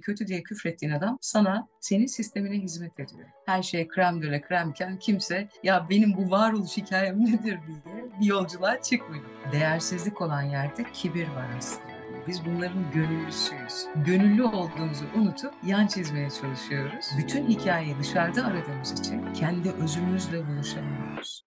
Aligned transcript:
kötü 0.00 0.26
diye 0.26 0.42
küfrettiğin 0.42 0.92
adam 0.92 1.18
sana 1.20 1.68
senin 1.80 2.06
sistemine 2.06 2.62
hizmet 2.62 3.00
ediyor. 3.00 3.28
Her 3.46 3.62
şey 3.62 3.88
krem 3.88 4.22
döle 4.22 4.40
kremken 4.40 4.98
kimse 4.98 5.48
ya 5.62 5.86
benim 5.90 6.16
bu 6.16 6.30
varoluş 6.30 6.76
hikayem 6.76 7.24
nedir 7.24 7.58
diye 7.66 8.04
bir 8.20 8.26
yolculuğa 8.26 8.82
çıkmıyor. 8.82 9.24
Değersizlik 9.52 10.20
olan 10.20 10.42
yerde 10.42 10.84
kibir 10.92 11.28
var 11.28 11.46
aslında. 11.58 11.88
Biz 12.28 12.46
bunların 12.46 12.90
gönüllüsüyüz. 12.94 13.86
Gönüllü 14.06 14.42
olduğumuzu 14.42 15.04
unutup 15.16 15.54
yan 15.66 15.86
çizmeye 15.86 16.30
çalışıyoruz. 16.30 17.06
Bütün 17.18 17.48
hikayeyi 17.48 17.98
dışarıda 17.98 18.44
aradığımız 18.44 19.00
için 19.00 19.32
kendi 19.32 19.70
özümüzle 19.70 20.46
buluşamıyoruz. 20.46 21.44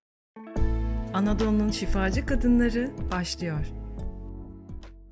Anadolu'nun 1.13 1.71
şifacı 1.71 2.25
kadınları 2.25 2.91
başlıyor. 3.11 3.80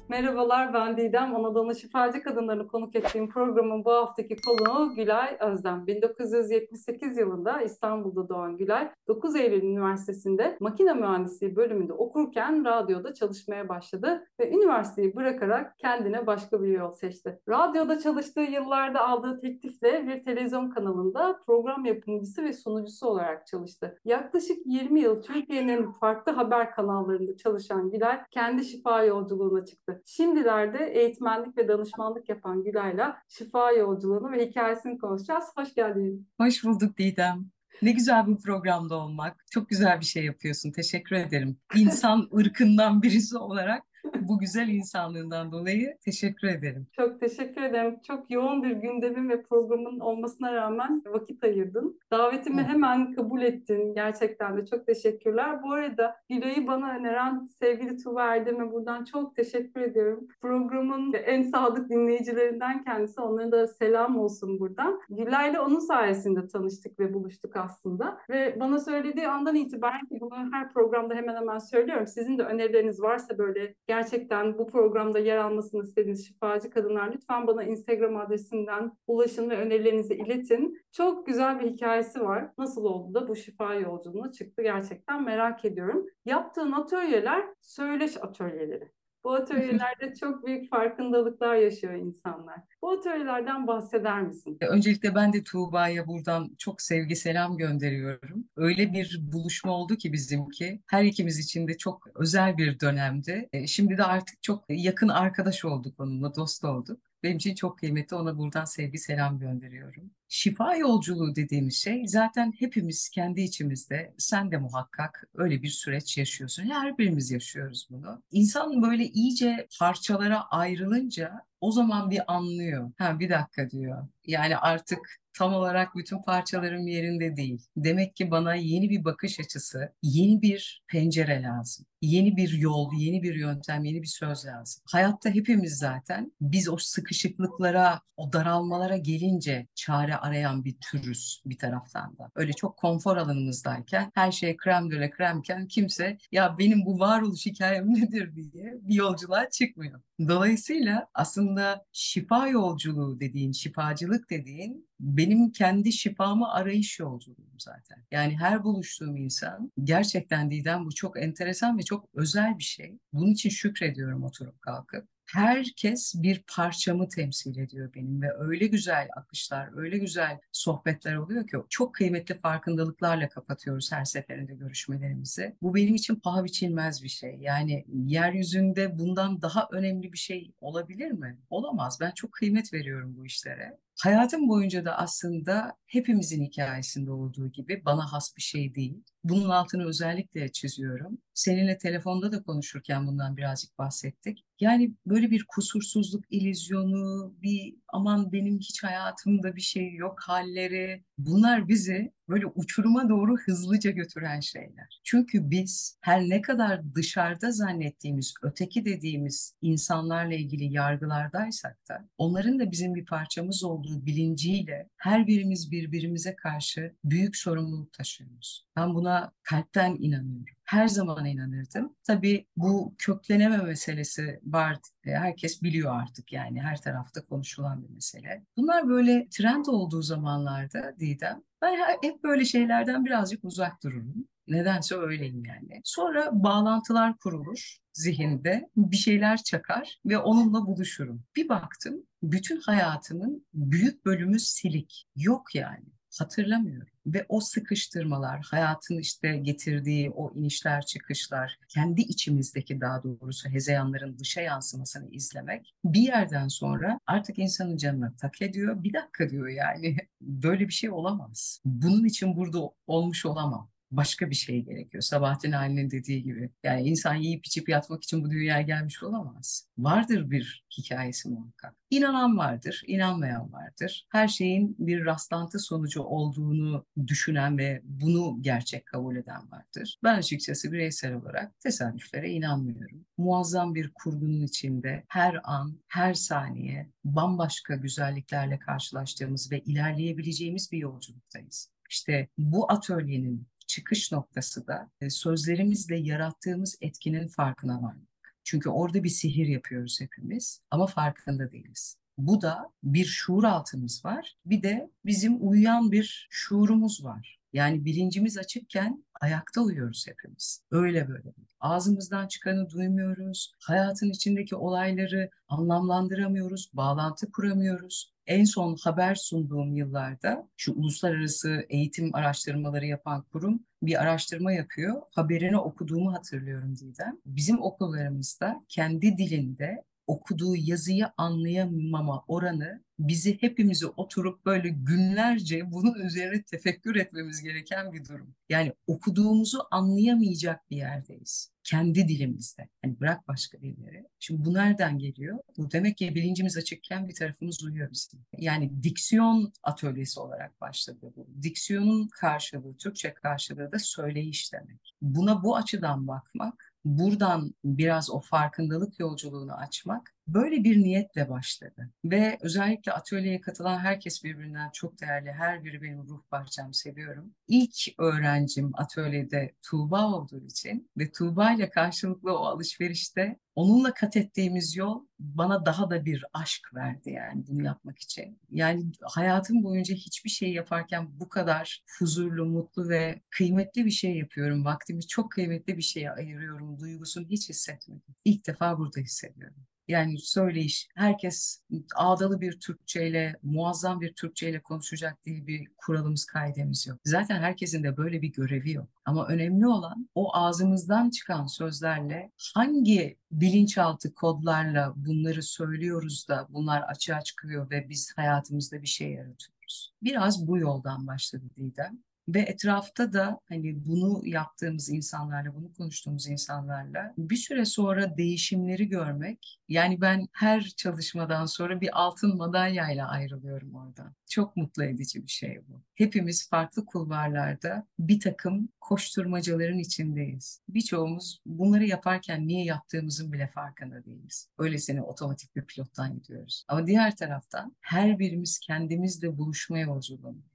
Merhabalar 0.10 0.74
ben 0.74 0.98
Didem. 0.98 1.36
Anadolu 1.36 1.76
Şifacı 1.76 2.24
Kadınlarını 2.24 2.68
konuk 2.68 2.96
ettiğim 2.96 3.30
programın 3.30 3.86
bu 3.86 3.92
haftaki 3.92 4.36
konuğu 4.42 4.96
Gülay 4.96 5.38
Özlem. 5.40 5.88
1978 5.88 7.18
yılında 7.18 7.62
İstanbul'da 7.62 8.30
doğan 8.30 8.58
Gülay, 8.58 8.92
9 9.08 9.36
Eylül 9.36 9.64
Üniversitesi'nde 9.64 10.58
makine 10.60 10.94
mühendisliği 10.94 11.56
bölümünde 11.56 11.94
okurken 11.94 12.66
radyoda 12.66 13.14
çalışmaya 13.14 13.70
başladı 13.70 14.28
ve 14.40 14.52
üniversiteyi 14.52 15.16
bırakarak 15.16 15.78
kendine 15.78 16.28
başka 16.28 16.62
bir 16.62 16.68
yol 16.68 16.92
seçti. 16.92 17.40
Radyoda 17.50 18.00
çalıştığı 18.00 18.42
yıllarda 18.42 19.08
aldığı 19.08 19.40
teklifle 19.40 20.08
bir 20.08 20.24
televizyon 20.24 20.70
kanalında 20.70 21.40
program 21.46 21.86
yapımcısı 21.86 22.44
ve 22.44 22.54
sunucusu 22.54 23.08
olarak 23.08 23.48
çalıştı. 23.48 24.00
Yaklaşık 24.06 24.58
20 24.66 25.02
yıl 25.02 25.22
Türkiye'nin 25.22 25.92
farklı 25.92 26.32
haber 26.32 26.72
kanallarında 26.72 27.38
çalışan 27.38 27.92
Gülay 27.92 28.22
kendi 28.32 28.66
şifa 28.66 29.04
yolculuğuna 29.04 29.66
çıktı. 29.66 29.99
Şimdilerde 30.06 30.92
eğitmenlik 30.94 31.58
ve 31.58 31.68
danışmanlık 31.68 32.30
yapan 32.30 32.64
Gülay'la 32.64 33.18
şifa 33.28 33.72
yolculuğunu 33.72 34.32
ve 34.32 34.46
hikayesini 34.46 34.98
konuşacağız. 34.98 35.46
Hoş 35.58 35.76
geldin. 35.76 36.28
Hoş 36.38 36.64
bulduk 36.64 36.98
Didem. 36.98 37.46
Ne 37.82 37.92
güzel 37.92 38.28
bir 38.28 38.38
programda 38.38 38.96
olmak. 38.96 39.46
Çok 39.52 39.70
güzel 39.70 40.00
bir 40.00 40.06
şey 40.06 40.26
yapıyorsun. 40.26 40.72
Teşekkür 40.72 41.16
ederim. 41.16 41.58
İnsan 41.76 42.30
ırkından 42.38 43.02
birisi 43.02 43.38
olarak 43.38 43.84
bu 44.22 44.40
güzel 44.40 44.68
insanlığından 44.68 45.52
dolayı 45.52 45.98
teşekkür 46.06 46.48
ederim. 46.48 46.88
Çok 46.96 47.20
teşekkür 47.20 47.62
ederim. 47.62 48.00
Çok 48.08 48.32
yoğun 48.32 48.64
bir 48.64 48.72
gündemin 48.72 49.30
ve 49.30 49.42
programın 49.42 50.00
olmasına 50.00 50.54
rağmen 50.54 51.04
vakit 51.06 51.44
ayırdın. 51.44 52.00
Davetimi 52.12 52.64
hemen 52.64 53.14
kabul 53.14 53.42
ettin. 53.42 53.94
Gerçekten 53.94 54.58
de 54.58 54.66
çok 54.66 54.86
teşekkürler. 54.86 55.64
Bu 55.64 55.72
arada 55.72 56.16
Gülay'ı 56.30 56.68
bana 56.68 56.96
öneren 56.96 57.48
sevgili 57.48 57.98
Tuva 57.98 58.36
Erdem'e 58.36 58.72
buradan 58.72 59.04
çok 59.04 59.36
teşekkür 59.36 59.82
ediyorum. 59.82 60.28
Programın 60.42 61.14
en 61.14 61.44
sadık 61.44 61.90
dinleyicilerinden 61.90 62.84
kendisi. 62.84 63.22
Onlara 63.22 63.52
da 63.52 63.68
selam 63.68 64.20
olsun 64.20 64.60
buradan. 64.60 65.00
Gülay'la 65.10 65.66
onun 65.66 65.80
sayesinde 65.80 66.48
tanıştık 66.48 67.00
ve 67.00 67.14
buluştuk 67.14 67.56
aslında. 67.56 68.18
Ve 68.30 68.58
bana 68.60 68.80
söylediği 68.80 69.28
andan 69.28 69.56
itibaren 69.56 70.02
bunu 70.10 70.54
her 70.54 70.74
programda 70.74 71.16
hemen 71.16 71.36
hemen 71.36 71.58
söylüyorum. 71.58 72.08
Sizin 72.08 72.38
de 72.38 72.44
önerileriniz 72.44 73.02
varsa 73.02 73.38
böyle 73.38 73.76
gerçekten 73.90 74.58
bu 74.58 74.68
programda 74.68 75.20
yer 75.20 75.38
almasını 75.38 75.84
istediğiniz 75.84 76.28
şifacı 76.28 76.70
kadınlar 76.70 77.12
lütfen 77.14 77.48
bana 77.48 77.64
Instagram 77.64 78.18
adresinden 78.18 78.92
ulaşın 79.08 79.50
ve 79.50 79.58
önerilerinizi 79.58 80.16
iletin. 80.16 80.82
Çok 80.92 81.28
güzel 81.28 81.60
bir 81.60 81.72
hikayesi 81.72 82.22
var. 82.22 82.52
Nasıl 82.58 82.86
oldu 82.86 83.14
da 83.14 83.28
bu 83.28 83.36
şifa 83.36 83.74
yolculuğuna 83.74 84.32
çıktı 84.32 84.62
gerçekten 84.62 85.24
merak 85.24 85.66
ediyorum. 85.66 86.06
Yaptığın 86.26 86.72
atölyeler 86.72 87.46
söyleş 87.62 88.18
atölyeleri. 88.24 88.92
Bu 89.24 89.34
atölyelerde 89.34 90.14
çok 90.20 90.46
büyük 90.46 90.70
farkındalıklar 90.70 91.56
yaşıyor 91.56 91.94
insanlar. 91.94 92.60
Bu 92.82 92.92
atölyelerden 92.92 93.68
bahseder 93.68 94.22
misin? 94.22 94.58
E, 94.62 94.66
öncelikle 94.66 95.16
ben 95.16 95.34
de 95.34 95.44
Tuğba'ya 95.44 96.08
buradan 96.08 96.56
çok 96.58 96.82
sevgi 96.82 97.16
selam 97.16 97.58
gönderiyorum. 97.58 98.46
Öyle 98.56 98.94
bir 98.94 99.20
buluşma 99.22 99.72
oldu 99.72 99.96
ki 99.96 100.14
bizimki. 100.14 100.82
Her 100.88 101.04
ikimiz 101.04 101.40
için 101.40 101.68
de 101.68 101.78
çok 101.78 102.08
özel 102.16 102.58
bir 102.58 102.80
dönemdi. 102.80 103.50
E, 103.54 103.68
şimdi 103.68 103.98
de 103.98 104.04
artık 104.04 104.44
çok 104.44 104.64
yakın 104.70 105.10
arkadaş 105.10 105.66
olduk 105.66 106.00
onunla, 106.00 106.36
dost 106.36 106.64
olduk. 106.64 107.09
Benim 107.24 107.38
için 107.38 107.56
çok 107.56 107.80
kıymetli. 107.80 108.16
Ona 108.16 108.38
buradan 108.38 108.66
sevgi 108.66 108.98
selam 108.98 109.40
gönderiyorum. 109.40 110.12
Şifa 110.28 110.76
yolculuğu 110.76 111.36
dediğimiz 111.36 111.76
şey 111.76 112.08
zaten 112.08 112.54
hepimiz 112.60 113.10
kendi 113.10 113.42
içimizde, 113.42 114.14
sen 114.18 114.52
de 114.52 114.58
muhakkak 114.58 115.24
öyle 115.34 115.62
bir 115.64 115.70
süreç 115.70 116.18
yaşıyorsun. 116.18 116.64
Her 116.64 116.98
birimiz 116.98 117.32
yaşıyoruz 117.32 117.88
bunu. 117.92 118.24
İnsan 118.32 118.82
böyle 118.82 119.06
iyice 119.06 119.68
parçalara 119.80 120.42
ayrılınca 120.50 121.49
o 121.62 121.72
zaman 121.72 122.10
bir 122.10 122.34
anlıyor. 122.34 122.92
Ha 122.98 123.20
bir 123.20 123.30
dakika 123.30 123.70
diyor. 123.70 124.08
Yani 124.26 124.58
artık 124.58 125.00
tam 125.40 125.54
olarak 125.54 125.96
bütün 125.96 126.22
parçalarım 126.22 126.88
yerinde 126.88 127.36
değil. 127.38 127.68
Demek 127.78 128.16
ki 128.16 128.32
bana 128.32 128.56
yeni 128.56 128.90
bir 128.90 129.06
bakış 129.06 129.40
açısı, 129.40 129.94
yeni 130.04 130.42
bir 130.42 130.84
pencere 130.88 131.44
lazım. 131.44 131.86
Yeni 132.02 132.38
bir 132.38 132.50
yol, 132.52 132.94
yeni 132.98 133.24
bir 133.24 133.36
yöntem, 133.36 133.86
yeni 133.86 134.02
bir 134.02 134.08
söz 134.08 134.46
lazım. 134.46 134.84
Hayatta 134.92 135.30
hepimiz 135.30 135.78
zaten 135.78 136.32
biz 136.42 136.70
o 136.70 136.78
sıkışıklıklara, 136.78 138.02
o 138.18 138.34
daralmalara 138.34 138.98
gelince 138.98 139.68
çare 139.76 140.16
arayan 140.16 140.66
bir 140.66 140.76
türüz 140.82 141.42
bir 141.46 141.58
taraftan 141.58 142.18
da. 142.18 142.30
Öyle 142.36 142.54
çok 142.54 142.78
konfor 142.78 143.18
alanımızdayken, 143.18 144.12
her 144.16 144.32
şey 144.32 144.58
krem 144.58 144.92
döle 144.92 145.10
kremken 145.10 145.68
kimse 145.68 146.18
ya 146.32 146.56
benim 146.58 146.86
bu 146.86 147.00
varoluş 147.00 147.46
hikayem 147.46 147.94
nedir 147.94 148.36
diye 148.36 148.74
bir 148.82 148.96
yolculuğa 148.96 149.50
çıkmıyor. 149.50 150.02
Dolayısıyla 150.28 151.08
aslında 151.14 151.49
şifa 151.92 152.48
yolculuğu 152.48 153.20
dediğin, 153.20 153.52
şifacılık 153.52 154.30
dediğin 154.30 154.89
benim 155.00 155.52
kendi 155.52 155.92
şifamı 155.94 156.54
arayış 156.54 157.00
yolculuğum 157.00 157.60
zaten. 157.60 158.06
Yani 158.12 158.38
her 158.38 158.64
buluştuğum 158.64 159.18
insan 159.18 159.72
gerçekten 159.84 160.52
Didem 160.52 160.86
bu 160.86 160.96
çok 160.96 161.24
enteresan 161.24 161.78
ve 161.78 161.82
çok 161.84 162.10
özel 162.14 162.58
bir 162.58 162.64
şey. 162.64 162.98
Bunun 163.14 163.32
için 163.32 163.50
şükrediyorum 163.50 164.24
oturup 164.24 164.62
kalkıp 164.62 165.08
herkes 165.34 166.14
bir 166.18 166.44
parçamı 166.56 167.08
temsil 167.10 167.58
ediyor 167.58 167.94
benim 167.96 168.22
ve 168.22 168.28
öyle 168.38 168.68
güzel 168.68 169.10
akışlar, 169.16 169.70
öyle 169.78 169.98
güzel 169.98 170.40
sohbetler 170.52 171.16
oluyor 171.16 171.48
ki 171.48 171.58
çok 171.70 171.96
kıymetli 171.96 172.40
farkındalıklarla 172.40 173.30
kapatıyoruz 173.30 173.92
her 173.92 174.06
seferinde 174.06 174.54
görüşmelerimizi. 174.56 175.56
Bu 175.62 175.76
benim 175.76 175.96
için 175.96 176.16
paha 176.16 176.44
biçilmez 176.44 177.04
bir 177.04 177.10
şey. 177.10 177.38
Yani 177.42 177.86
yeryüzünde 177.94 179.00
bundan 179.00 179.42
daha 179.42 179.68
önemli 179.72 180.14
bir 180.14 180.18
şey 180.18 180.52
olabilir 180.62 181.12
mi? 181.12 181.38
Olamaz. 181.50 181.98
Ben 182.02 182.12
çok 182.12 182.32
kıymet 182.32 182.74
veriyorum 182.74 183.16
bu 183.18 183.26
işlere. 183.26 183.78
Hayatım 184.04 184.50
boyunca 184.50 184.86
da 184.86 184.98
aslında 184.98 185.78
hepimizin 185.86 186.46
hikayesinde 186.46 187.12
olduğu 187.12 187.52
gibi 187.52 187.82
bana 187.86 188.14
has 188.14 188.36
bir 188.38 188.42
şey 188.42 188.76
değil. 188.76 189.04
Bunun 189.24 189.50
altını 189.50 189.88
özellikle 189.88 190.52
çiziyorum. 190.52 191.18
Seninle 191.34 191.78
telefonda 191.78 192.32
da 192.32 192.44
konuşurken 192.44 193.08
bundan 193.08 193.38
birazcık 193.38 193.78
bahsettik. 193.78 194.46
Yani 194.60 194.94
böyle 195.06 195.32
bir 195.32 195.46
kusursuzluk 195.48 196.24
ilizyonu, 196.30 197.36
bir 197.42 197.76
aman 197.88 198.32
benim 198.32 198.60
hiç 198.60 198.84
hayatımda 198.84 199.56
bir 199.56 199.62
şey 199.62 199.94
yok 199.94 200.20
halleri. 200.20 201.04
Bunlar 201.18 201.68
bizi 201.68 202.12
böyle 202.30 202.46
uçuruma 202.46 203.10
doğru 203.10 203.38
hızlıca 203.38 203.92
götüren 203.92 204.40
şeyler. 204.40 205.02
Çünkü 205.04 205.52
biz 205.52 205.98
her 206.02 206.22
ne 206.22 206.42
kadar 206.42 206.96
dışarıda 206.96 207.52
zannettiğimiz, 207.52 208.34
öteki 208.44 208.86
dediğimiz 208.86 209.54
insanlarla 209.62 210.34
ilgili 210.34 210.74
yargılardaysak 210.74 211.78
da 211.90 212.10
onların 212.18 212.60
da 212.60 212.72
bizim 212.72 212.96
bir 212.96 213.06
parçamız 213.06 213.64
olduğu 213.64 214.06
bilinciyle 214.06 214.90
her 214.98 215.28
birimiz 215.28 215.72
birbirimize 215.72 216.36
karşı 216.36 216.96
büyük 217.04 217.38
sorumluluk 217.38 217.94
taşıyoruz. 217.94 218.68
Ben 218.76 218.96
buna 218.96 219.09
kalpten 219.44 219.96
inanıyorum 220.00 220.60
her 220.70 220.88
zaman 220.88 221.26
inanırdım. 221.26 221.96
Tabii 222.04 222.48
bu 222.58 222.96
kökleneme 222.98 223.58
meselesi 223.58 224.40
var. 224.44 224.78
E, 225.06 225.12
herkes 225.12 225.64
biliyor 225.64 226.02
artık 226.02 226.34
yani 226.34 226.62
her 226.62 226.82
tarafta 226.82 227.26
konuşulan 227.26 227.84
bir 227.84 227.90
mesele. 227.90 228.46
Bunlar 228.58 228.88
böyle 228.88 229.28
trend 229.30 229.66
olduğu 229.66 230.02
zamanlarda 230.02 230.96
Didem 231.00 231.42
ben 231.62 231.78
hep 232.02 232.24
böyle 232.24 232.46
şeylerden 232.46 233.06
birazcık 233.06 233.44
uzak 233.44 233.84
dururum. 233.84 234.28
Nedense 234.48 234.96
öyleyim 234.96 235.46
yani. 235.46 235.82
Sonra 235.84 236.30
bağlantılar 236.44 237.18
kurulur 237.18 237.78
zihinde, 237.94 238.70
bir 238.78 238.98
şeyler 238.98 239.44
çakar 239.44 240.00
ve 240.06 240.18
onunla 240.18 240.66
buluşurum. 240.68 241.24
Bir 241.36 241.50
baktım 241.50 242.04
bütün 242.24 242.62
hayatımın 242.62 243.46
büyük 243.54 244.06
bölümü 244.06 244.40
silik. 244.40 245.08
Yok 245.16 245.56
yani 245.56 245.86
hatırlamıyorum. 246.20 246.88
Ve 247.06 247.26
o 247.30 247.40
sıkıştırmalar, 247.40 248.42
hayatın 248.52 248.98
işte 248.98 249.38
getirdiği 249.38 250.12
o 250.12 250.34
inişler 250.34 250.86
çıkışlar, 250.86 251.58
kendi 251.68 252.02
içimizdeki 252.02 252.82
daha 252.82 253.04
doğrusu 253.04 253.50
hezeyanların 253.50 254.20
dışa 254.20 254.42
yansımasını 254.42 255.10
izlemek 255.10 255.74
bir 255.86 256.02
yerden 256.02 256.48
sonra 256.48 257.00
artık 257.08 257.40
insanın 257.40 257.78
canına 257.78 258.14
tak 258.22 258.42
ediyor. 258.42 258.84
Bir 258.84 258.94
dakika 258.94 259.30
diyor 259.30 259.48
yani 259.48 259.98
böyle 260.22 260.68
bir 260.68 260.74
şey 260.74 260.90
olamaz. 260.90 261.62
Bunun 261.66 262.06
için 262.06 262.36
burada 262.36 262.60
olmuş 262.88 263.26
olamam. 263.26 263.70
Başka 263.92 264.30
bir 264.30 264.36
şey 264.36 264.62
gerekiyor. 264.66 265.02
Sabahattin 265.02 265.52
Ali'nin 265.52 265.92
dediği 265.92 266.24
gibi. 266.24 266.50
Yani 266.64 266.90
insan 266.90 267.16
yiyip 267.16 267.46
içip 267.46 267.70
yatmak 267.70 268.04
için 268.04 268.24
bu 268.24 268.30
dünyaya 268.30 268.62
gelmiş 268.62 269.04
olamaz. 269.04 269.68
Vardır 269.78 270.32
bir 270.32 270.66
hikayesi 270.78 271.30
muhakkak. 271.30 271.76
İnanan 271.90 272.38
vardır, 272.38 272.84
inanmayan 272.88 273.54
vardır. 273.54 274.08
Her 274.10 274.28
şeyin 274.28 274.76
bir 274.80 275.06
rastlantı 275.06 275.60
sonucu 275.60 276.02
olduğunu 276.02 276.86
düşünen 277.08 277.58
ve 277.58 277.82
bunu 277.84 278.38
gerçek 278.42 278.86
kabul 278.86 279.16
eden 279.16 279.52
vardır. 279.52 280.00
Ben 280.04 280.18
açıkçası 280.18 280.72
bireysel 280.72 281.14
olarak 281.14 281.60
tesadüflere 281.60 282.30
inanmıyorum. 282.30 283.06
Muazzam 283.18 283.76
bir 283.76 283.92
kurgunun 283.94 284.42
içinde 284.42 285.04
her 285.08 285.40
an, 285.44 285.80
her 285.88 286.14
saniye 286.14 286.90
bambaşka 287.06 287.76
güzelliklerle 287.76 288.60
karşılaştığımız 288.60 289.52
ve 289.52 289.60
ilerleyebileceğimiz 289.60 290.72
bir 290.72 290.78
yolculuktayız. 290.78 291.72
İşte 291.90 292.28
bu 292.38 292.72
atölyenin 292.72 293.48
çıkış 293.70 294.12
noktası 294.12 294.68
da 294.68 294.92
e, 295.02 295.10
sözlerimizle 295.10 295.98
yarattığımız 295.98 296.78
etkinin 296.82 297.28
farkına 297.28 297.82
varmak. 297.82 298.36
Çünkü 298.44 298.70
orada 298.70 299.04
bir 299.04 299.10
sihir 299.10 299.48
yapıyoruz 299.48 300.02
hepimiz 300.02 300.62
ama 300.72 300.88
farkında 300.88 301.52
değiliz. 301.52 301.98
Bu 302.18 302.42
da 302.42 302.72
bir 302.84 303.06
şuur 303.06 303.44
altımız 303.44 304.06
var. 304.06 304.38
Bir 304.46 304.64
de 304.64 304.90
bizim 305.06 305.50
uyuyan 305.50 305.92
bir 305.92 306.28
şuurumuz 306.30 307.04
var. 307.04 307.40
Yani 307.54 307.86
bilincimiz 307.86 308.38
açıkken 308.38 309.06
ayakta 309.22 309.62
uyuyoruz 309.62 310.08
hepimiz. 310.08 310.64
Öyle 310.72 311.08
böyle. 311.08 311.34
Ağzımızdan 311.60 312.28
çıkanı 312.28 312.70
duymuyoruz. 312.70 313.54
Hayatın 313.60 314.10
içindeki 314.10 314.56
olayları 314.56 315.30
anlamlandıramıyoruz, 315.48 316.70
bağlantı 316.74 317.32
kuramıyoruz. 317.32 318.14
En 318.30 318.44
son 318.44 318.76
haber 318.84 319.16
sunduğum 319.16 319.76
yıllarda 319.76 320.50
şu 320.58 320.74
uluslararası 320.74 321.66
eğitim 321.70 322.16
araştırmaları 322.16 322.86
yapan 322.86 323.22
kurum 323.22 323.64
bir 323.82 324.02
araştırma 324.02 324.52
yapıyor. 324.52 325.02
Haberini 325.16 325.58
okuduğumu 325.58 326.14
hatırlıyorum 326.14 326.76
Didem. 326.76 327.18
Bizim 327.26 327.62
okullarımızda 327.62 328.66
kendi 328.68 329.18
dilinde 329.18 329.84
okuduğu 330.10 330.56
yazıyı 330.56 331.08
anlayamama 331.18 332.24
oranı 332.28 332.84
bizi 333.00 333.42
hepimizi 333.42 333.88
oturup 333.88 334.46
böyle 334.46 334.70
günlerce 334.70 335.72
bunun 335.72 336.00
üzerine 336.00 336.44
tefekkür 336.44 336.96
etmemiz 336.96 337.44
gereken 337.44 337.94
bir 337.94 338.06
durum. 338.06 338.36
Yani 338.50 338.74
okuduğumuzu 338.88 339.60
anlayamayacak 339.72 340.70
bir 340.70 340.78
yerdeyiz. 340.78 341.52
Kendi 341.64 342.08
dilimizde. 342.08 342.70
Hani 342.82 343.00
bırak 343.00 343.28
başka 343.28 343.62
dilleri. 343.62 344.06
Şimdi 344.20 344.46
bu 344.46 344.54
nereden 344.54 345.00
geliyor? 345.00 345.40
Bu 345.58 345.72
demek 345.72 345.98
ki 345.98 346.16
bilincimiz 346.16 346.58
açıkken 346.58 347.08
bir 347.08 347.16
tarafımız 347.16 347.64
uyuyor 347.64 347.92
bizim. 347.92 348.20
Yani 348.38 348.84
diksiyon 348.84 349.54
atölyesi 349.64 350.20
olarak 350.20 350.62
başladı 350.62 351.14
bu. 351.16 351.28
Diksiyonun 351.44 352.08
karşılığı, 352.08 352.78
Türkçe 352.78 353.14
karşılığı 353.14 353.72
da 353.72 353.80
söyleyiş 353.80 354.54
demek. 354.54 354.96
Buna 355.02 355.44
bu 355.44 355.56
açıdan 355.56 356.08
bakmak 356.08 356.69
buradan 356.86 357.56
biraz 357.64 358.10
o 358.10 358.20
farkındalık 358.20 359.00
yolculuğunu 359.00 359.54
açmak 359.54 360.16
böyle 360.34 360.64
bir 360.64 360.78
niyetle 360.78 361.30
başladı. 361.30 361.90
Ve 362.06 362.38
özellikle 362.42 362.92
atölyeye 362.92 363.42
katılan 363.42 363.80
herkes 363.80 364.24
birbirinden 364.24 364.70
çok 364.74 365.02
değerli. 365.02 365.32
Her 365.32 365.64
biri 365.64 365.82
benim 365.82 366.08
ruh 366.08 366.22
parçam 366.30 366.74
seviyorum. 366.74 367.34
İlk 367.48 367.76
öğrencim 367.98 368.72
atölyede 368.74 369.56
Tuğba 369.62 370.08
olduğu 370.08 370.46
için 370.46 370.90
ve 370.98 371.12
Tuğba 371.12 371.52
ile 371.54 371.70
karşılıklı 371.70 372.40
o 372.40 372.46
alışverişte 372.46 373.40
onunla 373.56 373.94
kat 373.94 374.18
ettiğimiz 374.18 374.76
yol 374.76 375.06
bana 375.20 375.66
daha 375.66 375.90
da 375.90 376.06
bir 376.06 376.26
aşk 376.34 376.74
verdi 376.76 377.10
yani 377.10 377.48
bunu 377.48 377.64
yapmak 377.64 378.00
için. 378.00 378.40
Yani 378.50 378.92
hayatım 379.02 379.64
boyunca 379.64 379.96
hiçbir 379.96 380.30
şey 380.30 380.54
yaparken 380.54 381.20
bu 381.20 381.30
kadar 381.30 381.84
huzurlu, 382.00 382.46
mutlu 382.46 382.90
ve 382.90 383.22
kıymetli 383.30 383.86
bir 383.86 383.92
şey 383.92 384.18
yapıyorum. 384.18 384.66
Vaktimi 384.66 385.08
çok 385.08 385.32
kıymetli 385.32 385.78
bir 385.78 385.82
şeye 385.82 386.12
ayırıyorum. 386.12 386.80
Duygusunu 386.80 387.28
hiç 387.28 387.50
hissetmedim. 387.50 388.16
İlk 388.26 388.48
defa 388.48 388.78
burada 388.78 389.00
hissediyorum. 389.00 389.66
Yani 389.90 390.20
söyleyiş, 390.20 390.88
herkes 390.96 391.62
ağdalı 391.96 392.42
bir 392.42 392.60
Türkçeyle, 392.60 393.36
muazzam 393.44 394.02
bir 394.02 394.14
Türkçeyle 394.14 394.62
konuşacak 394.62 395.26
diye 395.26 395.48
bir 395.48 395.68
kuralımız, 395.78 396.26
kaidemiz 396.26 396.88
yok. 396.88 397.00
Zaten 397.06 397.42
herkesin 397.42 397.84
de 397.84 397.98
böyle 397.98 398.22
bir 398.22 398.34
görevi 398.34 398.72
yok. 398.72 398.90
Ama 399.06 399.28
önemli 399.28 399.68
olan 399.68 400.10
o 400.16 400.36
ağzımızdan 400.36 401.10
çıkan 401.10 401.46
sözlerle 401.46 402.32
hangi 402.56 403.18
bilinçaltı 403.32 404.14
kodlarla 404.14 404.94
bunları 404.96 405.44
söylüyoruz 405.44 406.28
da 406.28 406.48
bunlar 406.50 406.82
açığa 406.82 407.22
çıkıyor 407.22 407.70
ve 407.72 407.90
biz 407.90 408.14
hayatımızda 408.16 408.82
bir 408.82 408.88
şey 408.88 409.12
yaratıyoruz. 409.12 409.94
Biraz 410.04 410.48
bu 410.48 410.58
yoldan 410.58 411.08
başladı 411.08 411.46
Didem. 411.58 412.00
Ve 412.36 412.40
etrafta 412.40 413.14
da 413.14 413.40
hani 413.50 413.86
bunu 413.86 414.22
yaptığımız 414.26 414.90
insanlarla, 414.90 415.56
bunu 415.56 415.74
konuştuğumuz 415.74 416.28
insanlarla 416.28 417.14
bir 417.18 417.36
süre 417.36 417.66
sonra 417.66 418.18
değişimleri 418.18 418.90
görmek. 418.90 419.60
Yani 419.70 420.02
ben 420.02 420.28
her 420.34 420.62
çalışmadan 420.62 421.46
sonra 421.46 421.82
bir 421.82 421.90
altın 422.02 422.38
madalyayla 422.38 423.10
ayrılıyorum 423.10 423.76
oradan. 423.76 424.16
Çok 424.30 424.58
mutlu 424.58 424.84
edici 424.84 425.24
bir 425.24 425.32
şey 425.32 425.60
bu. 425.68 425.82
Hepimiz 425.96 426.50
farklı 426.50 426.86
kulvarlarda 426.86 427.88
bir 428.00 428.20
takım 428.20 428.70
koşturmacaların 428.80 429.80
içindeyiz. 429.80 430.62
Birçoğumuz 430.70 431.42
bunları 431.46 431.86
yaparken 431.86 432.48
niye 432.48 432.66
yaptığımızın 432.66 433.34
bile 433.34 433.48
farkında 433.48 434.06
değiliz. 434.06 434.50
Öylesine 434.58 435.02
otomatik 435.02 435.56
bir 435.56 435.66
pilottan 435.66 436.16
gidiyoruz. 436.16 436.66
Ama 436.68 436.88
diğer 436.88 437.16
taraftan 437.16 437.76
her 437.82 438.20
birimiz 438.20 438.60
kendimizle 438.60 439.38
buluşma 439.38 439.80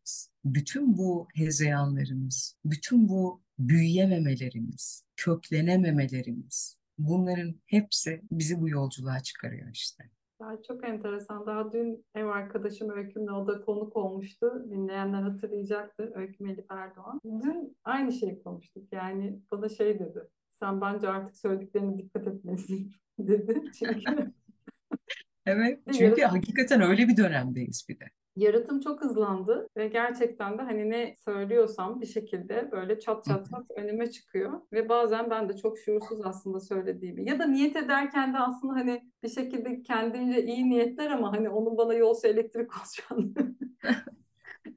yolculuğundayız. 0.04 0.30
Bütün 0.44 0.96
bu 0.98 1.28
hezeyanlarımız, 1.34 2.56
bütün 2.64 3.08
bu 3.08 3.42
büyüyememelerimiz, 3.58 5.04
köklenememelerimiz 5.16 6.78
bunların 6.98 7.54
hepsi 7.66 8.22
bizi 8.30 8.60
bu 8.60 8.68
yolculuğa 8.68 9.20
çıkarıyor 9.20 9.68
işte. 9.72 10.04
Ya 10.40 10.58
çok 10.66 10.88
enteresan. 10.88 11.46
Daha 11.46 11.72
dün 11.72 12.04
ev 12.14 12.26
arkadaşım 12.26 12.90
Öyküm'le 12.90 13.28
o 13.28 13.46
da 13.46 13.60
konuk 13.60 13.96
olmuştu. 13.96 14.66
Dinleyenler 14.70 15.22
hatırlayacaktır. 15.22 16.16
Öyküm 16.16 16.46
Elif 16.46 16.70
Erdoğan. 16.70 17.20
Dün 17.24 17.76
aynı 17.84 18.12
şeyi 18.12 18.42
konuştuk. 18.42 18.92
Yani 18.92 19.40
bana 19.50 19.68
şey 19.68 19.98
dedi. 19.98 20.28
Sen 20.48 20.80
bence 20.80 21.08
artık 21.08 21.36
söylediklerine 21.36 21.98
dikkat 21.98 22.26
etmelisin 22.26 22.92
dedi. 23.18 23.62
Çünkü 23.78 24.32
Evet, 25.46 25.80
çünkü 25.98 26.22
hakikaten 26.22 26.80
öyle 26.80 27.08
bir 27.08 27.16
dönemdeyiz 27.16 27.86
bir 27.88 28.00
de 28.00 28.04
yaratım 28.36 28.80
çok 28.80 29.02
hızlandı 29.04 29.68
ve 29.76 29.88
gerçekten 29.88 30.58
de 30.58 30.62
hani 30.62 30.90
ne 30.90 31.14
söylüyorsam 31.24 32.00
bir 32.00 32.06
şekilde 32.06 32.68
böyle 32.72 32.98
çat 33.00 33.24
çat 33.24 33.50
çat 33.50 33.64
önüme 33.76 34.10
çıkıyor 34.10 34.60
ve 34.72 34.88
bazen 34.88 35.30
ben 35.30 35.48
de 35.48 35.56
çok 35.56 35.78
şuursuz 35.78 36.20
aslında 36.24 36.60
söylediğimi 36.60 37.28
ya 37.28 37.38
da 37.38 37.46
niyet 37.46 37.76
ederken 37.76 38.34
de 38.34 38.38
aslında 38.38 38.72
hani 38.74 39.02
bir 39.22 39.28
şekilde 39.28 39.82
kendince 39.82 40.42
iyi 40.44 40.70
niyetler 40.70 41.10
ama 41.10 41.32
hani 41.32 41.48
onun 41.48 41.76
bana 41.76 41.94
yolsa 41.94 42.28
elektrik 42.28 42.70
olacağını 42.78 43.54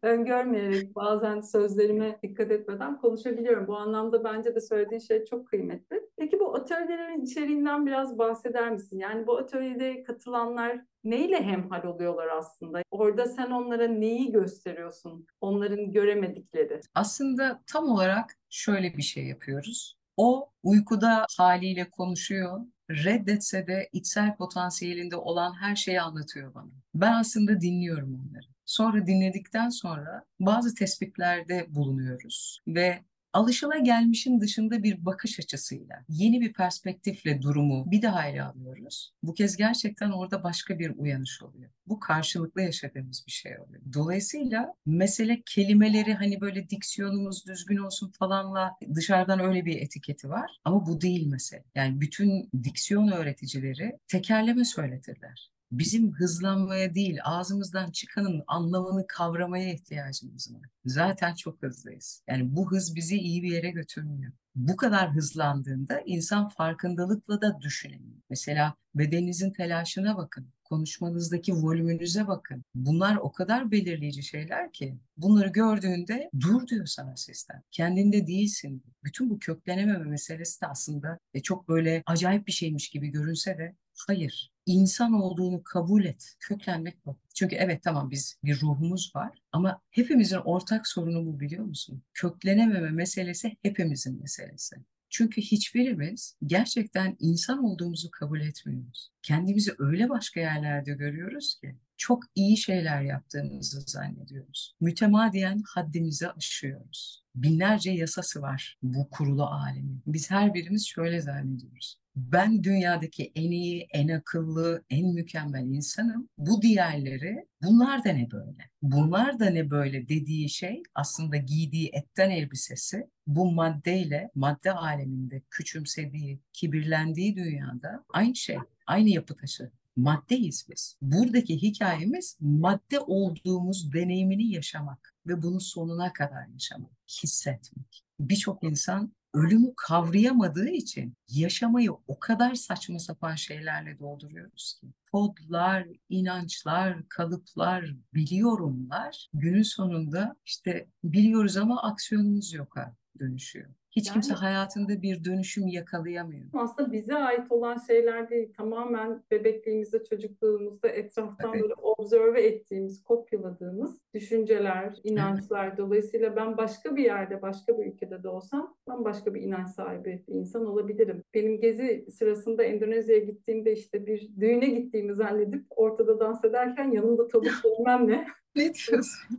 öngörmeyerek 0.02 0.96
bazen 0.96 1.42
sözlerime 1.42 2.20
dikkat 2.24 2.52
etmeden 2.52 2.98
konuşabiliyorum. 2.98 3.68
Bu 3.68 3.78
anlamda 3.78 4.24
bence 4.24 4.56
de 4.56 4.62
söylediğin 4.62 5.00
şey 5.00 5.26
çok 5.26 5.48
kıymetli. 5.48 6.02
Peki 6.18 6.40
bu 6.40 6.56
atölyelerin 6.56 7.22
içeriğinden 7.22 7.86
biraz 7.86 8.18
bahseder 8.18 8.72
misin? 8.72 9.00
Yani 9.00 9.28
bu 9.28 9.38
atölyede 9.38 10.04
katılanlar 10.04 10.82
neyle 11.04 11.44
hemhal 11.44 11.84
oluyorlar 11.84 12.28
aslında? 12.28 12.82
Orada 12.92 13.26
sen 13.26 13.52
onlara 13.52 13.88
neyi 13.88 14.32
gösteriyorsun? 14.32 15.28
Onların 15.42 15.92
göremedikleri. 15.92 16.82
Aslında 16.96 17.62
tam 17.74 17.90
olarak 17.90 18.38
şöyle 18.50 18.98
bir 18.98 19.02
şey 19.02 19.26
yapıyoruz. 19.26 19.97
O 20.18 20.50
uykuda 20.64 21.26
haliyle 21.38 21.90
konuşuyor. 21.90 22.60
Reddetse 22.90 23.68
de 23.68 23.90
içsel 23.92 24.36
potansiyelinde 24.36 25.16
olan 25.16 25.54
her 25.62 25.76
şeyi 25.76 26.02
anlatıyor 26.02 26.54
bana. 26.54 26.72
Ben 26.96 27.14
aslında 27.14 27.62
dinliyorum 27.62 28.14
onları. 28.16 28.46
Sonra 28.66 29.08
dinledikten 29.08 29.70
sonra 29.70 30.24
bazı 30.40 30.76
tespitlerde 30.76 31.66
bulunuyoruz 31.70 32.60
ve 32.68 33.04
alışılagelmişin 33.34 34.40
dışında 34.40 34.84
bir 34.84 35.06
bakış 35.06 35.40
açısıyla, 35.40 36.06
yeni 36.10 36.42
bir 36.42 36.54
perspektifle 36.54 37.42
durumu 37.42 37.92
bir 37.92 38.02
daha 38.02 38.28
ele 38.28 38.44
alıyoruz. 38.44 39.14
Bu 39.24 39.34
kez 39.34 39.58
gerçekten 39.58 40.12
orada 40.12 40.44
başka 40.44 40.80
bir 40.80 40.92
uyanış 40.98 41.42
oluyor. 41.42 41.72
Bu 41.88 42.00
karşılıklı 42.00 42.62
yaşadığımız 42.62 43.24
bir 43.28 43.32
şey 43.32 43.60
oluyor. 43.60 43.82
Dolayısıyla 43.94 44.74
mesele 44.86 45.42
kelimeleri 45.46 46.14
hani 46.14 46.42
böyle 46.42 46.70
diksiyonumuz 46.70 47.46
düzgün 47.46 47.78
olsun 47.78 48.12
falanla 48.20 48.72
dışarıdan 48.96 49.40
öyle 49.40 49.66
bir 49.66 49.82
etiketi 49.82 50.30
var. 50.30 50.58
Ama 50.66 50.86
bu 50.86 51.02
değil 51.02 51.28
mesele. 51.28 51.64
Yani 51.76 52.02
bütün 52.02 52.50
diksiyon 52.64 53.08
öğreticileri 53.08 54.00
tekerleme 54.08 54.66
söyletirler 54.66 55.57
bizim 55.72 56.14
hızlanmaya 56.14 56.96
değil 56.96 57.18
ağzımızdan 57.24 57.92
çıkanın 57.92 58.44
anlamını 58.48 59.08
kavramaya 59.08 59.74
ihtiyacımız 59.74 60.54
var. 60.54 60.70
Zaten 60.86 61.36
çok 61.36 61.64
hızlıyız. 61.64 62.24
Yani 62.28 62.56
bu 62.56 62.72
hız 62.72 62.96
bizi 62.96 63.18
iyi 63.18 63.44
bir 63.44 63.52
yere 63.52 63.72
götürmüyor. 63.72 64.32
Bu 64.56 64.76
kadar 64.76 65.12
hızlandığında 65.12 66.02
insan 66.06 66.50
farkındalıkla 66.50 67.42
da 67.42 67.62
düşünemiyor. 67.62 68.22
Mesela 68.30 68.74
bedeninizin 68.96 69.52
telaşına 69.52 70.18
bakın. 70.18 70.48
konuşmanızdaki 70.64 71.54
volümünüze 71.54 72.28
bakın. 72.28 72.64
Bunlar 72.76 73.16
o 73.16 73.32
kadar 73.32 73.72
belirleyici 73.72 74.24
şeyler 74.24 74.72
ki 74.72 74.98
bunları 75.18 75.50
gördüğünde 75.50 76.30
dur 76.40 76.68
diyor 76.68 76.86
sana 76.86 77.18
sistem. 77.18 77.62
Kendinde 77.72 78.28
değilsin. 78.28 78.84
Bütün 79.04 79.30
bu 79.30 79.40
köklenememe 79.40 80.06
meselesi 80.10 80.62
de 80.62 80.68
aslında 80.68 81.20
e, 81.34 81.42
çok 81.42 81.70
böyle 81.70 82.04
acayip 82.06 82.48
bir 82.48 82.52
şeymiş 82.52 82.90
gibi 82.90 83.08
görünse 83.08 83.58
de 83.58 83.76
hayır. 84.08 84.52
İnsan 84.68 85.14
olduğunu 85.14 85.64
kabul 85.64 86.06
et. 86.06 86.36
Köklenmek 86.40 87.06
bu. 87.06 87.18
Çünkü 87.36 87.56
evet 87.56 87.84
tamam 87.84 88.12
biz 88.12 88.40
bir 88.44 88.62
ruhumuz 88.62 89.12
var 89.16 89.42
ama 89.52 89.82
hepimizin 89.92 90.38
ortak 90.38 90.88
sorunu 90.88 91.26
bu 91.26 91.40
biliyor 91.40 91.66
musun? 91.66 92.04
Köklenememe 92.14 92.92
meselesi 92.92 93.58
hepimizin 93.62 94.20
meselesi. 94.22 94.76
Çünkü 95.10 95.42
hiçbirimiz 95.42 96.36
gerçekten 96.46 97.16
insan 97.20 97.64
olduğumuzu 97.64 98.12
kabul 98.12 98.42
etmiyoruz. 98.42 99.12
Kendimizi 99.24 99.72
öyle 99.78 100.10
başka 100.10 100.40
yerlerde 100.40 100.94
görüyoruz 100.94 101.60
ki 101.62 101.76
çok 101.98 102.24
iyi 102.36 102.58
şeyler 102.58 103.02
yaptığımızı 103.02 103.82
zannediyoruz. 103.82 104.76
Mütemadiyen 104.80 105.64
haddimizi 105.68 106.30
aşıyoruz. 106.30 107.24
Binlerce 107.36 107.92
yasası 107.92 108.42
var 108.42 108.78
bu 108.84 109.10
kurulu 109.10 109.46
alemin. 109.46 110.02
Biz 110.08 110.32
her 110.32 110.54
birimiz 110.54 110.88
şöyle 110.88 111.22
zannediyoruz. 111.22 112.00
Ben 112.18 112.64
dünyadaki 112.64 113.32
en 113.36 113.52
iyi, 113.52 113.88
en 113.94 114.08
akıllı, 114.08 114.84
en 114.90 115.08
mükemmel 115.14 115.66
insanım. 115.66 116.30
Bu 116.38 116.62
diğerleri 116.62 117.48
bunlar 117.64 118.04
da 118.04 118.12
ne 118.12 118.32
böyle? 118.32 118.70
Bunlar 118.82 119.40
da 119.40 119.50
ne 119.50 119.70
böyle 119.70 120.10
dediği 120.10 120.50
şey 120.50 120.84
aslında 120.96 121.38
giydiği 121.38 121.90
etten 121.94 122.30
elbisesi 122.30 123.10
bu 123.28 123.52
maddeyle, 123.52 124.32
madde 124.36 124.72
aleminde 124.72 125.42
küçümsediği, 125.52 126.40
kibirlendiği 126.54 127.36
dünyada 127.36 128.06
aynı 128.14 128.36
şey, 128.36 128.58
aynı 128.88 129.10
yapı 129.10 129.36
taşı 129.36 129.72
maddeyiz 129.96 130.68
biz. 130.70 130.98
Buradaki 131.02 131.62
hikayemiz 131.62 132.38
madde 132.40 133.00
olduğumuz 133.00 133.94
deneyimini 133.94 134.52
yaşamak 134.52 135.16
ve 135.28 135.42
bunu 135.42 135.62
sonuna 135.62 136.14
kadar 136.14 136.48
yaşamak, 136.48 136.92
hissetmek. 137.24 138.04
Birçok 138.20 138.64
insan 138.64 139.14
ölümü 139.38 139.74
kavrayamadığı 139.78 140.70
için 140.70 141.14
yaşamayı 141.30 141.92
o 141.92 142.20
kadar 142.20 142.54
saçma 142.56 143.00
sapan 143.00 143.36
şeylerle 143.36 144.00
dolduruyoruz 144.00 144.78
ki. 144.82 144.88
Kodlar, 145.12 145.88
inançlar, 146.10 147.10
kalıplar, 147.10 147.96
biliyorumlar 148.14 149.30
günün 149.34 149.62
sonunda 149.62 150.36
işte 150.46 150.88
biliyoruz 151.04 151.58
ama 151.58 151.84
aksiyonumuz 151.84 152.54
yoka 152.54 152.96
dönüşüyor. 153.20 153.70
Hiç 153.98 154.12
kimse 154.14 154.34
Yani- 154.34 154.40
hayatında 154.40 155.02
bir 155.02 155.24
dönüşüm 155.24 155.68
yakalayamıyor. 155.68 156.46
Aslında 156.54 156.92
bize 156.92 157.16
ait 157.16 157.52
olan 157.52 157.78
şeyler 157.88 158.30
değil. 158.30 158.54
Tamamen 158.54 159.24
bebekliğimizde, 159.32 160.04
çocukluğumuzda 160.04 160.88
etraftan 160.88 161.52
Evet. 161.54 161.62
böyle 161.62 161.74
observe 161.74 162.42
ettiğimiz, 162.46 163.04
kopyaladığımız 163.04 163.98
düşünceler, 164.14 164.94
inançlar. 165.04 165.78
Dolayısıyla 165.78 166.36
ben 166.36 166.58
başka 166.58 166.96
bir 166.96 167.04
yerde, 167.04 167.42
başka 167.42 167.78
bir 167.80 167.86
ülkede 167.86 168.24
de 168.24 168.30
olsam 168.30 168.76
ben 168.90 169.04
başka 169.06 169.34
bir 169.34 169.42
inanç 169.42 169.70
sahibi 169.70 170.24
bir 170.28 170.34
insan 170.34 170.66
olabilirim. 170.66 171.24
Benim 171.34 171.60
gezi 171.62 172.06
sırasında 172.12 172.64
Endonezya'ya 172.64 173.24
gittiğimde 173.24 173.74
işte 173.74 174.06
bir 174.06 174.30
düğüne 174.40 174.70
gittiğimi 174.70 175.14
zannedip 175.16 175.66
ortada 175.70 176.20
dans 176.20 176.44
ederken 176.46 176.92
yanımda 176.92 177.28
tavuk 177.28 177.48
bilmem 177.80 178.08
Ne 178.56 178.74
diyorsun? 178.74 179.38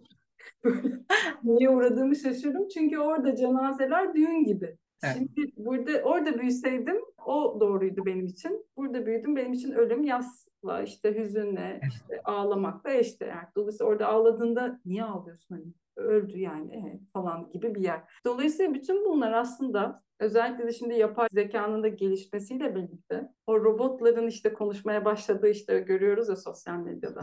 Niye 1.45 1.71
uğradığımı 1.71 2.17
şaşırdım. 2.17 2.69
Çünkü 2.69 2.99
orada 2.99 3.37
cenazeler 3.37 4.15
düğün 4.15 4.45
gibi. 4.45 4.77
Evet. 5.03 5.17
Şimdi 5.17 5.53
burada 5.57 6.03
orada 6.03 6.39
büyüseydim 6.41 6.97
o 7.27 7.57
doğruydu 7.61 8.07
benim 8.07 8.27
için. 8.27 8.67
Burada 8.77 9.07
büyüdüm 9.07 9.37
benim 9.37 9.53
için 9.53 9.73
ölüm 9.73 10.05
yasla 10.05 10.83
işte 10.83 11.15
hüzünle 11.15 11.81
işte 11.89 12.21
ağlamakla 12.25 12.93
eşdeğer. 12.93 13.45
Dolayısıyla 13.57 13.91
orada 13.93 14.07
ağladığında 14.07 14.81
niye 14.87 15.05
ağlıyorsun 15.05 15.55
hani 15.55 15.67
öldü 15.99 16.39
yani 16.39 16.85
evet, 16.85 17.01
falan 17.13 17.51
gibi 17.53 17.75
bir 17.75 17.81
yer. 17.81 18.03
Dolayısıyla 18.27 18.75
bütün 18.75 19.05
bunlar 19.05 19.33
aslında 19.33 20.03
özellikle 20.21 20.67
de 20.67 20.73
şimdi 20.73 20.95
yapay 20.95 21.29
zekanın 21.31 21.83
da 21.83 21.89
gelişmesiyle 21.89 22.75
birlikte 22.75 23.29
o 23.47 23.61
robotların 23.61 24.27
işte 24.27 24.53
konuşmaya 24.53 25.05
başladığı 25.05 25.49
işte 25.49 25.79
görüyoruz 25.81 26.29
ya 26.29 26.37
sosyal 26.37 26.79
medyada. 26.79 27.23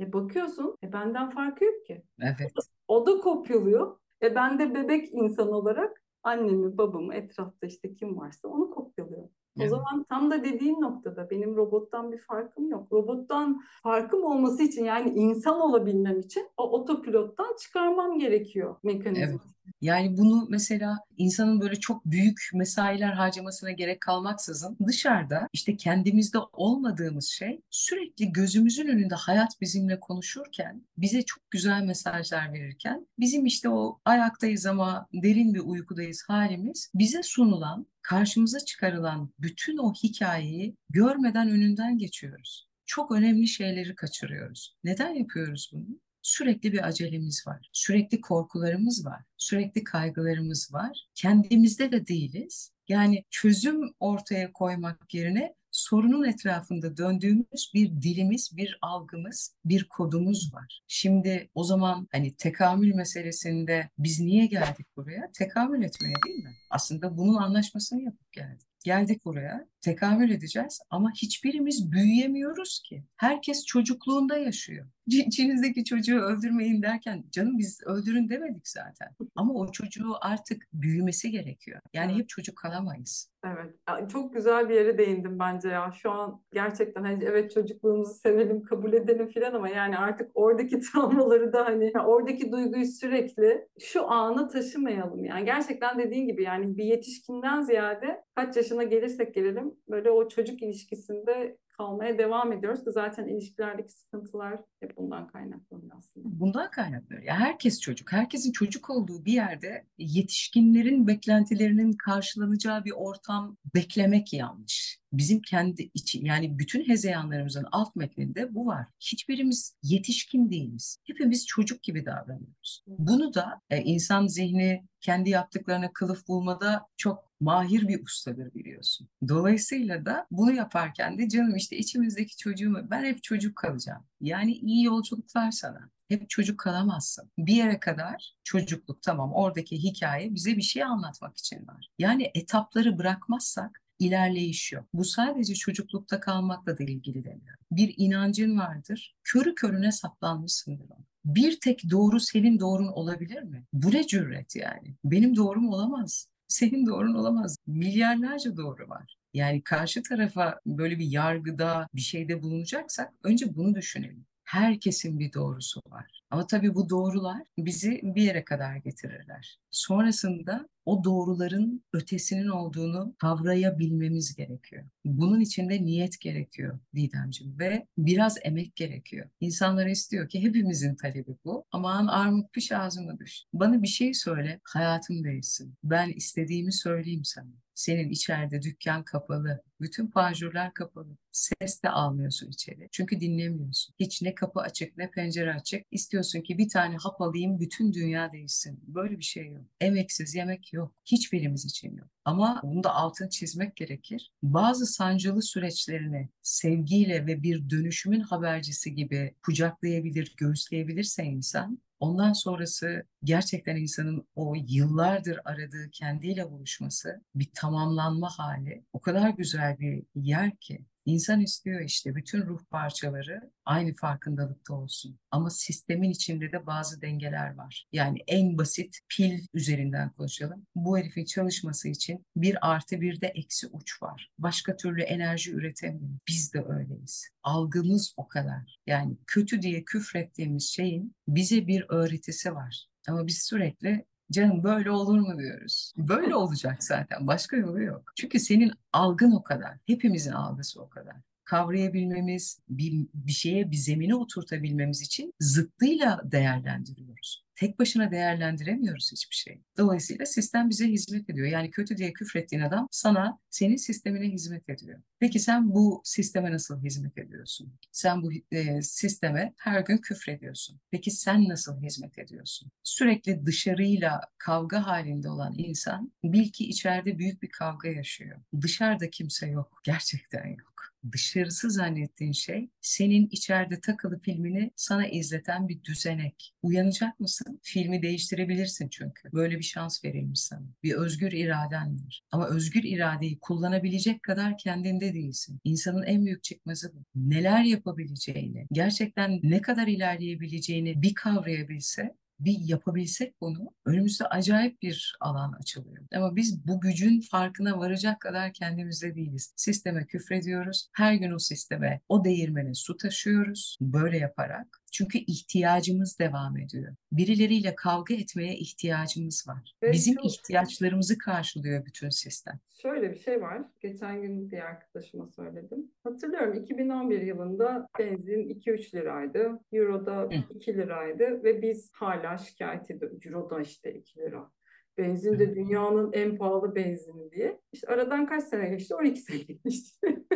E 0.00 0.12
bakıyorsun 0.12 0.76
e 0.84 0.92
benden 0.92 1.30
farkı 1.30 1.64
yok 1.64 1.86
ki. 1.86 2.02
Evet. 2.20 2.52
O 2.88 3.06
da 3.06 3.20
kopyalıyor. 3.20 3.96
E 4.22 4.34
ben 4.34 4.58
de 4.58 4.74
bebek 4.74 5.08
insan 5.12 5.52
olarak 5.52 6.02
annemi, 6.22 6.78
babamı, 6.78 7.14
etrafta 7.14 7.66
işte 7.66 7.94
kim 7.94 8.16
varsa 8.18 8.48
onu 8.48 8.70
kopyalıyor. 8.70 9.28
O 9.60 9.68
zaman 9.68 10.04
tam 10.08 10.30
da 10.30 10.44
dediğin 10.44 10.80
noktada 10.80 11.30
benim 11.30 11.56
robottan 11.56 12.12
bir 12.12 12.18
farkım 12.18 12.70
yok. 12.70 12.92
Robottan 12.92 13.62
farkım 13.82 14.24
olması 14.24 14.62
için 14.62 14.84
yani 14.84 15.10
insan 15.10 15.60
olabilmem 15.60 16.20
için 16.20 16.48
o 16.56 16.70
otopilottan 16.70 17.56
çıkarmam 17.60 18.18
gerekiyor 18.18 18.76
mekanizma. 18.82 19.24
Evet. 19.24 19.52
Yani 19.80 20.18
bunu 20.18 20.46
mesela 20.48 20.98
insanın 21.16 21.60
böyle 21.60 21.76
çok 21.76 22.04
büyük 22.04 22.50
mesailer 22.54 23.12
harcamasına 23.12 23.70
gerek 23.70 24.00
kalmaksızın 24.00 24.76
dışarıda 24.86 25.48
işte 25.52 25.76
kendimizde 25.76 26.38
olmadığımız 26.52 27.26
şey 27.26 27.60
sürekli 27.70 28.32
gözümüzün 28.32 28.88
önünde 28.88 29.14
hayat 29.14 29.60
bizimle 29.60 30.00
konuşurken 30.00 30.82
bize 30.98 31.22
çok 31.22 31.50
güzel 31.50 31.82
mesajlar 31.82 32.52
verirken 32.52 33.06
bizim 33.18 33.46
işte 33.46 33.68
o 33.68 33.98
ayaktayız 34.04 34.66
ama 34.66 35.08
derin 35.12 35.54
bir 35.54 35.60
uykudayız 35.60 36.24
halimiz 36.28 36.90
bize 36.94 37.22
sunulan 37.22 37.86
karşımıza 38.02 38.60
çıkarılan 38.60 39.34
bütün 39.38 39.76
o 39.78 39.92
hikayeyi 39.92 40.76
görmeden 40.90 41.48
önünden 41.50 41.98
geçiyoruz. 41.98 42.68
Çok 42.86 43.12
önemli 43.12 43.48
şeyleri 43.48 43.94
kaçırıyoruz. 43.94 44.76
Neden 44.84 45.10
yapıyoruz 45.10 45.70
bunu? 45.72 46.00
Sürekli 46.22 46.72
bir 46.72 46.86
acelemiz 46.86 47.46
var. 47.46 47.70
Sürekli 47.72 48.20
korkularımız 48.20 49.06
var. 49.06 49.22
Sürekli 49.36 49.84
kaygılarımız 49.84 50.72
var. 50.72 51.08
Kendimizde 51.14 51.92
de 51.92 52.06
değiliz. 52.06 52.72
Yani 52.88 53.24
çözüm 53.30 53.80
ortaya 54.00 54.52
koymak 54.52 55.14
yerine 55.14 55.54
sorunun 55.70 56.24
etrafında 56.24 56.96
döndüğümüz 56.96 57.70
bir 57.74 58.02
dilimiz, 58.02 58.56
bir 58.56 58.78
algımız, 58.82 59.56
bir 59.64 59.88
kodumuz 59.88 60.54
var. 60.54 60.82
Şimdi 60.86 61.50
o 61.54 61.64
zaman 61.64 62.08
hani 62.12 62.34
tekamül 62.36 62.94
meselesinde 62.94 63.90
biz 63.98 64.20
niye 64.20 64.46
geldik 64.46 64.86
buraya? 64.96 65.30
Tekamül 65.38 65.82
etmeye 65.82 66.14
değil 66.26 66.44
mi? 66.44 66.54
Aslında 66.70 67.16
bunun 67.16 67.34
anlaşmasını 67.34 68.02
yapıp 68.02 68.32
geldik. 68.32 68.68
Geldik 68.84 69.24
buraya, 69.24 69.68
tekamül 69.82 70.30
edeceğiz 70.30 70.80
ama 70.90 71.10
hiçbirimiz 71.10 71.92
büyüyemiyoruz 71.92 72.82
ki. 72.84 73.04
Herkes 73.16 73.66
çocukluğunda 73.66 74.36
yaşıyor. 74.36 74.86
İçinizdeki 75.06 75.84
çocuğu 75.84 76.20
öldürmeyin 76.20 76.82
derken 76.82 77.24
canım 77.30 77.58
biz 77.58 77.80
öldürün 77.86 78.28
demedik 78.28 78.68
zaten. 78.68 79.08
Ama 79.36 79.54
o 79.54 79.72
çocuğu 79.72 80.12
artık 80.20 80.62
büyümesi 80.72 81.30
gerekiyor. 81.30 81.80
Yani 81.94 82.18
hep 82.18 82.28
çocuk 82.28 82.56
kalamayız. 82.56 83.32
Evet, 83.46 83.74
çok 84.10 84.34
güzel 84.34 84.68
bir 84.68 84.74
yere 84.74 84.98
değindim 84.98 85.38
bence 85.38 85.68
ya. 85.68 85.92
Şu 86.02 86.10
an 86.10 86.42
gerçekten 86.52 87.02
hani 87.02 87.24
evet 87.24 87.50
çocukluğumuzu 87.54 88.14
sevelim, 88.14 88.62
kabul 88.62 88.92
edelim 88.92 89.28
filan 89.28 89.54
ama 89.54 89.68
yani 89.68 89.98
artık 89.98 90.30
oradaki 90.34 90.80
travmaları 90.92 91.52
da 91.52 91.64
hani 91.64 91.92
oradaki 92.04 92.52
duyguyu 92.52 92.86
sürekli 92.86 93.68
şu 93.80 94.10
ana 94.10 94.48
taşımayalım. 94.48 95.24
Yani 95.24 95.44
gerçekten 95.44 95.98
dediğin 95.98 96.26
gibi 96.26 96.42
yani 96.42 96.76
bir 96.76 96.84
yetişkinden 96.84 97.62
ziyade 97.62 98.24
kaç 98.34 98.56
yaşına 98.56 98.82
gelirsek 98.82 99.34
gelelim 99.34 99.71
böyle 99.88 100.10
o 100.10 100.28
çocuk 100.28 100.62
ilişkisinde 100.62 101.58
kalmaya 101.76 102.18
devam 102.18 102.52
ediyoruz 102.52 102.84
ki 102.84 102.90
zaten 102.90 103.26
ilişkilerdeki 103.26 103.92
sıkıntılar 103.92 104.60
hep 104.80 104.96
bundan 104.96 105.26
kaynaklanıyor 105.26 105.96
aslında. 105.98 106.40
Bundan 106.40 106.70
kaynaklanıyor. 106.70 107.26
Ya 107.26 107.40
herkes 107.40 107.80
çocuk. 107.80 108.12
Herkesin 108.12 108.52
çocuk 108.52 108.90
olduğu 108.90 109.24
bir 109.24 109.32
yerde 109.32 109.86
yetişkinlerin 109.98 111.06
beklentilerinin 111.06 111.92
karşılanacağı 111.92 112.84
bir 112.84 112.92
ortam 112.96 113.56
beklemek 113.74 114.32
yanlış. 114.32 115.02
Bizim 115.12 115.42
kendi 115.42 115.90
içi 115.94 116.26
yani 116.26 116.58
bütün 116.58 116.88
hezeyanlarımızın 116.88 117.66
alt 117.72 117.96
metninde 117.96 118.54
bu 118.54 118.66
var. 118.66 118.86
Hiçbirimiz 119.00 119.76
yetişkin 119.82 120.50
değiliz. 120.50 120.98
Hepimiz 121.06 121.46
çocuk 121.46 121.82
gibi 121.82 122.06
davranıyoruz. 122.06 122.84
Bunu 122.86 123.34
da 123.34 123.60
e, 123.70 123.82
insan 123.82 124.26
zihni 124.26 124.84
kendi 125.00 125.30
yaptıklarına 125.30 125.92
kılıf 125.92 126.28
bulmada 126.28 126.86
çok 126.96 127.31
mahir 127.42 127.88
bir 127.88 128.02
ustadır 128.02 128.54
biliyorsun. 128.54 129.08
Dolayısıyla 129.28 130.06
da 130.06 130.26
bunu 130.30 130.52
yaparken 130.52 131.18
de 131.18 131.28
canım 131.28 131.56
işte 131.56 131.76
içimizdeki 131.76 132.36
çocuğumu 132.36 132.90
ben 132.90 133.04
hep 133.04 133.22
çocuk 133.22 133.56
kalacağım. 133.56 134.04
Yani 134.20 134.52
iyi 134.52 134.84
yolculuklar 134.84 135.50
sana. 135.50 135.90
Hep 136.08 136.30
çocuk 136.30 136.60
kalamazsın. 136.60 137.30
Bir 137.38 137.54
yere 137.54 137.80
kadar 137.80 138.34
çocukluk 138.44 139.02
tamam 139.02 139.32
oradaki 139.32 139.82
hikaye 139.82 140.34
bize 140.34 140.56
bir 140.56 140.62
şey 140.62 140.82
anlatmak 140.82 141.38
için 141.38 141.66
var. 141.66 141.88
Yani 141.98 142.30
etapları 142.34 142.98
bırakmazsak 142.98 143.82
ilerleyiş 143.98 144.72
yok. 144.72 144.84
Bu 144.94 145.04
sadece 145.04 145.54
çocuklukta 145.54 146.20
kalmakla 146.20 146.78
da 146.78 146.84
ilgili 146.84 147.24
demiyor. 147.24 147.56
Bir 147.70 147.94
inancın 147.96 148.58
vardır. 148.58 149.16
Körü 149.24 149.54
körüne 149.54 149.92
saplanmışsındır 149.92 150.84
ona. 150.84 151.04
Bir 151.24 151.60
tek 151.60 151.90
doğru 151.90 152.20
senin 152.20 152.60
doğrun 152.60 152.88
olabilir 152.88 153.42
mi? 153.42 153.64
Bu 153.72 153.92
ne 153.92 154.06
cüret 154.06 154.56
yani? 154.56 154.96
Benim 155.04 155.36
doğrum 155.36 155.68
olamaz. 155.68 156.31
Senin 156.52 156.86
doğrun 156.86 157.14
olamaz. 157.14 157.56
Milyarlarca 157.66 158.56
doğru 158.56 158.88
var. 158.88 159.16
Yani 159.34 159.62
karşı 159.62 160.02
tarafa 160.02 160.60
böyle 160.66 160.98
bir 160.98 161.06
yargıda, 161.06 161.88
bir 161.94 162.00
şeyde 162.00 162.42
bulunacaksak 162.42 163.12
önce 163.24 163.56
bunu 163.56 163.74
düşünelim. 163.74 164.26
Herkesin 164.52 165.18
bir 165.18 165.32
doğrusu 165.32 165.80
var. 165.88 166.22
Ama 166.30 166.46
tabii 166.46 166.74
bu 166.74 166.88
doğrular 166.88 167.42
bizi 167.58 168.00
bir 168.02 168.22
yere 168.22 168.44
kadar 168.44 168.76
getirirler. 168.76 169.58
Sonrasında 169.70 170.68
o 170.84 171.04
doğruların 171.04 171.84
ötesinin 171.92 172.48
olduğunu 172.48 173.14
kavrayabilmemiz 173.18 174.36
gerekiyor. 174.36 174.84
Bunun 175.04 175.40
için 175.40 175.68
de 175.68 175.84
niyet 175.84 176.20
gerekiyor 176.20 176.78
Didemciğim 176.94 177.58
ve 177.58 177.86
biraz 177.98 178.38
emek 178.42 178.76
gerekiyor. 178.76 179.28
İnsanlar 179.40 179.86
istiyor 179.86 180.28
ki 180.28 180.42
hepimizin 180.42 180.94
talebi 180.94 181.36
bu. 181.44 181.64
Aman 181.72 182.06
armut 182.06 182.52
piş 182.52 182.72
ağzıma 182.72 183.18
düş. 183.18 183.44
Bana 183.52 183.82
bir 183.82 183.88
şey 183.88 184.14
söyle, 184.14 184.60
hayatım 184.64 185.24
değişsin. 185.24 185.74
Ben 185.84 186.10
istediğimi 186.10 186.72
söyleyeyim 186.72 187.24
sana. 187.24 187.50
Senin 187.82 188.10
içeride 188.10 188.62
dükkan 188.62 189.04
kapalı, 189.04 189.62
bütün 189.80 190.06
panjurlar 190.06 190.74
kapalı. 190.74 191.16
Ses 191.32 191.82
de 191.82 191.88
almıyorsun 191.90 192.48
içeri. 192.48 192.88
Çünkü 192.92 193.20
dinlemiyorsun. 193.20 193.94
Hiç 194.00 194.22
ne 194.22 194.34
kapı 194.34 194.60
açık 194.60 194.96
ne 194.96 195.10
pencere 195.10 195.54
açık. 195.54 195.86
İstiyorsun 195.90 196.40
ki 196.40 196.58
bir 196.58 196.68
tane 196.68 196.96
hap 196.96 197.20
alayım 197.20 197.60
bütün 197.60 197.92
dünya 197.92 198.32
değişsin. 198.32 198.80
Böyle 198.82 199.18
bir 199.18 199.24
şey 199.24 199.50
yok. 199.50 199.64
Emeksiz 199.80 200.34
yemek 200.34 200.72
yok. 200.72 200.94
Hiçbirimiz 201.04 201.64
için 201.64 201.96
yok. 201.96 202.08
Ama 202.24 202.60
bunu 202.64 202.84
da 202.84 202.94
altın 202.94 203.28
çizmek 203.28 203.76
gerekir. 203.76 204.32
Bazı 204.42 204.86
sancılı 204.86 205.42
süreçlerini 205.42 206.28
sevgiyle 206.42 207.26
ve 207.26 207.42
bir 207.42 207.70
dönüşümün 207.70 208.20
habercisi 208.20 208.94
gibi 208.94 209.34
kucaklayabilir, 209.42 210.34
göğüsleyebilirse 210.36 211.24
insan 211.24 211.78
Ondan 212.02 212.32
sonrası 212.32 213.06
gerçekten 213.24 213.76
insanın 213.76 214.28
o 214.34 214.54
yıllardır 214.68 215.40
aradığı 215.44 215.90
kendiyle 215.92 216.50
buluşması, 216.50 217.22
bir 217.34 217.48
tamamlanma 217.54 218.28
hali 218.38 218.84
o 218.92 219.00
kadar 219.00 219.30
güzel 219.30 219.78
bir 219.78 220.02
yer 220.14 220.56
ki. 220.56 220.86
İnsan 221.04 221.40
istiyor 221.40 221.80
işte 221.80 222.14
bütün 222.14 222.46
ruh 222.46 222.60
parçaları 222.70 223.50
aynı 223.64 223.94
farkındalıkta 223.94 224.74
olsun. 224.74 225.18
Ama 225.30 225.50
sistemin 225.50 226.10
içinde 226.10 226.52
de 226.52 226.66
bazı 226.66 227.02
dengeler 227.02 227.54
var. 227.54 227.86
Yani 227.92 228.18
en 228.26 228.58
basit 228.58 228.98
pil 229.08 229.46
üzerinden 229.54 230.12
konuşalım. 230.12 230.66
Bu 230.74 230.98
herifin 230.98 231.24
çalışması 231.24 231.88
için 231.88 232.26
bir 232.36 232.70
artı 232.70 233.00
bir 233.00 233.20
de 233.20 233.26
eksi 233.26 233.66
uç 233.66 234.02
var. 234.02 234.30
Başka 234.38 234.76
türlü 234.76 235.02
enerji 235.02 235.52
üretemiyor. 235.52 236.18
Biz 236.28 236.54
de 236.54 236.64
öyleyiz. 236.64 237.28
Algımız 237.42 238.14
o 238.16 238.28
kadar. 238.28 238.78
Yani 238.86 239.16
kötü 239.26 239.62
diye 239.62 239.84
küfrettiğimiz 239.84 240.68
şeyin 240.68 241.14
bize 241.28 241.66
bir 241.66 241.84
öğretisi 241.88 242.54
var. 242.54 242.86
Ama 243.08 243.26
biz 243.26 243.42
sürekli 243.42 244.04
Canım 244.32 244.62
böyle 244.64 244.90
olur 244.90 245.18
mu 245.18 245.38
diyoruz. 245.38 245.92
Böyle 245.96 246.34
olacak 246.36 246.84
zaten. 246.84 247.26
Başka 247.26 247.56
yolu 247.56 247.82
yok. 247.82 248.12
Çünkü 248.16 248.40
senin 248.40 248.72
algın 248.92 249.32
o 249.32 249.42
kadar. 249.42 249.78
Hepimizin 249.86 250.32
algısı 250.32 250.82
o 250.82 250.88
kadar 250.88 251.16
kavrayabilmemiz, 251.52 252.60
bir, 252.68 253.06
bir 253.14 253.32
şeye 253.32 253.70
bir 253.70 253.76
zemine 253.76 254.14
oturtabilmemiz 254.14 255.02
için 255.02 255.34
zıttıyla 255.40 256.20
değerlendiriyoruz. 256.24 257.44
Tek 257.54 257.78
başına 257.78 258.10
değerlendiremiyoruz 258.10 259.12
hiçbir 259.12 259.34
şey. 259.34 259.62
Dolayısıyla 259.78 260.26
sistem 260.26 260.70
bize 260.70 260.88
hizmet 260.88 261.30
ediyor. 261.30 261.46
Yani 261.46 261.70
kötü 261.70 261.96
diye 261.96 262.12
küfrettiğin 262.12 262.62
adam 262.62 262.88
sana 262.90 263.38
senin 263.50 263.76
sistemine 263.76 264.32
hizmet 264.32 264.68
ediyor. 264.68 265.02
Peki 265.20 265.40
sen 265.40 265.74
bu 265.74 266.00
sisteme 266.04 266.52
nasıl 266.52 266.82
hizmet 266.82 267.18
ediyorsun? 267.18 267.72
Sen 267.92 268.22
bu 268.22 268.32
e, 268.52 268.82
sisteme 268.82 269.54
her 269.56 269.80
gün 269.80 269.98
küfrediyorsun. 269.98 270.80
Peki 270.90 271.10
sen 271.10 271.48
nasıl 271.48 271.82
hizmet 271.82 272.18
ediyorsun? 272.18 272.70
Sürekli 272.82 273.46
dışarıyla 273.46 274.20
kavga 274.38 274.86
halinde 274.86 275.28
olan 275.28 275.54
insan 275.56 276.12
bil 276.24 276.48
ki 276.48 276.68
içeride 276.68 277.18
büyük 277.18 277.42
bir 277.42 277.48
kavga 277.48 277.88
yaşıyor. 277.88 278.40
Dışarıda 278.60 279.10
kimse 279.10 279.46
yok. 279.46 279.80
Gerçekten 279.84 280.46
yok 280.46 280.71
dışarısı 281.12 281.70
zannettiğin 281.70 282.32
şey 282.32 282.68
senin 282.80 283.28
içeride 283.30 283.80
takılı 283.80 284.20
filmini 284.20 284.70
sana 284.76 285.06
izleten 285.06 285.68
bir 285.68 285.84
düzenek. 285.84 286.54
Uyanacak 286.62 287.20
mısın? 287.20 287.60
Filmi 287.62 288.02
değiştirebilirsin 288.02 288.88
çünkü. 288.88 289.32
Böyle 289.32 289.58
bir 289.58 289.62
şans 289.62 290.04
verilmiş 290.04 290.40
sana. 290.40 290.66
Bir 290.82 290.94
özgür 290.94 291.32
iraden 291.32 291.94
var. 291.94 292.22
Ama 292.30 292.48
özgür 292.48 292.82
iradeyi 292.82 293.38
kullanabilecek 293.38 294.22
kadar 294.22 294.58
kendinde 294.58 295.14
değilsin. 295.14 295.60
İnsanın 295.64 296.02
en 296.02 296.26
büyük 296.26 296.44
çıkmazı 296.44 296.92
bu. 296.94 297.04
Neler 297.14 297.64
yapabileceğini, 297.64 298.66
gerçekten 298.72 299.40
ne 299.42 299.60
kadar 299.60 299.86
ilerleyebileceğini 299.86 301.02
bir 301.02 301.14
kavrayabilse 301.14 302.16
bir 302.44 302.58
yapabilsek 302.60 303.40
bunu 303.40 303.70
önümüzde 303.86 304.26
acayip 304.26 304.82
bir 304.82 305.16
alan 305.20 305.52
açılıyor. 305.52 306.06
Ama 306.14 306.36
biz 306.36 306.66
bu 306.66 306.80
gücün 306.80 307.20
farkına 307.20 307.78
varacak 307.78 308.20
kadar 308.20 308.52
kendimizde 308.52 309.14
değiliz. 309.14 309.52
Sisteme 309.56 310.06
küfrediyoruz. 310.06 310.88
Her 310.92 311.14
gün 311.14 311.32
o 311.32 311.38
sisteme, 311.38 312.00
o 312.08 312.24
değirmene 312.24 312.74
su 312.74 312.96
taşıyoruz. 312.96 313.76
Böyle 313.80 314.18
yaparak 314.18 314.81
çünkü 314.92 315.18
ihtiyacımız 315.18 316.18
devam 316.18 316.56
ediyor. 316.56 316.94
Birileriyle 317.12 317.74
kavga 317.74 318.14
etmeye 318.14 318.54
ihtiyacımız 318.54 319.48
var. 319.48 319.74
Ve 319.82 319.92
Bizim 319.92 320.14
çok... 320.14 320.26
ihtiyaçlarımızı 320.26 321.18
karşılıyor 321.18 321.86
bütün 321.86 322.08
sistem. 322.08 322.60
Şöyle 322.82 323.10
bir 323.10 323.18
şey 323.18 323.42
var. 323.42 323.62
Geçen 323.80 324.22
gün 324.22 324.50
bir 324.50 324.58
arkadaşıma 324.58 325.26
söyledim. 325.26 325.90
Hatırlıyorum 326.04 326.54
2011 326.54 327.20
yılında 327.20 327.88
benzin 327.98 328.48
2-3 328.48 328.94
liraydı. 328.94 329.60
Euro'da 329.72 330.16
Hı. 330.16 330.54
2 330.54 330.74
liraydı 330.74 331.44
ve 331.44 331.62
biz 331.62 331.92
hala 331.92 332.38
şikayet 332.38 332.90
ediyoruz. 332.90 333.26
Euro'da 333.26 333.60
işte 333.60 333.94
2 333.94 334.18
lira. 334.20 334.50
Benzin 334.98 335.38
de 335.38 335.54
dünyanın 335.54 336.12
en 336.12 336.36
pahalı 336.36 336.74
benzini 336.74 337.30
diye. 337.32 337.60
İşte 337.72 337.86
aradan 337.86 338.26
kaç 338.26 338.44
sene 338.44 338.68
geçti? 338.68 338.94
12 338.94 339.20
sene 339.20 339.38
geçti. 339.38 340.06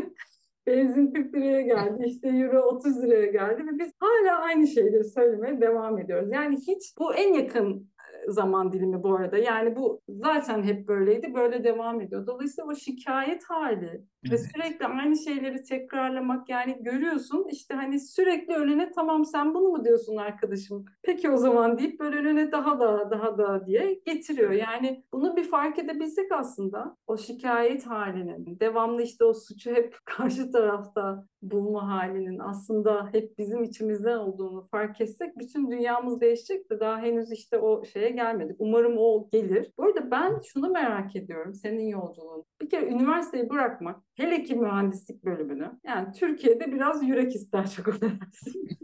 Benzin 0.67 1.13
40 1.13 1.35
liraya 1.35 1.61
geldi, 1.61 2.05
işte 2.07 2.29
euro 2.29 2.61
30 2.63 3.03
liraya 3.03 3.27
geldi 3.27 3.67
ve 3.67 3.79
biz 3.79 3.93
hala 4.01 4.39
aynı 4.39 4.67
şeyleri 4.67 5.05
söylemeye 5.05 5.61
devam 5.61 5.99
ediyoruz. 5.99 6.29
Yani 6.33 6.57
hiç 6.57 6.95
bu 6.99 7.15
en 7.15 7.33
yakın 7.33 7.91
zaman 8.29 8.73
dilimi 8.73 9.03
bu 9.03 9.15
arada. 9.15 9.39
Yani 9.39 9.77
bu 9.77 10.01
zaten 10.09 10.63
hep 10.63 10.89
böyleydi, 10.89 11.35
böyle 11.35 11.65
devam 11.65 12.01
ediyor. 12.01 12.27
Dolayısıyla 12.27 12.71
o 12.71 12.75
şikayet 12.75 13.45
hali 13.45 14.03
evet. 14.29 14.33
ve 14.33 14.39
sürekli 14.39 14.87
aynı 14.87 15.17
şeyleri 15.17 15.63
tekrarlamak 15.63 16.49
yani 16.49 16.79
görüyorsun 16.81 17.47
işte 17.51 17.75
hani 17.75 18.01
sürekli 18.01 18.55
önüne 18.55 18.93
tamam 18.93 19.25
sen 19.25 19.55
bunu 19.55 19.69
mu 19.69 19.85
diyorsun 19.85 20.17
arkadaşım? 20.17 20.85
Peki 21.03 21.31
o 21.31 21.37
zaman 21.37 21.79
deyip 21.79 22.01
böyle 22.01 22.17
önüne 22.17 22.53
daha 22.53 22.81
da 22.81 23.11
daha 23.11 23.39
da 23.39 23.67
diye 23.67 24.01
getiriyor. 24.07 24.51
Yani 24.51 25.05
bunu 25.13 25.37
bir 25.37 25.45
fark 25.45 25.79
edebilsek 25.79 26.33
aslında 26.33 26.97
o 27.07 27.17
şikayet 27.17 27.87
halinin 27.87 28.61
devamlı 28.61 29.03
işte 29.03 29.25
o 29.25 29.35
suçu 29.35 29.71
hep 29.71 29.97
karşı 30.05 30.53
tarafta 30.53 31.25
bulma 31.43 31.89
halinin 31.89 32.39
aslında 32.39 33.09
hep 33.13 33.39
bizim 33.39 33.63
içimizden 33.63 34.17
olduğunu 34.17 34.69
fark 34.71 35.01
etsek 35.01 35.39
bütün 35.39 35.71
dünyamız 35.71 36.21
değişecek 36.21 36.71
de 36.71 36.81
daha 36.81 36.99
henüz 36.99 37.33
işte 37.33 37.59
o 37.59 37.85
şeye 37.85 38.11
gelmedik. 38.11 38.57
Umarım 38.59 38.95
o 38.99 39.29
gelir. 39.33 39.73
Bu 39.79 39.85
arada 39.85 40.11
ben 40.11 40.41
şunu 40.45 40.71
merak 40.71 41.17
ediyorum 41.17 41.55
senin 41.55 41.89
yolculuğun. 41.89 42.45
Bir 42.63 42.69
kere 42.71 42.87
üniversiteyi 42.87 43.51
bırakmak, 43.51 44.03
hele 44.17 44.43
ki 44.43 44.55
mühendislik 44.55 45.25
bölümünü, 45.25 45.71
yani 45.85 46.13
Türkiye'de 46.13 46.73
biraz 46.73 47.03
yürek 47.09 47.35
ister 47.35 47.71
çok 47.71 47.89
affedersin. 47.89 48.69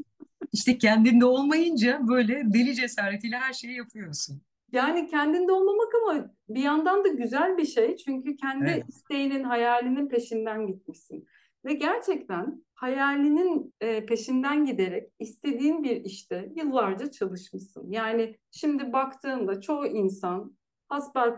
İşte 0.53 0.79
kendinde 0.79 1.25
olmayınca 1.25 2.01
böyle 2.09 2.43
deli 2.55 2.75
cesaretiyle 2.75 3.37
her 3.37 3.53
şeyi 3.53 3.77
yapıyorsun. 3.77 4.43
Yani 4.73 5.07
kendinde 5.07 5.53
olmamak 5.53 5.93
ama 6.03 6.31
bir 6.49 6.63
yandan 6.63 7.05
da 7.05 7.09
güzel 7.09 7.59
bir 7.59 7.65
şey. 7.65 7.97
Çünkü 7.97 8.37
kendi 8.37 8.71
evet. 8.71 8.89
isteğinin, 8.89 9.45
hayalinin 9.45 10.09
peşinden 10.09 10.67
gitmişsin. 10.67 11.27
Ve 11.65 11.73
gerçekten 11.73 12.65
hayalinin 12.75 13.75
e, 13.81 14.07
peşinden 14.07 14.67
giderek 14.67 15.11
istediğin 15.19 15.83
bir 15.83 16.05
işte 16.05 16.53
yıllarca 16.57 17.11
çalışmışsın. 17.11 17.91
Yani 17.91 18.37
şimdi 18.51 18.93
baktığında 18.93 19.61
çoğu 19.61 19.87
insan 19.87 20.57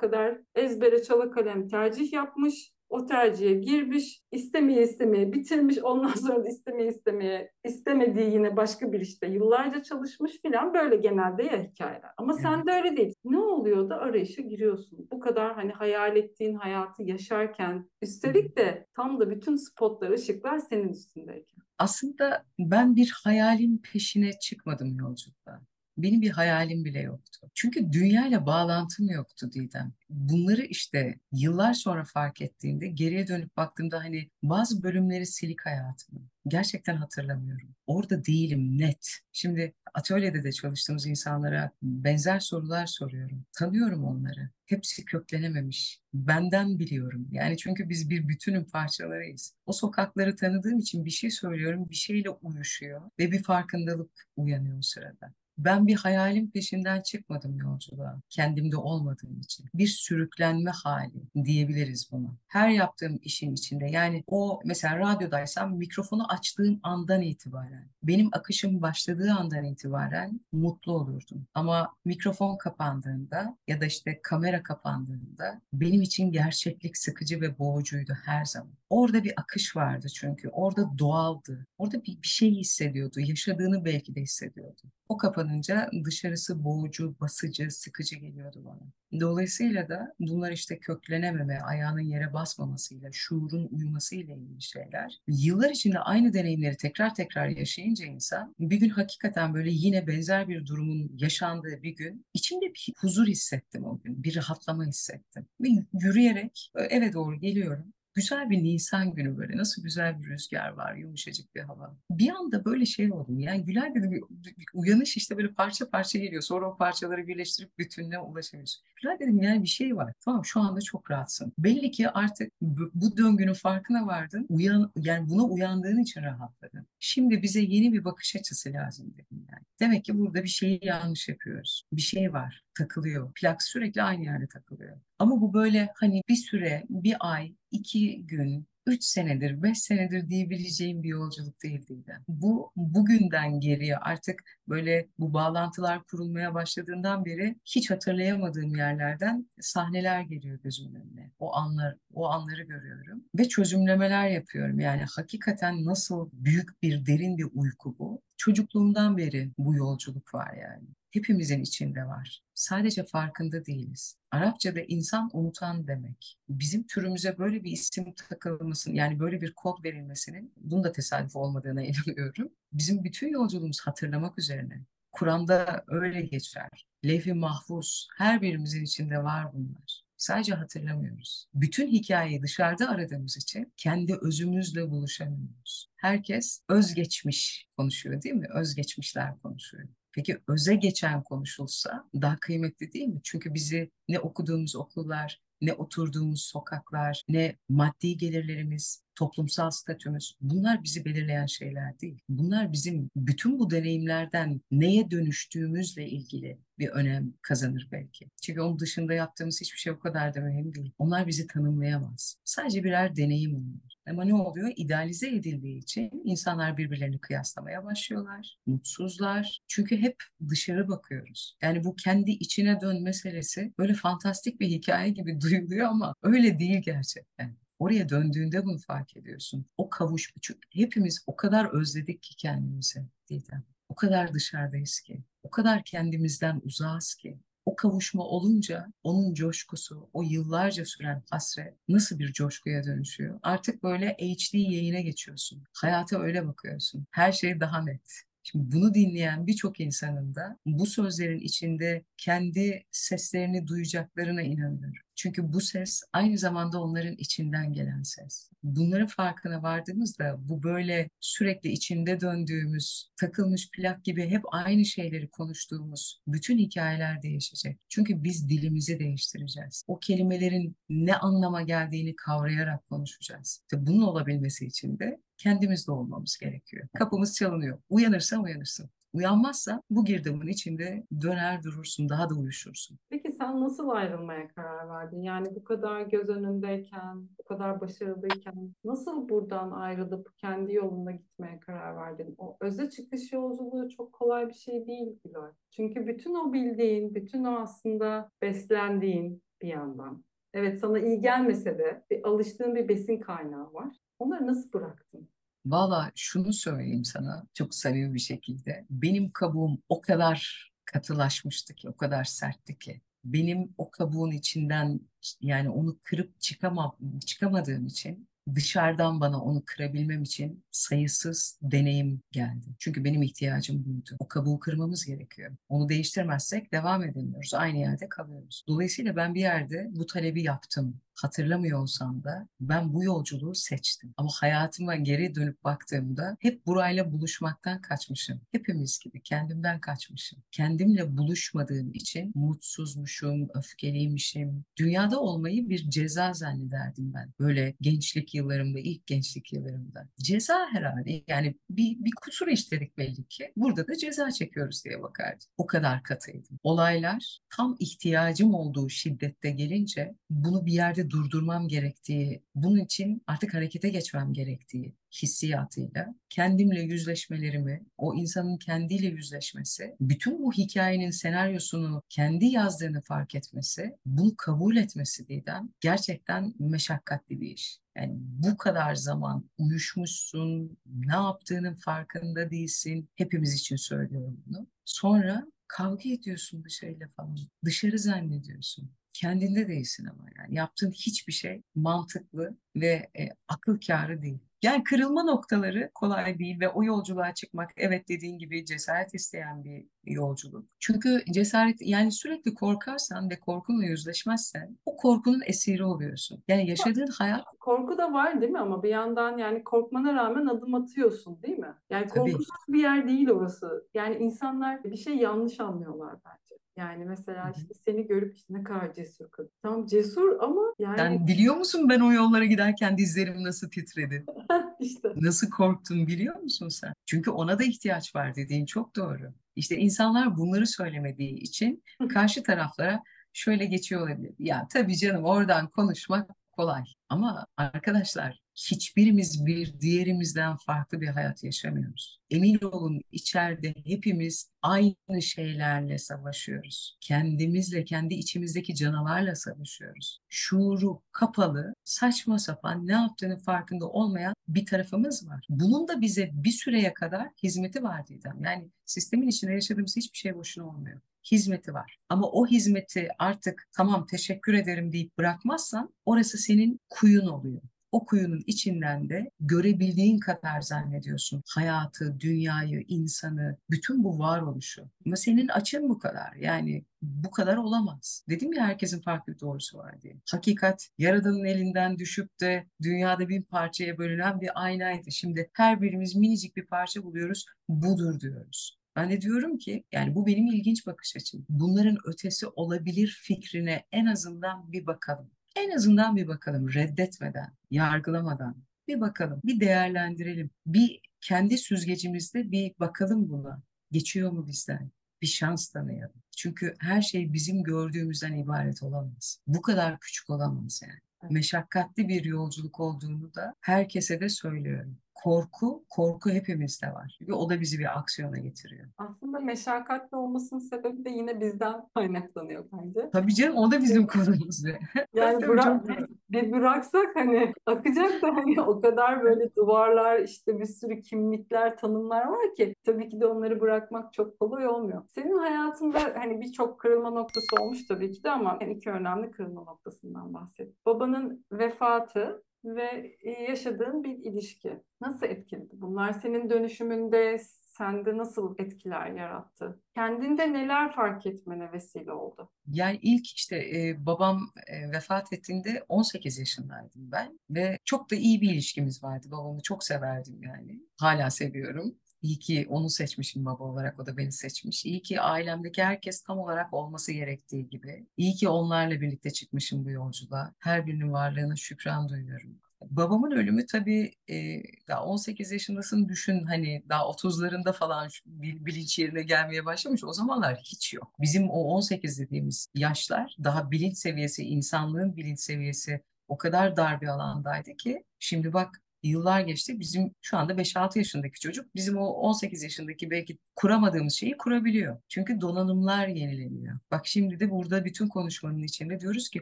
kadar 0.00 0.40
ezbere 0.54 1.02
çala 1.02 1.30
kalem 1.30 1.68
tercih 1.68 2.12
yapmış 2.12 2.73
o 2.88 3.06
tercihe 3.06 3.54
girmiş, 3.54 4.22
istemeye 4.32 4.82
istemeye 4.82 5.32
bitirmiş, 5.32 5.78
ondan 5.78 6.14
sonra 6.14 6.44
da 6.44 6.48
istemeye 6.48 6.88
istemeye 6.88 7.52
istemediği 7.64 8.32
yine 8.32 8.56
başka 8.56 8.92
bir 8.92 9.00
işte 9.00 9.26
yıllarca 9.26 9.82
çalışmış 9.82 10.32
filan 10.42 10.74
böyle 10.74 10.96
genelde 10.96 11.42
ya 11.42 11.62
hikayeler. 11.62 12.10
Ama 12.16 12.32
evet. 12.32 12.42
sen 12.42 12.66
de 12.66 12.72
öyle 12.72 12.96
değil. 12.96 13.14
Ne 13.24 13.38
oluyor 13.38 13.90
da 13.90 13.98
arayışa 13.98 14.42
giriyorsun. 14.42 15.08
Bu 15.12 15.20
kadar 15.20 15.54
hani 15.54 15.72
hayal 15.72 16.16
ettiğin 16.16 16.54
hayatı 16.54 17.02
yaşarken 17.02 17.90
üstelik 18.02 18.56
de 18.56 18.86
tam 18.96 19.20
da 19.20 19.30
bütün 19.30 19.56
spotlar, 19.56 20.10
ışıklar 20.10 20.58
senin 20.58 20.88
üstündeyken. 20.88 21.64
Aslında 21.78 22.44
ben 22.58 22.96
bir 22.96 23.12
hayalin 23.24 23.82
peşine 23.92 24.32
çıkmadım 24.32 24.98
yolculukta. 24.98 25.60
Benim 25.98 26.22
bir 26.22 26.30
hayalim 26.30 26.84
bile 26.84 27.00
yoktu. 27.00 27.50
Çünkü 27.54 27.92
dünyayla 27.92 28.46
bağlantım 28.46 29.08
yoktu 29.08 29.50
Didem. 29.52 29.92
Bunları 30.10 30.62
işte 30.62 31.18
yıllar 31.32 31.74
sonra 31.74 32.04
fark 32.04 32.40
ettiğimde 32.40 32.86
geriye 32.86 33.26
dönüp 33.26 33.56
baktığımda 33.56 33.98
hani 33.98 34.30
bazı 34.42 34.82
bölümleri 34.82 35.26
silik 35.26 35.66
hayatımı. 35.66 36.20
Gerçekten 36.48 36.96
hatırlamıyorum. 36.96 37.74
Orada 37.86 38.24
değilim 38.24 38.78
net. 38.78 39.18
Şimdi 39.32 39.74
atölyede 39.94 40.42
de 40.42 40.52
çalıştığımız 40.52 41.06
insanlara 41.06 41.70
benzer 41.82 42.40
sorular 42.40 42.86
soruyorum. 42.86 43.46
Tanıyorum 43.52 44.04
onları. 44.04 44.50
Hepsi 44.66 45.04
köklenememiş. 45.04 46.00
Benden 46.14 46.78
biliyorum. 46.78 47.28
Yani 47.32 47.56
çünkü 47.56 47.88
biz 47.88 48.10
bir 48.10 48.28
bütünün 48.28 48.64
parçalarıyız. 48.64 49.54
O 49.66 49.72
sokakları 49.72 50.36
tanıdığım 50.36 50.78
için 50.78 51.04
bir 51.04 51.10
şey 51.10 51.30
söylüyorum, 51.30 51.90
bir 51.90 51.94
şeyle 51.94 52.30
uyuşuyor 52.30 53.10
ve 53.18 53.32
bir 53.32 53.42
farkındalık 53.42 54.28
uyanıyor 54.36 54.78
o 54.78 54.82
sırada. 54.82 55.34
Ben 55.58 55.86
bir 55.86 55.94
hayalin 55.94 56.50
peşinden 56.50 57.02
çıkmadım 57.02 57.58
yolculuğa. 57.58 58.20
Kendimde 58.30 58.76
olmadığım 58.76 59.40
için. 59.40 59.66
Bir 59.74 59.86
sürüklenme 59.86 60.70
hali 60.70 61.44
diyebiliriz 61.44 62.08
buna. 62.12 62.28
Her 62.46 62.68
yaptığım 62.68 63.18
işin 63.22 63.52
içinde 63.52 63.86
yani 63.86 64.24
o 64.26 64.60
mesela 64.64 64.98
radyodaysam 64.98 65.76
mikrofonu 65.76 66.32
açtığım 66.32 66.80
andan 66.82 67.22
itibaren 67.22 67.88
benim 68.02 68.28
akışım 68.32 68.82
başladığı 68.82 69.32
andan 69.32 69.64
itibaren 69.64 70.40
mutlu 70.52 70.92
olurdum. 70.92 71.46
Ama 71.54 71.94
mikrofon 72.04 72.56
kapandığında 72.56 73.56
ya 73.68 73.80
da 73.80 73.84
işte 73.84 74.20
kamera 74.22 74.62
kapandığında 74.62 75.60
benim 75.72 76.02
için 76.02 76.32
gerçeklik 76.32 76.96
sıkıcı 76.96 77.40
ve 77.40 77.58
boğucuydu 77.58 78.12
her 78.24 78.44
zaman. 78.44 78.74
Orada 78.90 79.24
bir 79.24 79.32
akış 79.36 79.76
vardı 79.76 80.06
çünkü. 80.14 80.48
Orada 80.48 80.98
doğaldı. 80.98 81.66
Orada 81.78 82.02
bir, 82.02 82.22
bir 82.22 82.28
şey 82.28 82.50
hissediyordu. 82.50 83.20
Yaşadığını 83.20 83.84
belki 83.84 84.14
de 84.14 84.20
hissediyordu. 84.20 84.82
O 85.08 85.16
kapanınca 85.44 85.90
dışarısı 86.04 86.64
boğucu, 86.64 87.16
basıcı, 87.20 87.70
sıkıcı 87.70 88.16
geliyordu 88.16 88.62
bana. 88.64 89.20
Dolayısıyla 89.20 89.88
da 89.88 90.14
bunlar 90.20 90.52
işte 90.52 90.78
köklenememe, 90.78 91.58
ayağının 91.58 92.00
yere 92.00 92.32
basmamasıyla, 92.32 93.10
şuurun 93.12 93.68
uyumasıyla 93.70 94.34
ilgili 94.34 94.62
şeyler. 94.62 95.20
Yıllar 95.28 95.70
içinde 95.70 95.98
aynı 95.98 96.34
deneyimleri 96.34 96.76
tekrar 96.76 97.14
tekrar 97.14 97.48
yaşayınca 97.48 98.06
insan 98.06 98.54
bir 98.58 98.76
gün 98.76 98.88
hakikaten 98.88 99.54
böyle 99.54 99.70
yine 99.70 100.06
benzer 100.06 100.48
bir 100.48 100.66
durumun 100.66 101.10
yaşandığı 101.18 101.82
bir 101.82 101.96
gün 101.96 102.26
içimde 102.34 102.66
bir 102.66 102.92
huzur 102.98 103.26
hissettim 103.26 103.84
o 103.84 104.00
gün. 104.00 104.22
Bir 104.24 104.36
rahatlama 104.36 104.84
hissettim. 104.86 105.46
Ve 105.60 105.68
yürüyerek 105.92 106.72
eve 106.90 107.12
doğru 107.12 107.40
geliyorum. 107.40 107.92
Güzel 108.14 108.50
bir 108.50 108.62
Nisan 108.62 109.14
günü 109.14 109.36
böyle 109.38 109.56
nasıl 109.56 109.82
güzel 109.82 110.22
bir 110.22 110.28
rüzgar 110.28 110.68
var, 110.68 110.94
yumuşacık 110.94 111.54
bir 111.54 111.60
hava. 111.60 111.96
Bir 112.10 112.30
anda 112.30 112.64
böyle 112.64 112.86
şey 112.86 113.12
oldum 113.12 113.38
yani 113.38 113.64
Güler 113.64 113.94
dedi 113.94 114.10
bir, 114.10 114.22
bir 114.56 114.66
uyanış 114.74 115.16
işte 115.16 115.36
böyle 115.36 115.52
parça 115.52 115.90
parça 115.90 116.18
geliyor. 116.18 116.42
Sonra 116.42 116.70
o 116.70 116.76
parçaları 116.76 117.26
birleştirip 117.26 117.78
bütününe 117.78 118.18
ulaşamıyorsun. 118.18 118.84
Güler 119.02 119.18
dedim 119.18 119.42
yani 119.42 119.62
bir 119.62 119.68
şey 119.68 119.96
var. 119.96 120.12
Tamam 120.24 120.44
şu 120.44 120.60
anda 120.60 120.80
çok 120.80 121.10
rahatsın. 121.10 121.52
Belli 121.58 121.90
ki 121.90 122.10
artık 122.10 122.52
bu, 122.60 123.16
döngünün 123.16 123.52
farkına 123.52 124.06
vardın. 124.06 124.46
Uyan, 124.48 124.92
yani 124.96 125.28
buna 125.28 125.42
uyandığın 125.44 126.02
için 126.02 126.22
rahatladın. 126.22 126.86
Şimdi 126.98 127.42
bize 127.42 127.60
yeni 127.60 127.92
bir 127.92 128.04
bakış 128.04 128.36
açısı 128.36 128.72
lazım 128.72 129.14
dedim 129.14 129.46
yani. 129.52 129.53
Demek 129.80 130.04
ki 130.04 130.18
burada 130.18 130.42
bir 130.42 130.48
şeyi 130.48 130.80
yanlış 130.82 131.28
yapıyoruz. 131.28 131.82
Bir 131.92 132.02
şey 132.02 132.32
var 132.32 132.62
takılıyor. 132.78 133.32
Plak 133.34 133.62
sürekli 133.62 134.02
aynı 134.02 134.24
yerde 134.24 134.46
takılıyor. 134.46 135.00
Ama 135.18 135.40
bu 135.40 135.54
böyle 135.54 135.88
hani 135.94 136.22
bir 136.28 136.36
süre, 136.36 136.84
bir 136.88 137.16
ay, 137.20 137.54
iki 137.70 138.26
gün, 138.26 138.66
üç 138.86 139.04
senedir, 139.04 139.62
beş 139.62 139.78
senedir 139.78 140.28
diyebileceğim 140.28 141.02
bir 141.02 141.08
yolculuk 141.08 141.62
değil 141.62 141.88
değildi. 141.88 142.18
Bu 142.28 142.72
bugünden 142.76 143.60
geriye 143.60 143.96
artık 143.96 144.42
böyle 144.68 145.08
bu 145.18 145.32
bağlantılar 145.34 146.04
kurulmaya 146.04 146.54
başladığından 146.54 147.24
beri 147.24 147.56
hiç 147.64 147.90
hatırlayamadığım 147.90 148.76
yerlerden 148.76 149.50
sahneler 149.60 150.20
geliyor 150.20 150.58
gözümün 150.62 150.94
önüne. 150.94 151.30
O 151.38 151.54
anlar, 151.54 151.96
o 152.14 152.26
anları 152.26 152.62
görüyorum 152.62 153.24
ve 153.38 153.48
çözümlemeler 153.48 154.28
yapıyorum. 154.28 154.80
Yani 154.80 155.02
hakikaten 155.16 155.84
nasıl 155.84 156.30
büyük 156.32 156.82
bir 156.82 157.06
derin 157.06 157.38
bir 157.38 157.46
uyku 157.54 157.98
bu. 157.98 158.22
Çocukluğumdan 158.36 159.16
beri 159.16 159.50
bu 159.58 159.74
yolculuk 159.74 160.34
var 160.34 160.52
yani 160.52 160.88
hepimizin 161.14 161.62
içinde 161.62 162.04
var. 162.04 162.42
Sadece 162.54 163.04
farkında 163.04 163.66
değiliz. 163.66 164.16
Arapçada 164.30 164.80
insan 164.80 165.30
unutan 165.32 165.86
demek. 165.86 166.38
Bizim 166.48 166.86
türümüze 166.86 167.38
böyle 167.38 167.64
bir 167.64 167.70
isim 167.72 168.12
takılmasının 168.12 168.94
yani 168.94 169.20
böyle 169.20 169.40
bir 169.40 169.52
kod 169.52 169.84
verilmesinin 169.84 170.52
bunun 170.56 170.84
da 170.84 170.92
tesadüf 170.92 171.36
olmadığına 171.36 171.82
inanıyorum. 171.84 172.52
Bizim 172.72 173.04
bütün 173.04 173.28
yolculuğumuz 173.28 173.80
hatırlamak 173.80 174.38
üzerine. 174.38 174.80
Kur'an'da 175.12 175.84
öyle 175.88 176.20
geçer. 176.20 176.86
Levh-i 177.04 177.32
mahfuz 177.32 178.08
her 178.16 178.42
birimizin 178.42 178.84
içinde 178.84 179.24
var 179.24 179.52
bunlar. 179.52 180.04
Sadece 180.16 180.54
hatırlamıyoruz. 180.54 181.46
Bütün 181.54 181.88
hikayeyi 181.88 182.42
dışarıda 182.42 182.88
aradığımız 182.88 183.36
için 183.36 183.72
kendi 183.76 184.16
özümüzle 184.22 184.90
buluşamıyoruz. 184.90 185.90
Herkes 185.96 186.60
özgeçmiş 186.68 187.68
konuşuyor 187.76 188.22
değil 188.22 188.34
mi? 188.34 188.46
Özgeçmişler 188.54 189.38
konuşuyor. 189.38 189.88
Peki 190.14 190.38
öze 190.48 190.74
geçen 190.74 191.22
konuşulsa 191.22 192.08
daha 192.14 192.36
kıymetli 192.36 192.92
değil 192.92 193.08
mi? 193.08 193.20
Çünkü 193.24 193.54
bizi 193.54 193.90
ne 194.08 194.18
okuduğumuz 194.18 194.76
okullar, 194.76 195.40
ne 195.60 195.72
oturduğumuz 195.72 196.42
sokaklar, 196.42 197.24
ne 197.28 197.56
maddi 197.68 198.16
gelirlerimiz, 198.16 199.03
toplumsal 199.16 199.70
statümüz 199.70 200.36
bunlar 200.40 200.84
bizi 200.84 201.04
belirleyen 201.04 201.46
şeyler 201.46 202.00
değil. 202.00 202.18
Bunlar 202.28 202.72
bizim 202.72 203.10
bütün 203.16 203.58
bu 203.58 203.70
deneyimlerden 203.70 204.60
neye 204.70 205.10
dönüştüğümüzle 205.10 206.08
ilgili 206.08 206.58
bir 206.78 206.88
önem 206.88 207.34
kazanır 207.42 207.88
belki. 207.92 208.30
Çünkü 208.42 208.60
onun 208.60 208.78
dışında 208.78 209.14
yaptığımız 209.14 209.60
hiçbir 209.60 209.78
şey 209.78 209.92
o 209.92 209.98
kadar 209.98 210.34
da 210.34 210.40
mühim 210.40 210.74
değil. 210.74 210.92
Onlar 210.98 211.26
bizi 211.26 211.46
tanımlayamaz. 211.46 212.36
Sadece 212.44 212.84
birer 212.84 213.16
deneyim 213.16 213.54
onlar. 213.54 213.94
Ama 214.10 214.24
ne 214.24 214.34
oluyor? 214.34 214.72
İdealize 214.76 215.28
edildiği 215.28 215.78
için 215.78 216.10
insanlar 216.24 216.76
birbirlerini 216.76 217.18
kıyaslamaya 217.18 217.84
başlıyorlar. 217.84 218.56
Mutsuzlar. 218.66 219.60
Çünkü 219.68 219.96
hep 219.96 220.16
dışarı 220.48 220.88
bakıyoruz. 220.88 221.56
Yani 221.62 221.84
bu 221.84 221.96
kendi 221.96 222.30
içine 222.30 222.80
dön 222.80 223.02
meselesi 223.02 223.72
böyle 223.78 223.94
fantastik 223.94 224.60
bir 224.60 224.68
hikaye 224.68 225.10
gibi 225.10 225.40
duyuluyor 225.40 225.88
ama 225.88 226.14
öyle 226.22 226.58
değil 226.58 226.82
gerçekten. 226.84 227.56
Oraya 227.78 228.08
döndüğünde 228.08 228.64
bunu 228.64 228.78
fark 228.78 229.16
ediyorsun. 229.16 229.66
O 229.76 229.90
kavuş, 229.90 230.32
çünkü 230.40 230.60
hepimiz 230.70 231.24
o 231.26 231.36
kadar 231.36 231.64
özledik 231.80 232.22
ki 232.22 232.36
kendimizi 232.36 233.06
Didem. 233.30 233.64
O 233.88 233.94
kadar 233.94 234.34
dışarıdayız 234.34 235.00
ki. 235.00 235.22
O 235.42 235.50
kadar 235.50 235.84
kendimizden 235.84 236.60
uzağız 236.64 237.14
ki. 237.14 237.38
O 237.66 237.76
kavuşma 237.76 238.22
olunca 238.22 238.92
onun 239.02 239.34
coşkusu, 239.34 240.10
o 240.12 240.22
yıllarca 240.22 240.84
süren 240.84 241.22
hasret 241.30 241.74
nasıl 241.88 242.18
bir 242.18 242.32
coşkuya 242.32 242.84
dönüşüyor? 242.84 243.40
Artık 243.42 243.82
böyle 243.82 244.12
HD 244.12 244.54
yayına 244.54 245.00
geçiyorsun. 245.00 245.64
Hayata 245.72 246.18
öyle 246.18 246.46
bakıyorsun. 246.46 247.06
Her 247.10 247.32
şey 247.32 247.60
daha 247.60 247.84
net. 247.84 248.22
Şimdi 248.42 248.72
bunu 248.72 248.94
dinleyen 248.94 249.46
birçok 249.46 249.80
insanın 249.80 250.34
da 250.34 250.58
bu 250.66 250.86
sözlerin 250.86 251.40
içinde 251.40 252.04
kendi 252.16 252.84
seslerini 252.90 253.66
duyacaklarına 253.66 254.42
inanıyorum. 254.42 255.03
Çünkü 255.16 255.52
bu 255.52 255.60
ses 255.60 256.02
aynı 256.12 256.38
zamanda 256.38 256.80
onların 256.80 257.14
içinden 257.14 257.72
gelen 257.72 258.02
ses. 258.02 258.50
Bunların 258.62 259.06
farkına 259.06 259.62
vardığımızda 259.62 260.36
bu 260.38 260.62
böyle 260.62 261.10
sürekli 261.20 261.70
içinde 261.70 262.20
döndüğümüz, 262.20 263.10
takılmış 263.20 263.70
plak 263.70 264.04
gibi 264.04 264.26
hep 264.26 264.42
aynı 264.52 264.84
şeyleri 264.84 265.28
konuştuğumuz 265.28 266.20
bütün 266.26 266.58
hikayeler 266.58 267.22
değişecek. 267.22 267.78
Çünkü 267.88 268.24
biz 268.24 268.48
dilimizi 268.48 268.98
değiştireceğiz. 268.98 269.84
O 269.86 269.98
kelimelerin 269.98 270.76
ne 270.88 271.16
anlama 271.16 271.62
geldiğini 271.62 272.16
kavrayarak 272.16 272.86
konuşacağız. 272.86 273.60
İşte 273.62 273.86
bunun 273.86 274.02
olabilmesi 274.02 274.66
için 274.66 274.98
de 274.98 275.20
kendimizde 275.36 275.92
olmamız 275.92 276.36
gerekiyor. 276.40 276.88
Kapımız 276.98 277.36
çalınıyor. 277.36 277.78
Uyanırsan 277.88 278.42
uyanırsın. 278.42 278.90
Uyanmazsa 279.14 279.82
bu 279.90 280.04
girdabın 280.04 280.46
içinde 280.46 281.04
döner 281.22 281.62
durursun, 281.62 282.08
daha 282.08 282.30
da 282.30 282.34
uyuşursun. 282.34 282.98
Peki 283.10 283.32
sen 283.32 283.60
nasıl 283.60 283.88
ayrılmaya 283.88 284.48
karar 284.48 284.88
verdin? 284.88 285.22
Yani 285.22 285.54
bu 285.54 285.64
kadar 285.64 286.00
göz 286.00 286.28
önündeyken, 286.28 287.28
bu 287.38 287.44
kadar 287.44 287.80
başarılıyken 287.80 288.74
nasıl 288.84 289.28
buradan 289.28 289.70
ayrılıp 289.70 290.38
kendi 290.38 290.74
yoluna 290.74 291.12
gitmeye 291.12 291.60
karar 291.60 291.96
verdin? 291.96 292.34
O 292.38 292.56
öze 292.60 292.90
çıkış 292.90 293.32
yolculuğu 293.32 293.88
çok 293.88 294.12
kolay 294.12 294.48
bir 294.48 294.54
şey 294.54 294.86
değil 294.86 295.18
Gülay. 295.24 295.50
Çünkü 295.70 296.06
bütün 296.06 296.34
o 296.34 296.52
bildiğin, 296.52 297.14
bütün 297.14 297.44
o 297.44 297.58
aslında 297.58 298.30
beslendiğin 298.42 299.42
bir 299.62 299.68
yandan. 299.68 300.24
Evet 300.54 300.80
sana 300.80 300.98
iyi 300.98 301.20
gelmese 301.20 301.78
de 301.78 302.04
bir 302.10 302.28
alıştığın 302.28 302.74
bir 302.74 302.88
besin 302.88 303.20
kaynağı 303.20 303.72
var. 303.72 303.96
Onları 304.18 304.46
nasıl 304.46 304.72
bıraktın? 304.72 305.28
Valla 305.66 306.12
şunu 306.14 306.52
söyleyeyim 306.52 307.04
sana 307.04 307.46
çok 307.54 307.74
samimi 307.74 308.14
bir 308.14 308.18
şekilde. 308.18 308.86
Benim 308.90 309.30
kabuğum 309.30 309.78
o 309.88 310.00
kadar 310.00 310.70
katılaşmıştı 310.84 311.74
ki, 311.74 311.88
o 311.88 311.96
kadar 311.96 312.24
sertti 312.24 312.78
ki. 312.78 313.00
Benim 313.24 313.74
o 313.78 313.90
kabuğun 313.90 314.30
içinden 314.30 315.00
yani 315.40 315.70
onu 315.70 315.98
kırıp 316.02 316.40
çıkamam, 316.40 316.96
çıkamadığım 317.26 317.86
için 317.86 318.28
dışarıdan 318.54 319.20
bana 319.20 319.42
onu 319.42 319.62
kırabilmem 319.66 320.22
için 320.22 320.63
sayısız 320.74 321.58
deneyim 321.62 322.22
geldi. 322.32 322.66
Çünkü 322.78 323.04
benim 323.04 323.22
ihtiyacım 323.22 323.84
buydu. 323.84 324.16
O 324.18 324.28
kabuğu 324.28 324.58
kırmamız 324.58 325.06
gerekiyor. 325.06 325.56
Onu 325.68 325.88
değiştirmezsek 325.88 326.72
devam 326.72 327.02
edemiyoruz. 327.02 327.54
Aynı 327.54 327.78
yerde 327.78 328.08
kalıyoruz. 328.08 328.64
Dolayısıyla 328.68 329.16
ben 329.16 329.34
bir 329.34 329.40
yerde 329.40 329.88
bu 329.90 330.06
talebi 330.06 330.42
yaptım. 330.42 331.00
hatırlamıyor 331.14 331.78
olsam 331.78 332.24
da 332.24 332.48
ben 332.60 332.94
bu 332.94 333.04
yolculuğu 333.04 333.54
seçtim. 333.54 334.14
Ama 334.16 334.28
hayatıma 334.40 334.96
geri 334.96 335.34
dönüp 335.34 335.64
baktığımda 335.64 336.36
hep 336.40 336.66
burayla 336.66 337.12
buluşmaktan 337.12 337.80
kaçmışım. 337.80 338.40
Hepimiz 338.52 338.98
gibi 338.98 339.22
kendimden 339.22 339.80
kaçmışım. 339.80 340.38
Kendimle 340.50 341.16
buluşmadığım 341.16 341.90
için 341.94 342.32
mutsuzmuşum, 342.34 343.48
öfkeliymişim. 343.54 344.64
Dünyada 344.76 345.20
olmayı 345.20 345.68
bir 345.68 345.90
ceza 345.90 346.32
zannederdim 346.32 347.14
ben. 347.14 347.32
Böyle 347.40 347.74
gençlik 347.80 348.34
yıllarımda, 348.34 348.78
ilk 348.78 349.06
gençlik 349.06 349.52
yıllarımda. 349.52 350.08
Ceza 350.18 350.63
herhalde. 350.72 351.22
Yani 351.28 351.54
bir, 351.70 352.04
bir 352.04 352.12
kusur 352.24 352.48
işledik 352.48 352.98
belli 352.98 353.24
ki. 353.24 353.52
Burada 353.56 353.88
da 353.88 353.96
ceza 353.96 354.30
çekiyoruz 354.30 354.84
diye 354.84 355.02
bakardım. 355.02 355.48
O 355.58 355.66
kadar 355.66 356.02
katıydım. 356.02 356.58
Olaylar 356.62 357.38
tam 357.56 357.76
ihtiyacım 357.80 358.54
olduğu 358.54 358.88
şiddette 358.88 359.50
gelince 359.50 360.14
bunu 360.30 360.66
bir 360.66 360.72
yerde 360.72 361.10
durdurmam 361.10 361.68
gerektiği, 361.68 362.42
bunun 362.54 362.78
için 362.78 363.22
artık 363.26 363.54
harekete 363.54 363.88
geçmem 363.88 364.32
gerektiği 364.32 364.94
hissiyatıyla 365.22 366.14
kendimle 366.30 366.80
yüzleşmelerimi, 366.82 367.86
o 367.98 368.14
insanın 368.14 368.56
kendiyle 368.56 369.06
yüzleşmesi, 369.06 369.96
bütün 370.00 370.42
bu 370.42 370.52
hikayenin 370.52 371.10
senaryosunu 371.10 372.02
kendi 372.08 372.46
yazdığını 372.46 373.02
fark 373.02 373.34
etmesi, 373.34 373.96
bunu 374.06 374.36
kabul 374.36 374.76
etmesi 374.76 375.28
Didem 375.28 375.68
gerçekten 375.80 376.54
meşakkatli 376.58 377.40
bir 377.40 377.50
iş. 377.50 377.78
Yani 377.96 378.14
bu 378.16 378.56
kadar 378.56 378.94
zaman 378.94 379.50
uyuşmuşsun, 379.58 380.78
ne 380.86 381.12
yaptığının 381.12 381.74
farkında 381.74 382.50
değilsin. 382.50 383.08
Hepimiz 383.16 383.54
için 383.54 383.76
söylüyorum 383.76 384.42
bunu. 384.46 384.66
Sonra 384.84 385.46
kavga 385.68 386.08
ediyorsun 386.08 386.64
dışarıyla 386.64 387.08
falan. 387.16 387.38
Dışarı 387.64 387.98
zannediyorsun 387.98 388.90
kendinde 389.14 389.68
değilsin 389.68 390.06
ama 390.06 390.26
yani 390.38 390.54
yaptığın 390.54 390.90
hiçbir 390.90 391.32
şey 391.32 391.62
mantıklı 391.74 392.56
ve 392.76 393.10
e, 393.18 393.28
akıl 393.48 393.80
kârı 393.80 394.22
değil. 394.22 394.38
Yani 394.64 394.84
kırılma 394.84 395.22
noktaları 395.22 395.90
kolay 395.94 396.38
değil 396.38 396.60
ve 396.60 396.68
o 396.68 396.84
yolculuğa 396.84 397.34
çıkmak 397.34 397.70
evet 397.76 398.08
dediğin 398.08 398.38
gibi 398.38 398.64
cesaret 398.64 399.14
isteyen 399.14 399.64
bir 399.64 399.86
yolculuk. 400.04 400.66
Çünkü 400.78 401.24
cesaret 401.30 401.76
yani 401.80 402.12
sürekli 402.12 402.54
korkarsan 402.54 403.30
ve 403.30 403.40
korkunla 403.40 403.84
yüzleşmezsen 403.84 404.78
o 404.84 404.96
korkunun 404.96 405.42
esiri 405.46 405.84
oluyorsun. 405.84 406.42
Yani 406.48 406.70
yaşadığın 406.70 407.10
hayat 407.18 407.44
Korku 407.60 407.98
da 407.98 408.12
var 408.12 408.40
değil 408.40 408.52
mi 408.52 408.58
ama 408.58 408.82
bir 408.82 408.88
yandan 408.88 409.38
yani 409.38 409.64
korkmana 409.64 410.14
rağmen 410.14 410.46
adım 410.46 410.74
atıyorsun 410.74 411.42
değil 411.42 411.58
mi? 411.58 411.74
Yani 411.90 412.06
Tabii. 412.06 412.18
korkusuz 412.32 412.64
bir 412.68 412.82
yer 412.82 413.08
değil 413.08 413.30
orası. 413.30 413.88
Yani 413.94 414.16
insanlar 414.16 414.84
bir 414.84 414.96
şey 414.96 415.16
yanlış 415.16 415.60
anlıyorlar 415.60 416.16
bence. 416.24 416.43
Yani 416.76 417.04
mesela 417.04 417.52
işte 417.56 417.74
seni 417.84 418.06
görüp 418.06 418.36
işte 418.36 418.54
ne 418.54 418.64
kadar 418.64 418.92
cesur 418.92 419.30
kadın. 419.30 419.50
Tamam 419.62 419.86
cesur 419.86 420.38
ama 420.40 420.60
yani 420.78 420.98
yani 420.98 421.26
biliyor 421.26 421.56
musun 421.56 421.88
ben 421.88 422.00
o 422.00 422.12
yollara 422.12 422.44
giderken 422.44 422.98
dizlerim 422.98 423.44
nasıl 423.44 423.70
titredi? 423.70 424.24
işte 424.80 425.12
Nasıl 425.16 425.50
korktum 425.50 426.06
biliyor 426.06 426.36
musun 426.40 426.68
sen? 426.68 426.92
Çünkü 427.06 427.30
ona 427.30 427.58
da 427.58 427.64
ihtiyaç 427.64 428.14
var 428.14 428.34
dediğin 428.34 428.66
çok 428.66 428.96
doğru. 428.96 429.34
İşte 429.56 429.76
insanlar 429.76 430.36
bunları 430.36 430.66
söylemediği 430.66 431.34
için 431.34 431.82
karşı 432.08 432.42
taraflara 432.42 433.02
şöyle 433.32 433.66
geçiyor 433.66 434.00
olabilir. 434.00 434.34
Ya 434.38 434.66
tabii 434.72 434.96
canım 434.96 435.24
oradan 435.24 435.68
konuşmak 435.68 436.30
kolay. 436.52 436.82
Ama 437.08 437.46
arkadaşlar 437.56 438.43
hiçbirimiz 438.54 439.46
bir 439.46 439.80
diğerimizden 439.80 440.56
farklı 440.56 441.00
bir 441.00 441.08
hayat 441.08 441.44
yaşamıyoruz. 441.44 442.20
Emin 442.30 442.58
olun 442.62 443.00
içeride 443.12 443.74
hepimiz 443.86 444.50
aynı 444.62 445.22
şeylerle 445.22 445.98
savaşıyoruz. 445.98 446.96
Kendimizle, 447.00 447.84
kendi 447.84 448.14
içimizdeki 448.14 448.74
canavarla 448.74 449.34
savaşıyoruz. 449.34 450.18
Şuuru 450.28 451.02
kapalı, 451.12 451.74
saçma 451.84 452.38
sapan, 452.38 452.86
ne 452.86 452.92
yaptığının 452.92 453.38
farkında 453.38 453.88
olmayan 453.88 454.34
bir 454.48 454.66
tarafımız 454.66 455.28
var. 455.28 455.46
Bunun 455.48 455.88
da 455.88 456.00
bize 456.00 456.30
bir 456.32 456.52
süreye 456.52 456.94
kadar 456.94 457.28
hizmeti 457.42 457.82
var 457.82 458.06
Didem. 458.06 458.44
Yani 458.44 458.68
sistemin 458.84 459.28
içinde 459.28 459.52
yaşadığımız 459.52 459.96
hiçbir 459.96 460.18
şey 460.18 460.34
boşuna 460.34 460.68
olmuyor 460.68 461.00
hizmeti 461.32 461.74
var. 461.74 461.98
Ama 462.08 462.26
o 462.30 462.46
hizmeti 462.46 463.08
artık 463.18 463.68
tamam 463.72 464.06
teşekkür 464.06 464.54
ederim 464.54 464.92
deyip 464.92 465.18
bırakmazsan 465.18 465.94
orası 466.06 466.38
senin 466.38 466.80
kuyun 466.88 467.26
oluyor. 467.26 467.62
O 467.94 468.04
kuyunun 468.04 468.42
içinden 468.46 469.08
de 469.08 469.30
görebildiğin 469.40 470.18
kadar 470.18 470.60
zannediyorsun. 470.60 471.42
Hayatı, 471.48 472.20
dünyayı, 472.20 472.84
insanı, 472.88 473.56
bütün 473.70 474.04
bu 474.04 474.18
varoluşu. 474.18 474.90
Ama 475.06 475.16
senin 475.16 475.48
açın 475.48 475.88
bu 475.88 475.98
kadar. 475.98 476.34
Yani 476.34 476.84
bu 477.02 477.30
kadar 477.30 477.56
olamaz. 477.56 478.24
Dedim 478.28 478.52
ya 478.52 478.66
herkesin 478.66 479.00
farklı 479.00 479.34
bir 479.34 479.40
doğrusu 479.40 479.78
var 479.78 480.02
diye. 480.02 480.16
Hakikat 480.30 480.88
Yaradan'ın 480.98 481.44
elinden 481.44 481.98
düşüp 481.98 482.40
de 482.40 482.66
dünyada 482.82 483.28
bin 483.28 483.42
parçaya 483.42 483.98
bölünen 483.98 484.40
bir 484.40 484.50
aynaydı. 484.54 485.12
Şimdi 485.12 485.50
her 485.52 485.82
birimiz 485.82 486.16
minicik 486.16 486.56
bir 486.56 486.66
parça 486.66 487.04
buluyoruz. 487.04 487.46
Budur 487.68 488.20
diyoruz. 488.20 488.78
Ben 488.96 489.10
de 489.10 489.20
diyorum 489.20 489.58
ki 489.58 489.84
yani 489.92 490.14
bu 490.14 490.26
benim 490.26 490.46
ilginç 490.46 490.86
bakış 490.86 491.16
açım. 491.16 491.46
Bunların 491.48 491.98
ötesi 492.04 492.46
olabilir 492.46 493.18
fikrine 493.22 493.84
en 493.92 494.06
azından 494.06 494.72
bir 494.72 494.86
bakalım. 494.86 495.30
En 495.56 495.70
azından 495.70 496.16
bir 496.16 496.28
bakalım 496.28 496.72
reddetmeden, 496.74 497.52
yargılamadan 497.70 498.56
bir 498.88 499.00
bakalım, 499.00 499.40
bir 499.44 499.60
değerlendirelim. 499.60 500.50
Bir 500.66 501.00
kendi 501.20 501.58
süzgecimizde 501.58 502.50
bir 502.50 502.72
bakalım 502.80 503.28
buna. 503.28 503.62
Geçiyor 503.90 504.30
mu 504.30 504.46
bizden? 504.46 504.90
Bir 505.22 505.26
şans 505.26 505.68
tanıyalım. 505.68 506.22
Çünkü 506.36 506.74
her 506.78 507.02
şey 507.02 507.32
bizim 507.32 507.62
gördüğümüzden 507.62 508.32
ibaret 508.32 508.82
olamaz. 508.82 509.38
Bu 509.46 509.62
kadar 509.62 510.00
küçük 510.00 510.30
olamaz 510.30 510.80
yani. 510.82 511.32
Meşakkatli 511.32 512.08
bir 512.08 512.24
yolculuk 512.24 512.80
olduğunu 512.80 513.34
da 513.34 513.54
herkese 513.60 514.20
de 514.20 514.28
söylüyorum. 514.28 514.98
Korku, 515.14 515.84
korku 515.90 516.30
hepimizde 516.30 516.86
var. 516.86 517.16
Çünkü 517.18 517.32
o 517.32 517.50
da 517.50 517.60
bizi 517.60 517.78
bir 517.78 517.98
aksiyona 517.98 518.38
getiriyor. 518.38 518.86
aslında 518.98 519.40
meşakkatli 519.40 520.16
olmasının 520.16 520.60
sebebi 520.60 521.04
de 521.04 521.10
yine 521.10 521.40
bizden 521.40 521.88
kaynaklanıyor 521.94 522.64
bence. 522.72 523.10
Tabii 523.12 523.34
canım 523.34 523.56
o 523.56 523.70
da 523.70 523.80
bizim 523.80 524.06
konumuz. 524.06 524.64
Yani 525.14 525.42
bırak, 525.48 525.88
bir, 525.88 526.08
bir 526.28 526.52
bıraksak 526.52 527.16
hani 527.16 527.54
akacak 527.66 528.22
da 528.22 528.36
hani 528.36 528.60
o 528.60 528.80
kadar 528.80 529.22
böyle 529.22 529.54
duvarlar 529.56 530.18
işte 530.18 530.58
bir 530.58 530.66
sürü 530.66 531.00
kimlikler, 531.00 531.76
tanımlar 531.76 532.26
var 532.26 532.54
ki 532.56 532.74
tabii 532.84 533.08
ki 533.08 533.20
de 533.20 533.26
onları 533.26 533.60
bırakmak 533.60 534.12
çok 534.12 534.40
kolay 534.40 534.68
olmuyor. 534.68 535.02
Senin 535.08 535.38
hayatında 535.38 535.98
hani 536.14 536.40
birçok 536.40 536.80
kırılma 536.80 537.10
noktası 537.10 537.46
olmuş 537.60 537.86
tabii 537.88 538.10
ki 538.12 538.22
de 538.22 538.30
ama 538.30 538.58
en 538.60 538.70
iki 538.70 538.90
önemli 538.90 539.30
kırılma 539.30 539.64
noktasından 539.64 540.34
bahset. 540.34 540.86
Babanın 540.86 541.44
vefatı 541.52 542.42
ve 542.64 543.16
e, 543.20 543.30
yaşadığın 543.30 544.04
bir 544.04 544.18
ilişki 544.18 544.80
nasıl 545.00 545.26
etkiledi? 545.26 545.80
Bunlar 545.80 546.12
senin 546.12 546.50
dönüşümünde 546.50 547.38
sende 547.78 548.16
nasıl 548.16 548.54
etkiler 548.58 549.10
yarattı? 549.10 549.80
Kendinde 549.94 550.52
neler 550.52 550.94
fark 550.94 551.26
etmene 551.26 551.72
vesile 551.72 552.12
oldu? 552.12 552.50
Yani 552.66 552.98
ilk 553.02 553.26
işte 553.26 553.56
e, 553.56 554.06
babam 554.06 554.50
e, 554.66 554.90
vefat 554.90 555.32
ettiğinde 555.32 555.84
18 555.88 556.38
yaşındaydım 556.38 557.12
ben 557.12 557.38
ve 557.50 557.78
çok 557.84 558.10
da 558.10 558.16
iyi 558.16 558.40
bir 558.40 558.50
ilişkimiz 558.50 559.04
vardı. 559.04 559.26
Babamı 559.30 559.62
çok 559.62 559.84
severdim 559.84 560.42
yani. 560.42 560.80
Hala 561.00 561.30
seviyorum. 561.30 561.94
İyi 562.24 562.38
ki 562.38 562.66
onu 562.70 562.90
seçmişim 562.90 563.44
baba 563.44 563.64
olarak, 563.64 564.00
o 564.00 564.06
da 564.06 564.16
beni 564.16 564.32
seçmiş. 564.32 564.84
İyi 564.84 565.02
ki 565.02 565.20
ailemdeki 565.20 565.84
herkes 565.84 566.22
tam 566.22 566.38
olarak 566.38 566.74
olması 566.74 567.12
gerektiği 567.12 567.68
gibi. 567.68 568.06
İyi 568.16 568.34
ki 568.34 568.48
onlarla 568.48 569.00
birlikte 569.00 569.30
çıkmışım 569.30 569.84
bu 569.84 569.90
yolculuğa. 569.90 570.54
Her 570.58 570.86
birinin 570.86 571.12
varlığına 571.12 571.56
şükran 571.56 572.08
duyuyorum. 572.08 572.60
Babamın 572.90 573.30
ölümü 573.30 573.66
tabii 573.66 574.12
e, 574.30 574.62
daha 574.88 575.04
18 575.04 575.52
yaşındasın 575.52 576.08
düşün 576.08 576.44
hani 576.44 576.84
daha 576.88 577.02
30'larında 577.02 577.72
falan 577.72 578.08
bilinç 578.26 578.98
yerine 578.98 579.22
gelmeye 579.22 579.64
başlamış. 579.64 580.04
O 580.04 580.12
zamanlar 580.12 580.56
hiç 580.56 580.94
yok. 580.94 581.14
Bizim 581.20 581.50
o 581.50 581.58
18 581.58 582.18
dediğimiz 582.18 582.68
yaşlar 582.74 583.36
daha 583.44 583.70
bilinç 583.70 583.98
seviyesi, 583.98 584.44
insanlığın 584.44 585.16
bilinç 585.16 585.40
seviyesi 585.40 586.02
o 586.28 586.38
kadar 586.38 586.76
dar 586.76 587.00
bir 587.00 587.06
alandaydı 587.06 587.76
ki 587.76 588.04
şimdi 588.18 588.52
bak 588.52 588.83
yıllar 589.04 589.40
geçti. 589.40 589.80
Bizim 589.80 590.14
şu 590.22 590.36
anda 590.36 590.52
5-6 590.52 590.98
yaşındaki 590.98 591.40
çocuk 591.40 591.74
bizim 591.74 591.96
o 591.98 592.06
18 592.06 592.62
yaşındaki 592.62 593.10
belki 593.10 593.38
kuramadığımız 593.56 594.14
şeyi 594.14 594.36
kurabiliyor. 594.36 594.98
Çünkü 595.08 595.40
donanımlar 595.40 596.08
yenileniyor. 596.08 596.78
Bak 596.90 597.06
şimdi 597.06 597.40
de 597.40 597.50
burada 597.50 597.84
bütün 597.84 598.08
konuşmanın 598.08 598.62
içinde 598.62 599.00
diyoruz 599.00 599.28
ki 599.28 599.38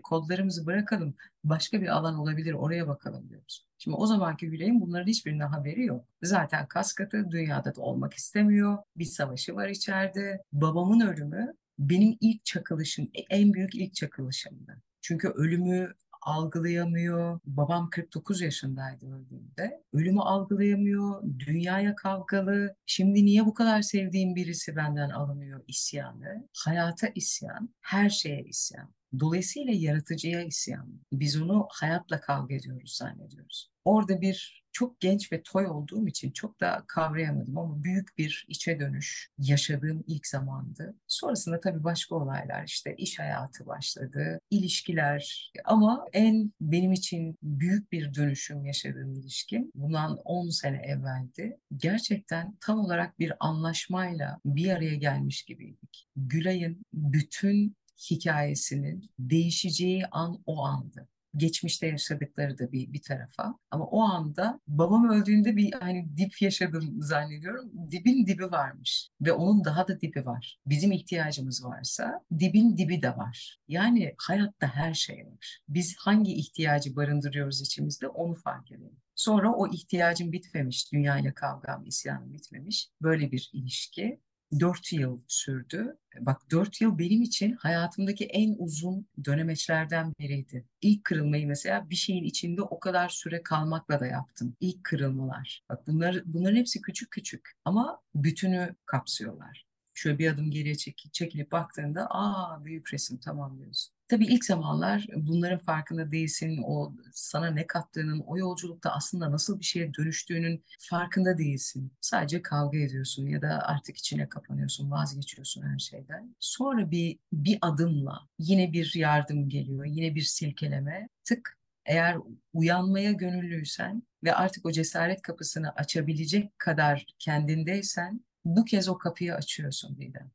kodlarımızı 0.03 0.67
bırakalım. 0.67 1.15
Başka 1.45 1.81
bir 1.81 1.89
alan 1.89 2.19
olabilir 2.19 2.53
oraya 2.53 2.89
bakalım 2.89 3.29
diyoruz. 3.29 3.67
Şimdi 3.79 3.97
o 3.97 4.07
zamanki 4.07 4.47
Hülay'ın 4.47 4.81
bunların 4.81 5.07
hiçbirine 5.07 5.45
haberi 5.45 5.85
yok. 5.85 6.05
Zaten 6.23 6.67
kaskatı 6.67 7.31
dünyada 7.31 7.75
da 7.75 7.81
olmak 7.81 8.15
istemiyor. 8.15 8.79
Bir 8.97 9.05
savaşı 9.05 9.55
var 9.55 9.69
içeride. 9.69 10.43
Babamın 10.53 11.01
ölümü 11.01 11.55
benim 11.79 12.17
ilk 12.21 12.45
çakılışım, 12.45 13.11
en 13.31 13.55
büyük 13.55 13.75
ilk 13.75 13.95
çakılışımdı. 13.95 14.83
Çünkü 15.01 15.29
ölümü 15.29 15.95
algılayamıyor. 16.23 17.41
Babam 17.47 17.91
49 17.91 18.41
yaşındaydı 18.41 19.07
öldüğünde. 19.07 19.83
Ölümü 19.93 20.21
algılayamıyor. 20.21 21.23
Dünyaya 21.39 21.95
kavgalı. 21.95 22.77
Şimdi 22.87 23.25
niye 23.25 23.47
bu 23.47 23.55
kadar 23.55 23.83
sevdiğim 23.83 24.35
birisi 24.35 24.77
benden 24.77 25.11
alınıyor 25.11 25.65
isyanı? 25.69 26.49
Hayata 26.57 27.09
isyan, 27.15 27.75
her 27.81 28.11
şeye 28.11 28.43
isyan. 28.43 28.95
Dolayısıyla 29.21 29.73
yaratıcıya 29.73 30.43
isyan. 30.43 31.01
Biz 31.13 31.43
onu 31.43 31.67
hayatla 31.71 32.21
kavga 32.21 32.55
ediyoruz 32.55 32.97
zannediyoruz. 32.97 33.71
Orada 33.85 34.21
bir 34.21 34.62
çok 34.73 35.01
genç 35.01 35.33
ve 35.33 35.43
toy 35.43 35.67
olduğum 35.67 36.07
için 36.09 36.31
çok 36.31 36.61
da 36.61 36.85
kavrayamadım 36.87 37.59
ama 37.59 37.85
büyük 37.85 38.19
bir 38.19 38.47
içe 38.49 38.81
dönüş 38.81 39.31
yaşadığım 39.39 40.05
ilk 40.07 40.27
zamandı. 40.27 40.95
Sonrasında 41.09 41.61
tabii 41.61 41.85
başka 41.85 42.15
olaylar 42.15 42.65
işte 42.65 42.95
iş 42.99 43.19
hayatı 43.19 43.67
başladı, 43.67 44.41
ilişkiler 44.51 45.53
ama 45.65 46.07
en 46.13 46.53
benim 46.61 46.93
için 46.93 47.39
büyük 47.43 47.93
bir 47.93 48.15
dönüşüm 48.15 48.65
yaşadığım 48.65 49.15
ilişkim 49.15 49.71
bundan 49.75 50.17
10 50.25 50.51
sene 50.51 50.83
evveldi. 50.83 51.59
Gerçekten 51.77 52.57
tam 52.61 52.79
olarak 52.79 53.19
bir 53.19 53.33
anlaşmayla 53.41 54.41
bir 54.45 54.71
araya 54.71 54.95
gelmiş 54.95 55.43
gibiydik. 55.43 56.09
Gülay'ın 56.17 56.85
bütün 56.93 57.77
hikayesinin 58.11 59.11
değişeceği 59.19 60.07
an 60.07 60.43
o 60.47 60.65
andı 60.65 61.09
geçmişte 61.37 61.87
yaşadıkları 61.87 62.59
da 62.59 62.73
bir 62.73 62.93
bir 62.93 63.03
tarafa. 63.03 63.59
Ama 63.71 63.85
o 63.85 64.01
anda 64.01 64.61
babam 64.67 65.11
öldüğünde 65.11 65.57
bir 65.57 65.73
hani 65.73 66.17
dip 66.17 66.43
yaşadım 66.43 67.03
zannediyorum. 67.03 67.71
Dibin 67.91 68.27
dibi 68.27 68.51
varmış 68.51 69.11
ve 69.21 69.33
onun 69.33 69.65
daha 69.65 69.89
da 69.89 70.01
dibi 70.01 70.27
var. 70.27 70.59
Bizim 70.67 70.93
ihtiyacımız 70.93 71.65
varsa 71.65 72.21
dibin 72.39 72.77
dibi 72.77 73.03
de 73.03 73.17
var. 73.17 73.59
Yani 73.69 74.15
hayatta 74.19 74.67
her 74.67 74.95
şey 74.95 75.27
var. 75.27 75.61
Biz 75.69 75.97
hangi 75.99 76.33
ihtiyacı 76.33 76.97
barındırıyoruz 76.97 77.61
içimizde 77.61 78.09
onu 78.09 78.35
fark 78.35 78.73
edelim. 78.73 79.03
Sonra 79.15 79.53
o 79.53 79.69
ihtiyacım 79.69 80.33
bitmemiş, 80.33 80.93
dünyayla 80.93 81.35
kavgam, 81.35 81.87
isyanım 81.87 82.33
bitmemiş. 82.33 82.89
Böyle 83.03 83.33
bir 83.33 83.51
ilişki. 83.53 84.21
Dört 84.61 84.93
yıl 84.93 85.21
sürdü. 85.29 85.97
Bak 86.21 86.41
dört 86.51 86.81
yıl 86.81 86.99
benim 86.99 87.23
için 87.23 87.53
hayatımdaki 87.53 88.25
en 88.25 88.55
uzun 88.59 89.07
dönemeçlerden 89.25 90.15
biriydi. 90.19 90.65
İlk 90.81 91.05
kırılmayı 91.05 91.47
mesela 91.47 91.91
bir 91.91 91.95
şeyin 91.95 92.25
içinde 92.25 92.63
o 92.63 92.81
kadar 92.81 93.09
süre 93.09 93.43
kalmakla 93.43 94.01
da 94.01 94.07
yaptım. 94.07 94.57
İlk 94.61 94.85
kırılmalar. 94.85 95.65
Bak 95.69 95.87
bunlar, 95.87 96.23
bunların 96.25 96.57
hepsi 96.57 96.81
küçük 96.83 97.11
küçük 97.11 97.51
ama 97.65 98.01
bütünü 98.15 98.75
kapsıyorlar. 98.87 99.67
Şöyle 99.95 100.19
bir 100.19 100.31
adım 100.31 100.51
geriye 100.51 100.75
çekip, 100.75 101.13
çekilip 101.15 101.53
baktığında 101.53 102.07
aa 102.11 102.65
büyük 102.65 102.93
resim 102.95 103.19
tamam 103.19 103.59
diyorsun. 103.59 103.95
Tabii 104.13 104.27
ilk 104.27 104.45
zamanlar 104.45 105.07
bunların 105.17 105.59
farkında 105.59 106.13
değilsin. 106.13 106.63
O 106.67 106.93
sana 107.13 107.47
ne 107.51 107.67
kattığının, 107.67 108.21
o 108.27 108.39
yolculukta 108.39 108.91
aslında 108.91 109.33
nasıl 109.33 109.61
bir 109.61 109.65
şeye 109.65 109.95
dönüştüğünün 109.95 110.65
farkında 110.79 111.39
değilsin. 111.39 111.93
Sadece 112.01 112.43
kavga 112.43 112.79
ediyorsun 112.79 113.27
ya 113.27 113.43
da 113.43 113.63
artık 113.63 113.97
içine 113.97 114.29
kapanıyorsun, 114.29 114.91
vazgeçiyorsun 114.91 115.63
her 115.63 115.79
şeyden. 115.79 116.37
Sonra 116.41 116.91
bir 116.91 117.19
bir 117.33 117.59
adımla 117.63 118.29
yine 118.39 118.73
bir 118.73 118.93
yardım 118.95 119.49
geliyor, 119.49 119.85
yine 119.85 120.15
bir 120.15 120.23
silkeleme. 120.23 121.09
Tık 121.25 121.59
eğer 121.87 122.17
uyanmaya 122.53 123.13
gönüllüysen 123.13 124.03
ve 124.25 124.35
artık 124.35 124.67
o 124.67 124.73
cesaret 124.73 125.23
kapısını 125.23 125.71
açabilecek 125.71 126.59
kadar 126.59 127.07
kendindeysen 127.19 128.21
bu 128.45 128.65
kez 128.65 128.89
o 128.89 128.99
kapıyı 128.99 129.35
açıyorsun 129.35 129.97
Didem. 129.97 130.31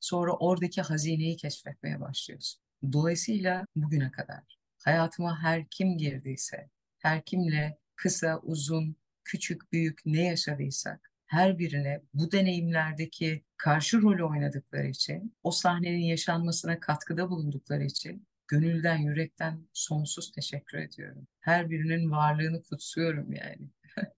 Sonra 0.00 0.32
oradaki 0.32 0.82
hazineyi 0.82 1.36
keşfetmeye 1.36 2.00
başlıyorsun. 2.00 2.65
Dolayısıyla 2.92 3.66
bugüne 3.76 4.10
kadar 4.10 4.58
hayatıma 4.78 5.42
her 5.42 5.66
kim 5.70 5.98
girdiyse, 5.98 6.70
her 6.98 7.24
kimle 7.24 7.78
kısa, 7.96 8.40
uzun, 8.42 8.96
küçük, 9.24 9.72
büyük 9.72 10.00
ne 10.06 10.24
yaşadıysak 10.24 11.10
her 11.26 11.58
birine 11.58 12.02
bu 12.14 12.32
deneyimlerdeki 12.32 13.44
karşı 13.56 14.02
rolü 14.02 14.24
oynadıkları 14.24 14.86
için, 14.86 15.34
o 15.42 15.50
sahnenin 15.50 16.04
yaşanmasına 16.04 16.80
katkıda 16.80 17.30
bulundukları 17.30 17.84
için 17.84 18.26
gönülden, 18.48 18.96
yürekten 18.96 19.68
sonsuz 19.72 20.32
teşekkür 20.32 20.78
ediyorum. 20.78 21.26
Her 21.40 21.70
birinin 21.70 22.10
varlığını 22.10 22.62
kutsuyorum 22.62 23.32
yani. 23.32 23.70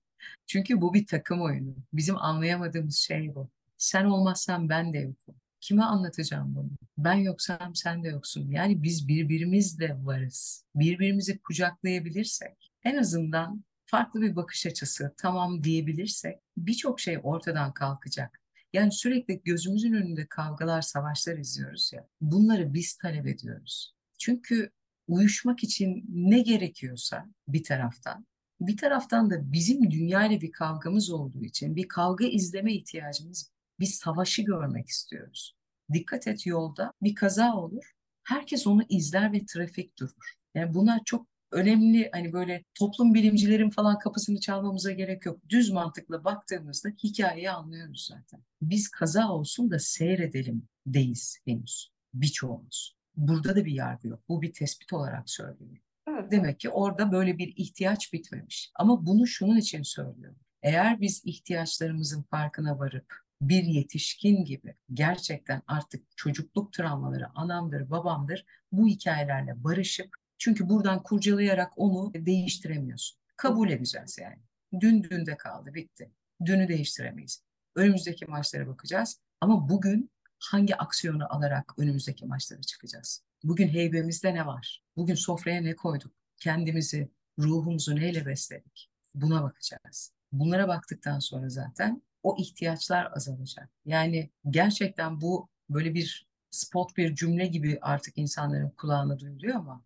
Çünkü 0.46 0.81
bu 0.81 0.94
bir 0.94 1.07
takım 1.07 1.42
oyunu. 1.42 1.76
Bizim 1.92 2.16
anlayamadığımız 2.16 2.96
şey 2.96 3.35
bu. 3.35 3.50
Sen 3.76 4.04
olmazsan 4.04 4.68
ben 4.68 4.92
de 4.92 4.98
yokum. 4.98 5.35
Kime 5.61 5.83
anlatacağım 5.83 6.55
bunu? 6.55 6.71
Ben 6.99 7.14
yoksam 7.14 7.75
sen 7.75 8.05
de 8.05 8.09
yoksun. 8.09 8.51
Yani 8.51 8.83
biz 8.83 9.09
birbirimizle 9.09 9.97
varız. 10.03 10.64
Birbirimizi 10.75 11.38
kucaklayabilirsek, 11.38 12.73
en 12.85 12.97
azından 12.97 13.64
farklı 13.87 14.21
bir 14.21 14.37
bakış 14.37 14.66
açısı 14.66 15.14
tamam 15.16 15.64
diyebilirsek 15.64 16.38
birçok 16.57 17.01
şey 17.01 17.18
ortadan 17.23 17.73
kalkacak. 17.73 18.40
Yani 18.73 18.92
sürekli 18.92 19.42
gözümüzün 19.44 19.92
önünde 19.92 20.27
kavgalar, 20.27 20.83
savaşlar 20.83 21.37
izliyoruz 21.38 21.90
ya. 21.94 22.07
Bunları 22.21 22.75
biz 22.75 22.97
talep 22.97 23.27
ediyoruz. 23.27 23.94
Çünkü 24.18 24.71
uyuşmak 25.07 25.64
için 25.64 26.05
ne 26.09 26.40
gerekiyorsa 26.40 27.27
bir 27.49 27.64
taraftan 27.64 28.27
bir 28.61 28.77
taraftan 28.77 29.31
da 29.31 29.53
bizim 29.53 29.90
dünyayla 29.90 30.40
bir 30.40 30.53
kavgamız 30.53 31.11
olduğu 31.11 31.44
için 31.44 31.77
bir 31.77 31.88
kavga 31.88 32.25
izleme 32.25 32.75
ihtiyacımız, 32.75 33.53
bir 33.81 33.87
savaşı 33.87 34.43
görmek 34.43 34.88
istiyoruz. 34.88 35.55
Dikkat 35.93 36.27
et 36.27 36.47
yolda 36.47 36.93
bir 37.03 37.14
kaza 37.14 37.57
olur, 37.57 37.93
herkes 38.25 38.67
onu 38.67 38.83
izler 38.88 39.33
ve 39.33 39.47
trafik 39.47 39.99
durur. 39.99 40.35
Yani 40.55 40.75
bunlar 40.75 41.01
çok 41.05 41.27
önemli 41.53 42.11
hani 42.12 42.33
böyle 42.33 42.64
toplum 42.75 43.14
bilimcilerin 43.14 43.71
falan 43.71 43.99
kapısını 43.99 44.41
çalmamıza 44.41 44.93
gerek 44.93 45.27
yok. 45.27 45.41
Düz 45.49 45.71
mantıkla 45.71 46.25
baktığımızda 46.25 46.88
hikayeyi 46.88 47.51
anlıyoruz 47.51 48.07
zaten. 48.11 48.41
Biz 48.62 48.88
kaza 48.88 49.29
olsun 49.29 49.71
da 49.71 49.79
seyredelim 49.79 50.69
deyiz 50.87 51.38
henüz 51.45 51.91
birçoğumuz. 52.14 52.97
Burada 53.17 53.57
da 53.57 53.64
bir 53.64 53.73
yargı 53.73 54.09
yok. 54.09 54.21
Bu 54.29 54.43
bir 54.43 54.53
tespit 54.53 54.93
olarak 54.93 55.31
söylüyorum. 55.31 55.79
Evet. 56.09 56.33
Demek 56.33 56.61
ki 56.61 56.71
orada 56.71 57.12
böyle 57.12 57.38
bir 57.38 57.53
ihtiyaç 57.57 58.12
bitmemiş. 58.12 58.71
Ama 58.75 59.07
bunu 59.07 59.27
şunun 59.27 59.57
için 59.57 59.83
söylüyorum. 59.83 60.41
Eğer 60.62 61.01
biz 61.01 61.23
ihtiyaçlarımızın 61.25 62.23
farkına 62.23 62.79
varıp 62.79 63.28
bir 63.40 63.62
yetişkin 63.62 64.44
gibi 64.44 64.74
gerçekten 64.94 65.62
artık 65.66 66.16
çocukluk 66.16 66.72
travmaları 66.72 67.29
anamdır, 67.35 67.90
babamdır 67.90 68.44
bu 68.72 68.88
hikayelerle 68.88 69.64
barışıp 69.64 70.16
çünkü 70.38 70.68
buradan 70.68 71.03
kurcalayarak 71.03 71.72
onu 71.77 72.12
değiştiremiyorsun. 72.14 73.18
Kabul 73.37 73.70
edeceğiz 73.70 74.18
yani. 74.20 74.42
Dün 74.81 75.03
dünde 75.03 75.37
kaldı, 75.37 75.74
bitti. 75.74 76.11
Dünü 76.44 76.68
değiştiremeyiz. 76.68 77.42
Önümüzdeki 77.74 78.27
maçlara 78.27 78.66
bakacağız. 78.66 79.20
Ama 79.40 79.68
bugün 79.68 80.11
hangi 80.38 80.77
aksiyonu 80.77 81.35
alarak 81.35 81.72
önümüzdeki 81.79 82.27
maçlara 82.27 82.62
çıkacağız? 82.62 83.24
Bugün 83.44 83.68
heybemizde 83.68 84.35
ne 84.35 84.46
var? 84.46 84.83
Bugün 84.96 85.14
sofraya 85.14 85.61
ne 85.61 85.77
koyduk? 85.77 86.12
Kendimizi, 86.37 87.11
ruhumuzu 87.38 87.96
neyle 87.96 88.27
besledik? 88.27 88.90
Buna 89.14 89.42
bakacağız. 89.42 90.12
Bunlara 90.33 90.68
baktıktan 90.68 91.18
sonra 91.18 91.48
zaten 91.48 92.03
o 92.29 92.37
ihtiyaçlar 92.38 93.12
azalacak. 93.17 93.71
Yani 93.85 94.31
gerçekten 94.51 95.21
bu 95.21 95.49
böyle 95.71 95.95
bir 95.95 96.29
spot 96.51 96.97
bir 96.97 97.14
cümle 97.14 97.47
gibi 97.47 97.79
artık 97.83 98.19
insanların 98.19 98.71
kulağına 98.71 99.19
duyuluyor 99.19 99.55
ama 99.55 99.83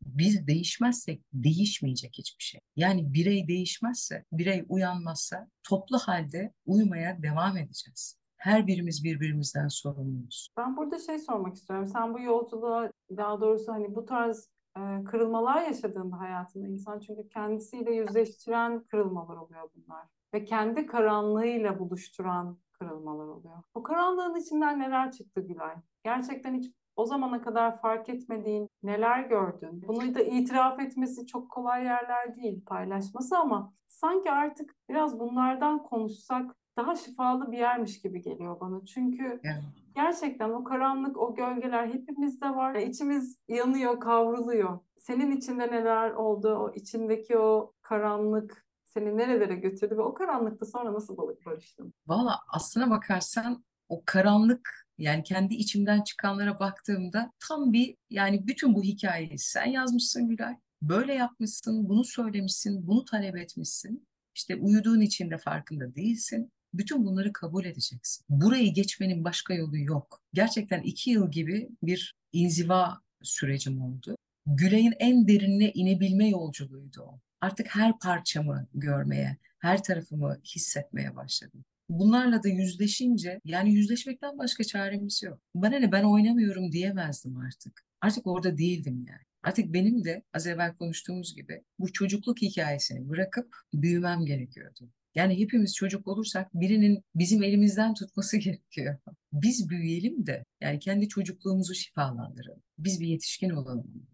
biz 0.00 0.46
değişmezsek 0.46 1.22
değişmeyecek 1.32 2.18
hiçbir 2.18 2.44
şey. 2.44 2.60
Yani 2.76 3.14
birey 3.14 3.48
değişmezse, 3.48 4.24
birey 4.32 4.64
uyanmazsa 4.68 5.48
toplu 5.62 5.98
halde 5.98 6.52
uyumaya 6.66 7.22
devam 7.22 7.56
edeceğiz. 7.56 8.18
Her 8.36 8.66
birimiz 8.66 9.04
birbirimizden 9.04 9.68
sorumluyuz. 9.68 10.48
Ben 10.56 10.76
burada 10.76 10.98
şey 10.98 11.18
sormak 11.18 11.56
istiyorum. 11.56 11.86
Sen 11.86 12.14
bu 12.14 12.20
yolculuğa 12.20 12.90
daha 13.16 13.40
doğrusu 13.40 13.72
hani 13.72 13.94
bu 13.94 14.06
tarz 14.06 14.48
e, 14.76 15.04
kırılmalar 15.04 15.62
yaşadığında 15.62 16.20
hayatında 16.20 16.66
insan 16.66 16.98
çünkü 16.98 17.28
kendisiyle 17.28 17.94
yüzleştiren 17.94 18.80
kırılmalar 18.80 19.36
oluyor 19.36 19.70
bunlar. 19.74 20.06
Ve 20.34 20.44
kendi 20.44 20.86
karanlığıyla 20.86 21.78
buluşturan 21.78 22.58
kırılmalar 22.72 23.26
oluyor. 23.26 23.62
O 23.74 23.82
karanlığın 23.82 24.34
içinden 24.34 24.78
neler 24.78 25.12
çıktı 25.12 25.40
Gülay? 25.40 25.74
Gerçekten 26.04 26.54
hiç 26.54 26.72
o 26.96 27.06
zamana 27.06 27.42
kadar 27.42 27.80
fark 27.80 28.08
etmediğin 28.08 28.68
neler 28.82 29.22
gördün? 29.22 29.84
Bunu 29.88 30.14
da 30.14 30.20
itiraf 30.20 30.80
etmesi 30.80 31.26
çok 31.26 31.50
kolay 31.50 31.84
yerler 31.84 32.36
değil 32.36 32.64
paylaşması 32.64 33.38
ama 33.38 33.72
sanki 33.88 34.30
artık 34.30 34.74
biraz 34.88 35.20
bunlardan 35.20 35.82
konuşsak 35.82 36.56
daha 36.76 36.96
şifalı 36.96 37.52
bir 37.52 37.58
yermiş 37.58 38.00
gibi 38.00 38.22
geliyor 38.22 38.60
bana. 38.60 38.84
Çünkü 38.84 39.40
Evet. 39.44 39.85
Gerçekten 39.96 40.50
o 40.50 40.64
karanlık, 40.64 41.18
o 41.18 41.34
gölgeler 41.34 41.86
hepimizde 41.86 42.46
var. 42.46 42.74
İçimiz 42.74 43.38
yanıyor, 43.48 44.00
kavruluyor. 44.00 44.78
Senin 44.98 45.36
içinde 45.36 45.66
neler 45.66 46.10
oldu? 46.10 46.48
O 46.48 46.72
içindeki 46.74 47.38
o 47.38 47.72
karanlık 47.82 48.66
seni 48.84 49.16
nerelere 49.16 49.54
götürdü 49.54 49.96
ve 49.96 50.02
o 50.02 50.14
karanlıkta 50.14 50.66
sonra 50.66 50.92
nasıl 50.92 51.16
balık 51.16 51.46
barıştın? 51.46 51.94
Valla 52.06 52.38
aslına 52.48 52.90
bakarsan 52.90 53.64
o 53.88 54.02
karanlık 54.06 54.86
yani 54.98 55.22
kendi 55.22 55.54
içimden 55.54 56.02
çıkanlara 56.02 56.60
baktığımda 56.60 57.32
tam 57.48 57.72
bir 57.72 57.96
yani 58.10 58.46
bütün 58.46 58.74
bu 58.74 58.82
hikayeyi 58.82 59.38
sen 59.38 59.66
yazmışsın 59.66 60.28
Gülay. 60.28 60.56
Böyle 60.82 61.14
yapmışsın, 61.14 61.88
bunu 61.88 62.04
söylemişsin, 62.04 62.86
bunu 62.86 63.04
talep 63.04 63.36
etmişsin. 63.36 64.06
İşte 64.34 64.56
uyuduğun 64.56 65.00
için 65.00 65.30
de 65.30 65.38
farkında 65.38 65.94
değilsin. 65.94 66.52
Bütün 66.78 67.04
bunları 67.04 67.32
kabul 67.32 67.64
edeceksin. 67.64 68.24
Burayı 68.28 68.74
geçmenin 68.74 69.24
başka 69.24 69.54
yolu 69.54 69.78
yok. 69.78 70.22
Gerçekten 70.34 70.82
iki 70.82 71.10
yıl 71.10 71.30
gibi 71.30 71.68
bir 71.82 72.14
inziva 72.32 73.00
sürecim 73.22 73.82
oldu. 73.82 74.16
Gülay'ın 74.46 74.94
en 74.98 75.28
derinine 75.28 75.72
inebilme 75.72 76.28
yolculuğuydu 76.28 77.02
o. 77.02 77.20
Artık 77.40 77.74
her 77.74 77.98
parçamı 77.98 78.66
görmeye, 78.74 79.36
her 79.58 79.82
tarafımı 79.82 80.40
hissetmeye 80.44 81.16
başladım. 81.16 81.64
Bunlarla 81.88 82.42
da 82.42 82.48
yüzleşince 82.48 83.40
yani 83.44 83.72
yüzleşmekten 83.72 84.38
başka 84.38 84.64
çaremiz 84.64 85.22
yok. 85.22 85.40
Bana 85.54 85.78
ne 85.78 85.92
ben 85.92 86.04
oynamıyorum 86.04 86.72
diyemezdim 86.72 87.36
artık. 87.36 87.84
Artık 88.00 88.26
orada 88.26 88.58
değildim 88.58 89.04
yani. 89.08 89.22
Artık 89.42 89.72
benim 89.74 90.04
de 90.04 90.22
az 90.34 90.46
evvel 90.46 90.76
konuştuğumuz 90.76 91.34
gibi 91.34 91.62
bu 91.78 91.92
çocukluk 91.92 92.42
hikayesini 92.42 93.08
bırakıp 93.08 93.56
büyümem 93.74 94.26
gerekiyordu. 94.26 94.90
Yani 95.16 95.38
hepimiz 95.38 95.74
çocuk 95.74 96.08
olursak 96.08 96.54
birinin 96.54 97.04
bizim 97.14 97.42
elimizden 97.42 97.94
tutması 97.94 98.36
gerekiyor. 98.46 98.98
Biz 99.32 99.68
büyüyelim 99.68 100.26
de 100.26 100.44
yani 100.60 100.78
kendi 100.78 101.08
çocukluğumuzu 101.08 101.74
şifalandıralım. 101.74 102.62
Biz 102.78 103.00
bir 103.00 103.06
yetişkin 103.06 103.50
olalım. 103.50 104.06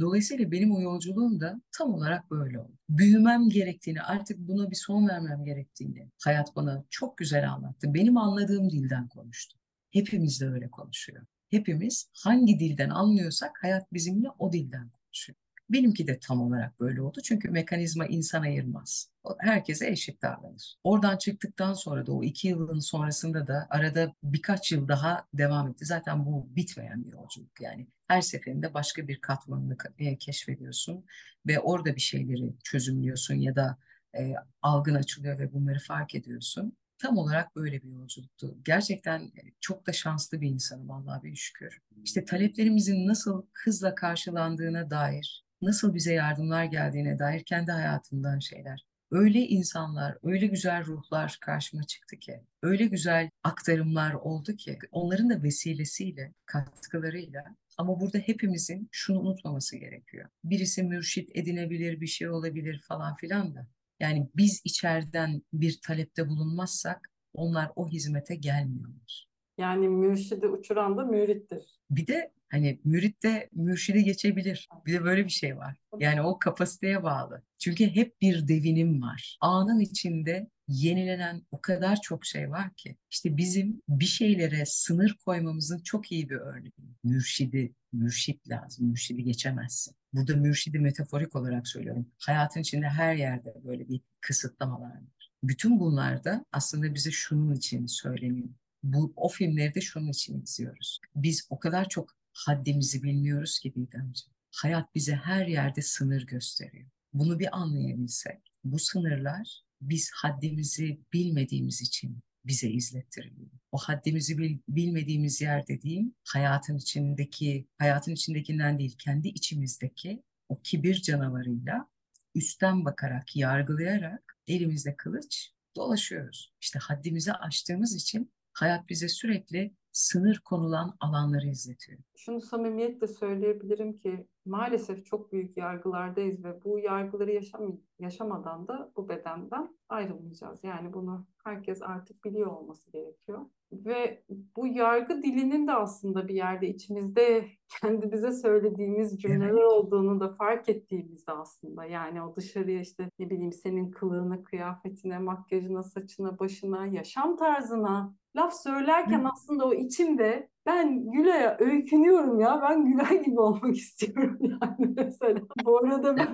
Dolayısıyla 0.00 0.50
benim 0.50 0.72
o 0.72 0.80
yolculuğum 0.80 1.40
da 1.40 1.60
tam 1.78 1.94
olarak 1.94 2.30
böyle 2.30 2.58
oldu. 2.58 2.78
Büyümem 2.88 3.48
gerektiğini, 3.48 4.02
artık 4.02 4.38
buna 4.38 4.70
bir 4.70 4.76
son 4.76 5.08
vermem 5.08 5.44
gerektiğini 5.44 6.10
hayat 6.24 6.56
bana 6.56 6.84
çok 6.90 7.18
güzel 7.18 7.52
anlattı. 7.52 7.94
Benim 7.94 8.16
anladığım 8.16 8.70
dilden 8.70 9.08
konuştu. 9.08 9.58
Hepimiz 9.90 10.40
de 10.40 10.48
öyle 10.48 10.70
konuşuyor. 10.70 11.26
Hepimiz 11.50 12.10
hangi 12.12 12.58
dilden 12.58 12.90
anlıyorsak 12.90 13.50
hayat 13.62 13.92
bizimle 13.92 14.28
o 14.38 14.52
dilden 14.52 14.90
konuşuyor. 14.90 15.36
Benimki 15.70 16.06
de 16.06 16.18
tam 16.18 16.42
olarak 16.42 16.80
böyle 16.80 17.02
oldu. 17.02 17.20
Çünkü 17.24 17.50
mekanizma 17.50 18.06
insan 18.06 18.42
ayırmaz. 18.42 19.10
Herkese 19.38 19.88
eşit 19.88 20.22
davranır. 20.22 20.74
Oradan 20.84 21.16
çıktıktan 21.16 21.74
sonra 21.74 22.06
da 22.06 22.12
o 22.12 22.22
iki 22.22 22.48
yılın 22.48 22.78
sonrasında 22.78 23.46
da 23.46 23.66
arada 23.70 24.14
birkaç 24.22 24.72
yıl 24.72 24.88
daha 24.88 25.26
devam 25.34 25.68
etti. 25.68 25.84
Zaten 25.84 26.26
bu 26.26 26.56
bitmeyen 26.56 27.04
bir 27.04 27.12
yolculuk 27.12 27.60
yani. 27.60 27.86
Her 28.08 28.20
seferinde 28.20 28.74
başka 28.74 29.08
bir 29.08 29.20
katmanını 29.20 29.76
e, 29.98 30.18
keşfediyorsun 30.18 31.04
ve 31.46 31.60
orada 31.60 31.96
bir 31.96 32.00
şeyleri 32.00 32.54
çözümlüyorsun 32.64 33.34
ya 33.34 33.56
da 33.56 33.78
e, 34.18 34.34
algın 34.62 34.94
açılıyor 34.94 35.38
ve 35.38 35.52
bunları 35.52 35.78
fark 35.78 36.14
ediyorsun. 36.14 36.76
Tam 36.98 37.18
olarak 37.18 37.56
böyle 37.56 37.82
bir 37.82 37.88
yolculuktu. 37.88 38.58
Gerçekten 38.64 39.20
e, 39.20 39.42
çok 39.60 39.86
da 39.86 39.92
şanslı 39.92 40.40
bir 40.40 40.50
insanım 40.50 40.90
Allah'a 40.90 41.22
bir 41.22 41.36
şükür. 41.36 41.78
İşte 42.04 42.24
taleplerimizin 42.24 43.06
nasıl 43.06 43.46
hızla 43.52 43.94
karşılandığına 43.94 44.90
dair 44.90 45.45
nasıl 45.66 45.94
bize 45.94 46.14
yardımlar 46.14 46.64
geldiğine 46.64 47.18
dair 47.18 47.42
kendi 47.44 47.72
hayatımdan 47.72 48.38
şeyler. 48.38 48.86
Öyle 49.10 49.38
insanlar, 49.38 50.18
öyle 50.22 50.46
güzel 50.46 50.84
ruhlar 50.84 51.38
karşıma 51.40 51.82
çıktı 51.82 52.16
ki, 52.16 52.40
öyle 52.62 52.86
güzel 52.86 53.30
aktarımlar 53.44 54.14
oldu 54.14 54.56
ki, 54.56 54.78
onların 54.90 55.30
da 55.30 55.42
vesilesiyle, 55.42 56.34
katkılarıyla 56.46 57.44
ama 57.78 58.00
burada 58.00 58.18
hepimizin 58.18 58.88
şunu 58.90 59.20
unutmaması 59.20 59.76
gerekiyor. 59.76 60.28
Birisi 60.44 60.82
mürşit 60.82 61.36
edinebilir, 61.36 62.00
bir 62.00 62.06
şey 62.06 62.28
olabilir 62.28 62.82
falan 62.88 63.16
filan 63.16 63.54
da. 63.54 63.66
Yani 64.00 64.28
biz 64.36 64.62
içeriden 64.64 65.42
bir 65.52 65.80
talepte 65.82 66.28
bulunmazsak 66.28 67.10
onlar 67.34 67.70
o 67.76 67.88
hizmete 67.88 68.34
gelmiyorlar. 68.34 69.28
Yani 69.58 69.88
mürşidi 69.88 70.46
uçuran 70.46 70.96
da 70.96 71.04
mürittir. 71.04 71.80
Bir 71.90 72.06
de 72.06 72.32
Hani 72.50 72.80
mürit 72.84 73.22
de 73.22 73.48
mürşidi 73.52 74.04
geçebilir. 74.04 74.68
Bir 74.86 74.92
de 74.92 75.04
böyle 75.04 75.24
bir 75.24 75.30
şey 75.30 75.56
var. 75.56 75.76
Yani 75.98 76.22
o 76.22 76.38
kapasiteye 76.38 77.02
bağlı. 77.02 77.42
Çünkü 77.58 77.86
hep 77.86 78.20
bir 78.20 78.48
devinim 78.48 79.02
var. 79.02 79.38
Anın 79.40 79.80
içinde 79.80 80.50
yenilenen 80.68 81.46
o 81.50 81.60
kadar 81.60 82.00
çok 82.00 82.24
şey 82.24 82.50
var 82.50 82.74
ki. 82.74 82.96
İşte 83.10 83.36
bizim 83.36 83.82
bir 83.88 84.04
şeylere 84.04 84.66
sınır 84.66 85.16
koymamızın 85.24 85.78
çok 85.78 86.12
iyi 86.12 86.28
bir 86.28 86.36
örneği. 86.36 86.72
Mürşidi, 87.04 87.74
mürşit 87.92 88.48
lazım. 88.48 88.86
Mürşidi 88.86 89.24
geçemezsin. 89.24 89.94
Burada 90.12 90.36
mürşidi 90.36 90.78
metaforik 90.78 91.36
olarak 91.36 91.68
söylüyorum. 91.68 92.06
Hayatın 92.18 92.60
içinde 92.60 92.88
her 92.88 93.14
yerde 93.14 93.54
böyle 93.64 93.88
bir 93.88 94.00
kısıtlamalar 94.20 94.90
var. 94.90 95.30
Bütün 95.42 95.80
bunlar 95.80 96.24
da 96.24 96.44
aslında 96.52 96.94
bize 96.94 97.10
şunun 97.10 97.54
için 97.54 97.86
söyleniyor. 97.86 98.48
Bu, 98.82 99.12
o 99.16 99.28
filmleri 99.28 99.74
de 99.74 99.80
şunun 99.80 100.08
için 100.08 100.42
izliyoruz. 100.42 101.00
Biz 101.14 101.46
o 101.50 101.58
kadar 101.58 101.88
çok 101.88 102.16
haddimizi 102.36 103.02
bilmiyoruz 103.02 103.58
ki 103.58 103.74
Didemciğim. 103.74 104.36
Hayat 104.56 104.94
bize 104.94 105.14
her 105.14 105.46
yerde 105.46 105.82
sınır 105.82 106.26
gösteriyor. 106.26 106.90
Bunu 107.12 107.38
bir 107.38 107.58
anlayabilsek, 107.58 108.38
bu 108.64 108.78
sınırlar 108.78 109.62
biz 109.80 110.10
haddimizi 110.14 111.00
bilmediğimiz 111.12 111.82
için 111.82 112.18
bize 112.44 112.68
izlettiriliyor. 112.70 113.50
O 113.72 113.78
haddimizi 113.78 114.38
bil, 114.38 114.58
bilmediğimiz 114.68 115.40
yer 115.40 115.66
dediğim 115.66 116.14
hayatın 116.24 116.76
içindeki, 116.76 117.68
hayatın 117.78 118.12
içindekinden 118.12 118.78
değil, 118.78 118.96
kendi 118.98 119.28
içimizdeki 119.28 120.22
o 120.48 120.60
kibir 120.62 121.02
canavarıyla 121.02 121.88
üstten 122.34 122.84
bakarak, 122.84 123.36
yargılayarak 123.36 124.38
elimizde 124.46 124.96
kılıç 124.96 125.50
dolaşıyoruz. 125.76 126.52
İşte 126.60 126.78
haddimizi 126.78 127.32
aştığımız 127.32 127.94
için 127.94 128.32
hayat 128.52 128.88
bize 128.88 129.08
sürekli 129.08 129.74
sınır 129.92 130.38
konulan 130.38 130.96
alanları 131.00 131.46
izletiyor. 131.46 131.98
Şunu 132.16 132.40
samimiyetle 132.40 133.06
söyleyebilirim 133.06 133.98
ki 133.98 134.26
maalesef 134.44 135.06
çok 135.06 135.32
büyük 135.32 135.56
yargılardayız 135.56 136.44
ve 136.44 136.64
bu 136.64 136.78
yargıları 136.78 137.32
yaşam 137.32 137.80
yaşamadan 137.98 138.68
da 138.68 138.92
bu 138.96 139.08
bedenden 139.08 139.76
ayrılmayacağız. 139.88 140.64
Yani 140.64 140.92
bunu 140.92 141.26
herkes 141.44 141.82
artık 141.82 142.24
biliyor 142.24 142.46
olması 142.46 142.90
gerekiyor. 142.90 143.46
Ve 143.72 144.24
bu 144.56 144.66
yargı 144.66 145.22
dilinin 145.22 145.66
de 145.66 145.72
aslında 145.72 146.28
bir 146.28 146.34
yerde 146.34 146.68
içimizde 146.68 147.46
kendimize 147.80 148.32
söylediğimiz 148.32 149.20
cümleler 149.20 149.50
evet. 149.50 149.72
olduğunu 149.72 150.20
da 150.20 150.28
fark 150.28 150.68
ettiğimizde 150.68 151.32
aslında 151.32 151.84
yani 151.84 152.22
o 152.22 152.36
dışarıya 152.36 152.80
işte 152.80 153.10
ne 153.18 153.30
bileyim 153.30 153.52
senin 153.52 153.90
kılığına, 153.90 154.42
kıyafetine, 154.42 155.18
makyajına, 155.18 155.82
saçına, 155.82 156.38
başına, 156.38 156.86
yaşam 156.86 157.36
tarzına 157.36 158.14
laf 158.36 158.54
söylerken 158.54 159.24
aslında 159.24 159.66
o 159.66 159.74
içimde 159.74 160.48
ben 160.66 161.10
Gülay'a 161.10 161.56
öykünüyorum 161.60 162.40
ya. 162.40 162.62
Ben 162.62 162.84
Gülay 162.84 163.24
gibi 163.24 163.40
olmak 163.40 163.76
istiyorum 163.76 164.38
yani 164.40 164.94
mesela. 164.96 165.40
Bu 165.64 165.78
arada 165.78 166.16
ben 166.16 166.28